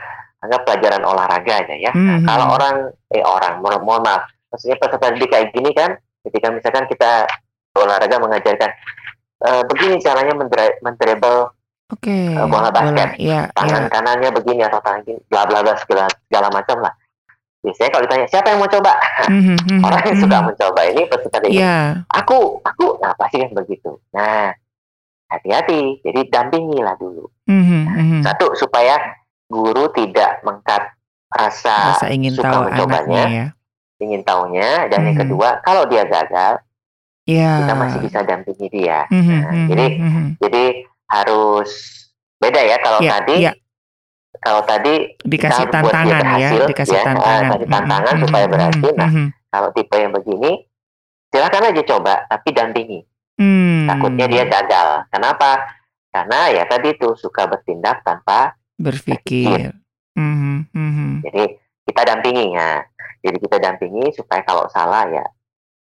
anggap 0.47 0.61
pelajaran 0.63 1.03
olahraga 1.03 1.67
aja 1.67 1.75
ya. 1.75 1.91
Mm-hmm. 1.91 2.07
Nah, 2.07 2.19
kalau 2.23 2.47
orang 2.55 2.77
eh 3.11 3.25
orang 3.27 3.59
mohon, 3.59 3.83
mohon 3.83 4.03
maaf, 4.07 4.31
maksudnya 4.55 4.79
peserta 4.79 5.11
didik 5.11 5.31
kayak 5.35 5.51
gini 5.51 5.71
kan, 5.75 5.99
ketika 6.23 6.55
misalkan 6.55 6.87
kita 6.87 7.27
olahraga 7.75 8.23
mengajarkan 8.23 8.71
e, 9.43 9.51
begini 9.67 9.99
caranya 9.99 10.35
mendribble 10.79 11.51
okay. 11.91 12.31
uh, 12.39 12.47
bola 12.47 12.71
basket, 12.71 13.19
bola, 13.19 13.23
yeah, 13.23 13.45
tangan 13.51 13.83
yeah. 13.83 13.91
kanannya 13.91 14.31
begini 14.31 14.63
atau 14.63 14.79
tangan 14.79 15.03
bla 15.27 15.43
bla 15.43 15.59
bla 15.67 15.75
segala 15.83 16.07
segala 16.31 16.49
macam 16.55 16.87
lah. 16.87 16.95
Biasanya 17.65 17.91
kalau 17.97 18.05
ditanya 18.05 18.27
siapa 18.29 18.53
yang 18.53 18.61
mau 18.61 18.69
coba 18.69 18.93
mm-hmm, 19.25 19.81
orang 19.89 20.03
yang 20.05 20.19
suka 20.21 20.37
mm-hmm. 20.37 20.49
mencoba 20.53 20.81
ini 20.85 21.03
peserta 21.09 21.39
didik 21.41 21.61
yeah. 21.65 22.05
aku 22.13 22.61
aku 22.61 23.01
nah 23.01 23.17
pasti 23.17 23.41
kan 23.41 23.51
begitu 23.57 23.97
nah 24.13 24.53
hati-hati 25.33 26.05
jadi 26.05 26.21
dampingilah 26.29 26.95
dulu 27.01 27.25
mm-hmm, 27.49 28.21
satu 28.21 28.53
supaya 28.53 29.01
guru 29.49 29.89
tidak 29.97 30.45
mengkat 30.45 30.93
rasa, 31.33 31.97
rasa 31.97 32.13
ingin 32.13 32.37
suka 32.37 32.53
tahu 32.53 32.63
mencobanya 32.69 33.25
ya. 33.33 33.47
ingin 34.05 34.21
tahunya 34.21 34.93
dan 34.93 35.01
mm-hmm. 35.01 35.09
yang 35.09 35.19
kedua 35.25 35.49
kalau 35.65 35.89
dia 35.89 36.05
gagal 36.05 36.61
yeah. 37.25 37.65
kita 37.65 37.73
masih 37.81 37.99
bisa 38.05 38.21
dampingi 38.29 38.69
dia 38.69 39.09
mm-hmm, 39.09 39.41
nah, 39.41 39.65
jadi 39.73 39.87
mm-hmm. 39.97 40.27
jadi 40.45 40.65
harus 41.09 41.71
beda 42.37 42.61
ya 42.61 42.77
kalau 42.85 43.01
yeah, 43.01 43.13
tadi 43.17 43.37
yeah 43.49 43.57
kalau 44.43 44.63
tadi 44.67 45.15
dikasih 45.23 45.67
tantangan 45.71 46.19
ya, 46.19 46.21
berhasil, 46.21 46.61
ya, 46.63 46.69
dikasih 46.69 46.97
ya, 46.99 47.05
tantangan, 47.07 47.51
kasih 47.55 47.69
tantangan 47.71 48.03
mm 48.03 48.19
-hmm. 48.19 48.25
supaya 48.27 48.47
berhasil. 48.51 48.93
Nah, 48.97 49.09
mm 49.09 49.15
-hmm. 49.15 49.27
kalau 49.53 49.69
tipe 49.75 49.97
yang 49.97 50.13
begini, 50.13 50.53
silakan 51.31 51.69
aja 51.71 51.83
coba, 51.95 52.15
tapi 52.27 52.49
dampingi. 52.51 53.01
Mm. 53.39 53.87
Takutnya 53.91 54.27
dia 54.31 54.45
gagal. 54.47 54.89
Kenapa? 55.11 55.51
Karena 56.15 56.41
ya 56.55 56.63
tadi 56.71 56.95
tuh 56.95 57.19
suka 57.19 57.51
bertindak 57.51 58.07
tanpa 58.07 58.55
berpikir. 58.79 59.75
Mm 60.15 60.67
-hmm. 60.71 61.11
Jadi 61.27 61.45
kita 61.87 62.03
dampingi 62.07 62.55
ya. 62.55 62.87
Jadi 63.25 63.37
kita 63.41 63.57
dampingi 63.59 64.15
supaya 64.15 64.45
kalau 64.47 64.69
salah 64.71 65.09
ya 65.11 65.25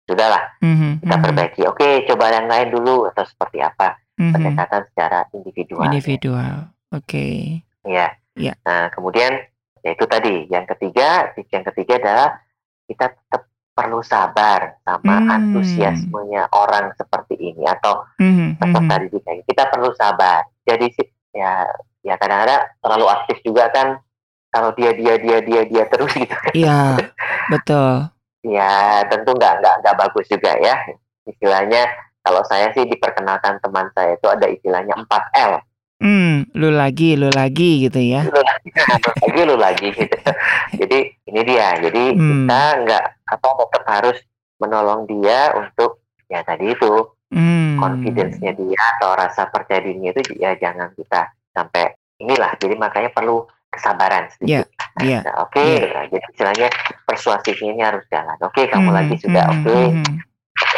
sudahlah 0.06 0.44
mm 0.60 0.76
-hmm. 0.76 0.92
kita 1.06 1.16
perbaiki. 1.18 1.62
Oke, 1.72 2.04
coba 2.06 2.30
yang 2.36 2.46
lain 2.52 2.70
dulu 2.70 3.08
atau 3.10 3.24
seperti 3.24 3.64
apa 3.64 3.98
mm 4.20 4.22
-hmm. 4.22 4.34
pendekatan 4.36 4.82
secara 4.92 5.20
individual. 5.32 5.88
Individual, 5.88 6.56
oke. 6.92 7.08
Okay. 7.08 7.64
Ya. 7.88 8.21
Ya. 8.38 8.56
Nah, 8.64 8.88
kemudian 8.94 9.42
ya 9.84 9.90
itu 9.92 10.06
tadi. 10.08 10.48
Yang 10.48 10.76
ketiga, 10.78 11.32
tips 11.36 11.52
yang 11.52 11.66
ketiga 11.68 11.94
adalah 12.00 12.30
kita 12.88 13.06
tetap 13.12 13.42
perlu 13.72 14.04
sabar 14.04 14.78
sama 14.84 15.16
hmm. 15.24 15.32
antusiasmenya 15.32 16.52
orang 16.52 16.92
seperti 17.00 17.40
ini 17.40 17.64
atau 17.66 18.04
hmm. 18.20 18.60
peserta 18.60 18.96
hmm. 19.00 19.04
didik. 19.08 19.24
Kita 19.48 19.64
perlu 19.72 19.90
sabar. 19.96 20.44
Jadi 20.68 20.92
ya 21.32 21.66
ya 22.04 22.14
kadang-kadang 22.20 22.62
terlalu 22.84 23.06
aktif 23.08 23.38
juga 23.46 23.72
kan 23.72 24.02
kalau 24.52 24.76
dia 24.76 24.92
dia 24.92 25.16
dia 25.16 25.40
dia 25.40 25.62
dia 25.64 25.84
terus 25.88 26.12
gitu 26.22 26.36
kan. 26.36 26.54
Iya, 26.54 26.80
betul. 27.50 27.94
ya 28.42 29.06
tentu 29.06 29.38
nggak 29.38 29.62
nggak 29.62 29.76
nggak 29.86 29.98
bagus 29.98 30.26
juga 30.28 30.52
ya. 30.60 30.76
Istilahnya 31.30 31.88
kalau 32.22 32.42
saya 32.46 32.70
sih 32.74 32.86
diperkenalkan 32.86 33.58
teman 33.62 33.90
saya 33.94 34.18
itu 34.18 34.28
ada 34.30 34.46
istilahnya 34.50 34.94
4 34.98 35.10
L. 35.48 35.54
Hmm, 36.02 36.49
lu 36.58 36.74
lagi, 36.74 37.14
lu 37.14 37.30
lagi 37.30 37.86
gitu 37.86 38.02
ya. 38.02 38.26
Lu 38.26 38.41
lagi, 38.41 38.70
lu 39.06 39.12
lagi, 39.14 39.41
lu 39.45 39.56
lagi 39.56 39.88
gitu. 39.93 40.18
Jadi 40.82 40.99
ini 41.30 41.41
dia. 41.45 41.78
Jadi 41.78 42.04
hmm. 42.18 42.30
kita 42.49 42.64
nggak 42.82 43.04
apa 43.30 43.47
tetap 43.54 43.84
harus 43.86 44.18
menolong 44.58 45.06
dia 45.06 45.54
untuk 45.54 46.02
ya 46.26 46.41
tadi 46.41 46.74
itu 46.74 47.06
hmm. 47.30 47.78
confidence-nya 47.78 48.52
dia 48.58 48.82
atau 48.97 49.14
rasa 49.14 49.45
percaya 49.54 49.86
dirinya 49.86 50.10
itu 50.18 50.41
ya 50.41 50.58
jangan 50.58 50.89
kita 50.97 51.30
sampai 51.54 51.93
inilah. 52.18 52.58
Jadi 52.58 52.74
makanya 52.82 53.14
perlu 53.14 53.45
kesabaran 53.72 54.28
sedikit. 54.36 54.68
Yeah, 54.99 54.99
yeah, 54.99 55.22
nah, 55.24 55.47
Oke, 55.47 55.62
okay. 55.62 55.72
yeah. 55.80 55.93
nah, 55.95 56.06
jadi 56.12 56.26
istilahnya 56.36 56.68
persuasifnya 57.08 57.70
ini 57.72 57.84
harus 57.86 58.04
jalan. 58.12 58.36
Oke, 58.43 58.66
okay, 58.66 58.66
kamu 58.68 58.89
hmm, 58.91 58.97
lagi 58.99 59.16
sudah 59.22 59.45
hmm, 59.47 59.54
oke. 59.54 59.64
Okay. 59.64 59.86
Hmm. 59.95 60.16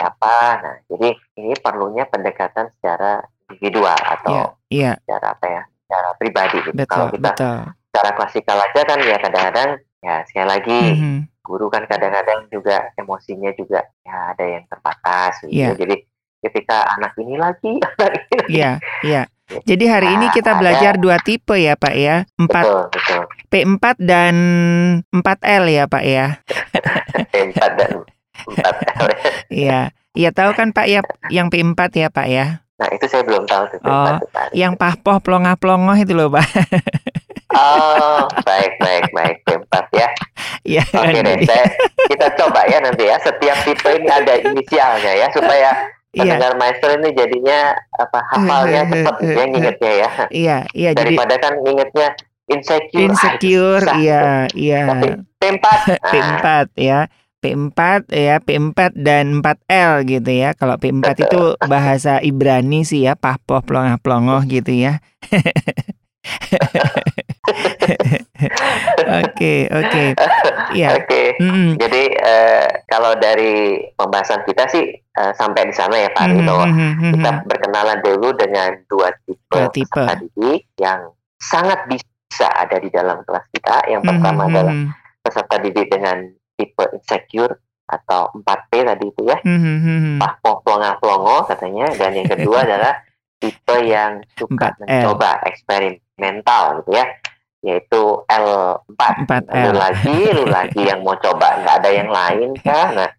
Apa? 0.03 0.35
Nah, 0.61 0.75
jadi 0.91 1.09
ini 1.41 1.53
perlunya 1.57 2.05
pendekatan 2.05 2.69
secara 2.77 3.25
individual 3.49 3.97
atau 3.97 4.55
yeah, 4.69 4.93
yeah. 4.93 4.95
secara 5.03 5.27
apa 5.35 5.45
ya 5.47 5.61
secara 5.83 6.09
pribadi 6.17 6.57
gitu. 6.63 6.75
Betul, 6.75 6.89
Kalau 6.89 7.07
kita 7.11 7.29
betul. 7.33 7.57
secara 7.91 8.09
klasikal 8.17 8.57
aja 8.59 8.81
kan 8.81 8.99
ya 9.03 9.17
kadang-kadang 9.21 9.69
ya 10.03 10.15
sekali 10.27 10.47
lagi 10.47 10.79
mm 10.79 10.95
-hmm. 10.99 11.17
guru 11.43 11.67
kan 11.71 11.83
kadang-kadang 11.85 12.39
juga 12.49 12.91
emosinya 12.97 13.51
juga 13.55 13.85
ya 14.03 14.33
ada 14.33 14.45
yang 14.47 14.63
terbatas 14.67 15.43
gitu. 15.45 15.53
Yeah. 15.53 15.75
Jadi 15.75 15.95
ketika 16.43 16.77
anak 16.99 17.15
ini 17.21 17.35
lagi 17.39 17.71
anak 18.03 18.23
ini 18.27 18.35
lagi. 18.35 18.51
Iya, 18.51 18.71
iya. 19.05 19.23
Jadi 19.67 19.85
hari 19.85 20.07
nah, 20.09 20.15
ini 20.17 20.25
kita 20.33 20.57
belajar 20.57 20.97
dua 20.97 21.19
tipe 21.21 21.53
ya 21.59 21.77
Pak 21.77 21.93
ya. 21.93 22.25
Empat 22.39 22.65
betul, 22.65 22.83
betul. 22.89 23.23
P4 23.51 23.83
dan 24.01 24.35
4L 25.13 25.63
ya 25.69 25.83
Pak 25.85 26.03
ya. 26.03 26.25
P4 27.33 27.59
dan 27.77 27.93
4L. 28.49 29.09
Iya. 29.51 29.79
Iya 30.13 30.29
tahu 30.29 30.53
kan 30.53 30.73
Pak 30.73 30.87
ya 30.89 31.01
yang 31.29 31.49
P4 31.49 31.79
ya 31.93 32.07
Pak 32.09 32.27
ya. 32.29 32.45
Nah 32.83 32.91
itu 32.91 33.05
saya 33.07 33.23
belum 33.23 33.47
tahu 33.47 33.63
tuh. 33.71 33.79
Oh, 33.87 34.19
yang 34.51 34.75
pahpoh 34.75 35.23
pelongah 35.23 35.55
pelongoh 35.55 35.95
itu 35.95 36.11
loh 36.11 36.27
pak. 36.27 36.43
Oh 37.53 38.25
baik 38.43 38.75
baik 38.81 39.05
baik 39.15 39.37
keempat 39.47 39.85
ya. 39.95 40.09
Iya. 40.67 40.83
Oke 40.89 41.21
deh, 41.21 41.37
saya, 41.45 41.65
kita 42.09 42.27
coba 42.35 42.65
ya 42.67 42.81
nanti 42.83 43.07
ya 43.07 43.15
setiap 43.21 43.57
tipe 43.63 43.89
ini 43.93 44.09
ada 44.09 44.33
inisialnya 44.41 45.11
ya 45.15 45.27
supaya 45.31 45.69
iya. 46.11 46.33
pendengar 46.33 46.53
maestro 46.57 46.91
ini 46.97 47.13
jadinya 47.13 47.77
apa 48.01 48.19
hafalnya 48.35 48.81
cepat 48.89 49.15
ya 49.21 49.43
ngingetnya 49.47 49.91
ya. 49.93 50.09
Iya 50.33 50.57
iya. 50.73 50.89
Daripada 50.97 51.37
jadi, 51.37 51.43
kan 51.45 51.53
ngingetnya 51.61 52.07
insecure. 52.49 53.01
Insecure, 53.05 53.85
ah, 53.87 53.95
iya 54.01 54.23
iya. 54.57 54.81
Tapi 54.89 55.07
P4. 55.39 55.65
P4 56.11 56.47
ya. 56.75 56.99
P4 57.43 58.07
ya, 58.07 58.39
P4 58.39 58.95
dan 58.95 59.43
4L 59.43 60.07
gitu 60.07 60.31
ya. 60.31 60.55
Kalau 60.55 60.79
P4 60.79 61.27
itu 61.27 61.41
bahasa 61.73 62.23
Ibrani 62.23 62.87
sih 62.87 63.03
ya, 63.03 63.19
pahpoh 63.19 63.59
plongah 63.59 63.99
plongoh 63.99 64.39
gitu 64.47 64.71
ya. 64.71 65.03
Oke, 69.03 69.67
oke. 69.67 70.03
Ya. 70.73 70.95
Oke. 70.95 71.35
Jadi 71.75 72.03
uh, 72.17 72.67
kalau 72.87 73.13
dari 73.19 73.83
pembahasan 73.93 74.47
kita 74.47 74.63
sih 74.71 74.95
uh, 75.19 75.35
sampai 75.35 75.67
di 75.69 75.75
sana 75.75 75.95
ya 75.99 76.09
Pak 76.15 76.23
Ari, 76.23 76.39
bahwa 76.41 76.65
kita 77.11 77.31
berkenalan 77.45 77.99
dulu 78.01 78.31
dengan 78.39 78.71
dua 78.87 79.11
tipe, 79.27 79.43
dua 79.51 79.67
tipe. 79.69 80.03
didik 80.23 80.71
yang 80.79 81.11
sangat 81.37 81.83
bisa 81.91 82.47
ada 82.55 82.79
di 82.79 82.89
dalam 82.89 83.21
kelas 83.27 83.45
kita. 83.51 83.91
Yang 83.91 84.01
pertama 84.07 84.47
adalah 84.47 84.75
peserta 85.19 85.55
didik 85.59 85.87
dengan 85.91 86.17
tipe 86.57 86.83
insecure 86.93 87.59
atau 87.87 88.31
4P 88.33 88.71
tadi 88.83 89.05
itu 89.09 89.21
ya. 89.27 89.37
Mm-hmm. 89.43 90.17
Pahpoh 90.19 90.63
pelongo 90.63 90.91
pelongo 91.03 91.37
katanya. 91.45 91.91
Dan 91.93 92.11
yang 92.17 92.27
kedua 92.29 92.63
adalah 92.67 92.93
tipe 93.37 93.77
yang 93.83 94.23
suka 94.39 94.73
mencoba 94.79 95.43
eksperimental 95.45 96.83
gitu 96.83 96.91
ya. 96.95 97.05
Yaitu 97.63 98.01
L4. 98.27 99.01
4L. 99.27 99.63
Lu 99.63 99.71
lagi, 99.75 100.17
lu 100.35 100.45
lagi 100.47 100.81
yang 100.83 100.99
mau 101.03 101.15
coba. 101.19 101.63
Nggak 101.63 101.75
ada 101.83 101.89
yang 101.91 102.09
lain 102.11 102.49
kah? 102.59 102.87
Nah, 102.91 103.09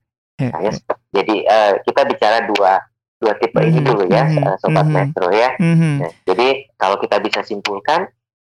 hanya 0.40 0.70
jadi 1.14 1.36
uh, 1.46 1.72
kita 1.86 2.02
bicara 2.10 2.44
dua 2.50 2.82
dua 3.22 3.32
tipe 3.40 3.56
mm-hmm. 3.56 3.72
ini 3.72 3.80
dulu 3.80 4.04
ya, 4.10 4.24
mm-hmm. 4.28 4.60
sobat 4.60 4.84
mm-hmm. 4.84 4.92
metro 4.92 5.28
ya. 5.32 5.50
Mm-hmm. 5.56 5.94
Nah, 6.02 6.12
jadi 6.28 6.48
kalau 6.76 6.96
kita 7.00 7.16
bisa 7.24 7.40
simpulkan 7.40 8.10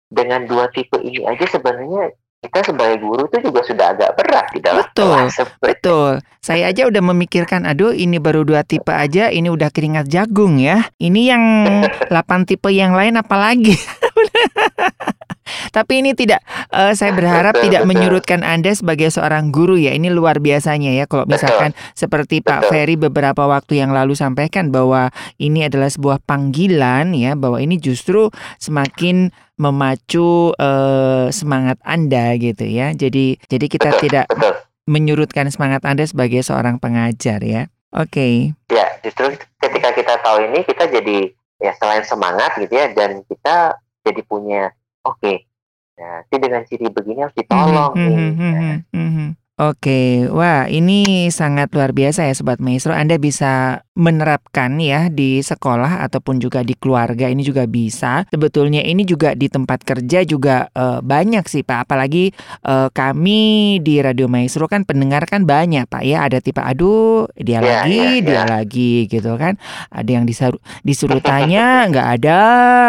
dengan 0.08 0.48
dua 0.48 0.72
tipe 0.72 0.96
ini 1.00 1.24
aja 1.28 1.44
sebenarnya 1.48 2.12
kita 2.42 2.74
sebagai 2.74 2.98
guru 3.06 3.30
itu 3.30 3.38
juga 3.54 3.62
sudah 3.62 3.86
agak 3.94 4.18
berat 4.18 4.50
di 4.50 4.60
dalam 4.66 4.82
betul, 4.82 5.14
kelas. 5.14 5.34
Betul. 5.62 6.12
Saya 6.42 6.74
aja 6.74 6.90
udah 6.90 7.04
memikirkan, 7.14 7.70
aduh 7.70 7.94
ini 7.94 8.18
baru 8.18 8.42
dua 8.42 8.66
tipe 8.66 8.90
aja, 8.90 9.30
ini 9.30 9.54
udah 9.54 9.70
keringat 9.70 10.10
jagung 10.10 10.58
ya. 10.58 10.90
Ini 10.98 11.22
yang 11.22 11.44
delapan 12.10 12.50
tipe 12.50 12.74
yang 12.74 12.98
lain 12.98 13.22
apalagi. 13.22 13.78
Tapi 15.76 16.02
ini 16.02 16.18
tidak, 16.18 16.42
uh, 16.74 16.98
saya 16.98 17.14
berharap 17.14 17.62
betul, 17.62 17.70
tidak 17.70 17.82
betul. 17.86 17.90
menyurutkan 17.94 18.42
Anda 18.42 18.74
sebagai 18.74 19.14
seorang 19.14 19.54
guru 19.54 19.78
ya. 19.78 19.94
Ini 19.94 20.10
luar 20.10 20.42
biasanya 20.42 20.98
ya. 20.98 21.06
Kalau 21.06 21.30
misalkan 21.30 21.78
betul. 21.78 21.94
seperti 21.94 22.42
Pak 22.42 22.74
Ferry 22.74 22.98
beberapa 22.98 23.46
waktu 23.46 23.86
yang 23.86 23.94
lalu 23.94 24.18
sampaikan 24.18 24.74
bahwa 24.74 25.14
ini 25.38 25.70
adalah 25.70 25.94
sebuah 25.94 26.26
panggilan 26.26 27.14
ya, 27.14 27.38
bahwa 27.38 27.62
ini 27.62 27.78
justru 27.78 28.34
semakin 28.58 29.30
memacu 29.62 30.58
uh, 30.58 31.30
semangat 31.30 31.78
Anda 31.86 32.34
gitu 32.42 32.66
ya. 32.66 32.98
Jadi 32.98 33.38
jadi 33.46 33.66
kita 33.70 33.94
betul, 33.94 34.02
tidak 34.10 34.26
betul. 34.34 34.58
menyurutkan 34.90 35.46
semangat 35.54 35.86
Anda 35.86 36.10
sebagai 36.10 36.42
seorang 36.42 36.82
pengajar 36.82 37.38
ya. 37.46 37.70
Oke. 37.94 38.10
Okay. 38.10 38.34
Ya, 38.74 38.90
justru 39.06 39.38
ketika 39.62 39.94
kita 39.94 40.18
tahu 40.26 40.50
ini 40.50 40.66
kita 40.66 40.90
jadi 40.90 41.30
ya 41.62 41.78
selain 41.78 42.02
semangat 42.02 42.58
gitu 42.58 42.74
ya 42.74 42.90
dan 42.98 43.22
kita 43.30 43.78
jadi 44.02 44.22
punya 44.26 44.74
oke 45.06 45.22
okay, 45.22 45.46
ya, 45.94 46.26
dengan 46.42 46.66
ciri 46.66 46.90
begini 46.90 47.22
harus 47.22 47.38
ditolong 47.38 47.94
mm 47.94 48.02
-hmm, 48.02 48.10
nih. 48.10 48.18
Mm 48.18 48.34
-hmm, 48.34 48.76
mm 48.98 49.10
-hmm. 49.14 49.30
Oke, 49.62 50.26
wah 50.34 50.66
ini 50.66 51.30
sangat 51.30 51.70
luar 51.78 51.94
biasa 51.94 52.26
ya 52.26 52.34
Sobat 52.34 52.58
Maestro. 52.58 52.98
Anda 52.98 53.22
bisa 53.22 53.86
menerapkan 53.94 54.82
ya 54.82 55.06
di 55.14 55.38
sekolah 55.38 56.02
ataupun 56.02 56.42
juga 56.42 56.66
di 56.66 56.74
keluarga 56.74 57.30
ini 57.30 57.46
juga 57.46 57.70
bisa. 57.70 58.26
Sebetulnya 58.34 58.82
ini 58.82 59.06
juga 59.06 59.38
di 59.38 59.54
tempat 59.54 59.86
kerja 59.86 60.26
juga 60.26 60.66
uh, 60.74 61.06
banyak 61.06 61.46
sih 61.46 61.62
Pak. 61.62 61.86
Apalagi 61.86 62.34
uh, 62.66 62.90
kami 62.90 63.78
di 63.86 64.02
Radio 64.02 64.26
Maestro 64.26 64.66
kan 64.66 64.82
pendengar 64.82 65.30
kan 65.30 65.46
banyak 65.46 65.86
Pak 65.86 66.10
ya. 66.10 66.26
Ada 66.26 66.42
tipe 66.42 66.66
aduh 66.66 67.30
dia 67.38 67.62
yeah, 67.62 67.86
lagi, 67.86 68.02
yeah, 68.02 68.26
dia 68.26 68.34
yeah. 68.34 68.46
lagi 68.50 68.94
gitu 69.14 69.38
kan. 69.38 69.62
Ada 69.94 70.10
yang 70.10 70.26
disuruh, 70.26 70.62
disuruh 70.82 71.22
tanya 71.22 71.86
nggak 71.86 72.08
ada, 72.18 72.42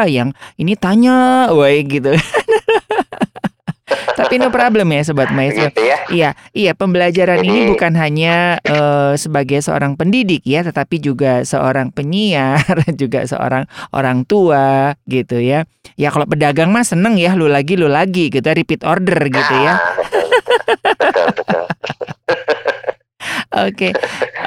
yang 0.09 0.33
ini 0.57 0.73
tanya, 0.81 1.53
woi 1.53 1.85
gitu. 1.85 2.17
Tapi 4.23 4.35
no 4.39 4.49
problem 4.55 4.89
ya 4.95 5.03
sobat 5.03 5.29
maestro. 5.37 5.67
Gitu 5.69 5.83
ya. 5.83 5.97
Iya, 6.13 6.31
iya 6.55 6.73
pembelajaran 6.79 7.43
Jadi, 7.43 7.49
ini 7.49 7.61
bukan 7.69 7.93
hanya 7.99 8.63
uh, 8.63 9.19
sebagai 9.19 9.59
seorang 9.59 9.99
pendidik 9.99 10.47
ya, 10.47 10.63
tetapi 10.63 11.03
juga 11.03 11.43
seorang 11.43 11.91
penyiar, 11.91 12.63
juga 13.01 13.27
seorang 13.27 13.67
orang 13.91 14.23
tua 14.23 14.95
gitu 15.11 15.43
ya. 15.43 15.67
Ya 15.99 16.09
kalau 16.15 16.25
pedagang 16.25 16.71
mah 16.71 16.87
seneng 16.87 17.19
ya 17.19 17.35
lu 17.35 17.51
lagi 17.51 17.75
lu 17.75 17.91
lagi 17.91 18.31
gitu 18.31 18.47
repeat 18.47 18.87
order 18.87 19.19
gitu 19.27 19.55
ya. 19.59 19.75
Ah, 19.77 19.81
betul, 19.99 20.25
betul. 21.35 21.65
Oke, 23.53 23.93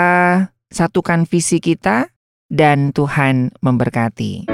satukan 0.68 1.24
visi 1.24 1.58
kita 1.58 2.12
dan 2.52 2.92
Tuhan 2.92 3.56
memberkati. 3.64 4.51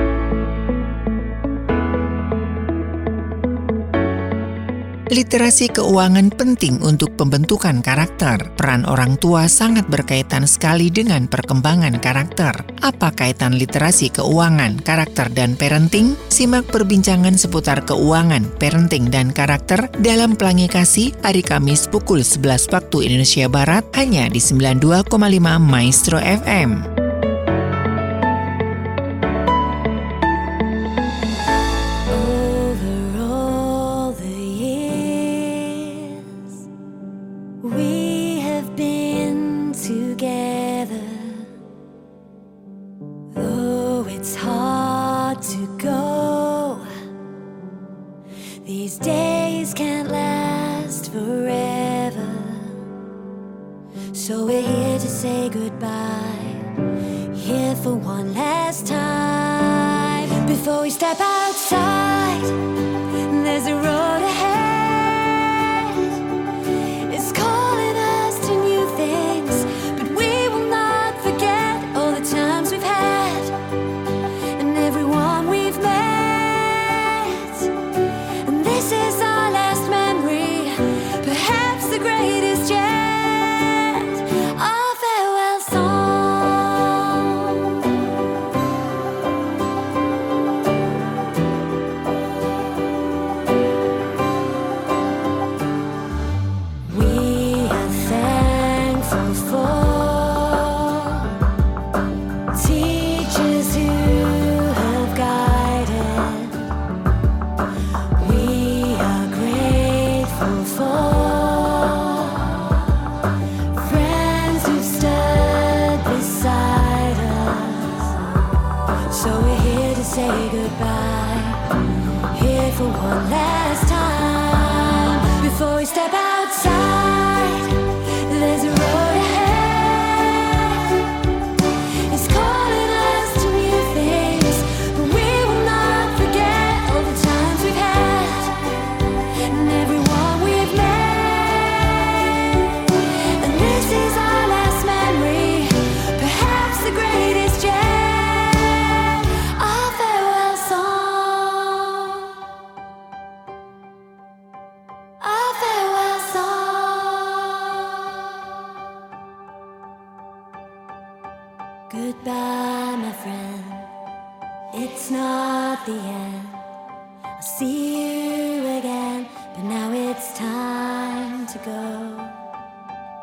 Literasi 5.08 5.72
keuangan 5.72 6.28
penting 6.28 6.84
untuk 6.84 7.16
pembentukan 7.16 7.80
karakter. 7.80 8.52
Peran 8.60 8.84
orang 8.84 9.16
tua 9.16 9.48
sangat 9.48 9.88
berkaitan 9.88 10.44
sekali 10.44 10.92
dengan 10.92 11.24
perkembangan 11.24 11.96
karakter. 11.96 12.52
Apa 12.84 13.16
kaitan 13.16 13.56
literasi 13.56 14.12
keuangan, 14.12 14.76
karakter, 14.84 15.32
dan 15.32 15.56
parenting? 15.56 16.12
Simak 16.28 16.68
perbincangan 16.68 17.40
seputar 17.40 17.88
keuangan, 17.88 18.52
parenting, 18.60 19.08
dan 19.08 19.32
karakter 19.32 19.88
dalam 19.96 20.36
Pelangi 20.36 20.68
Kasih 20.68 21.16
hari 21.24 21.40
Kamis 21.40 21.88
pukul 21.88 22.20
11 22.20 22.68
waktu 22.68 23.08
Indonesia 23.08 23.48
Barat 23.48 23.88
hanya 23.96 24.28
di 24.28 24.44
92,5 24.44 25.08
Maestro 25.56 26.20
FM. 26.20 27.07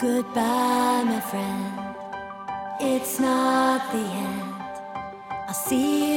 Goodbye, 0.05 1.03
my 1.03 1.19
friend. 1.19 1.65
It's 2.79 3.19
not 3.19 3.91
the 3.91 3.97
end. 3.97 4.53
I'll 5.47 5.53
see 5.55 6.09
you. 6.09 6.14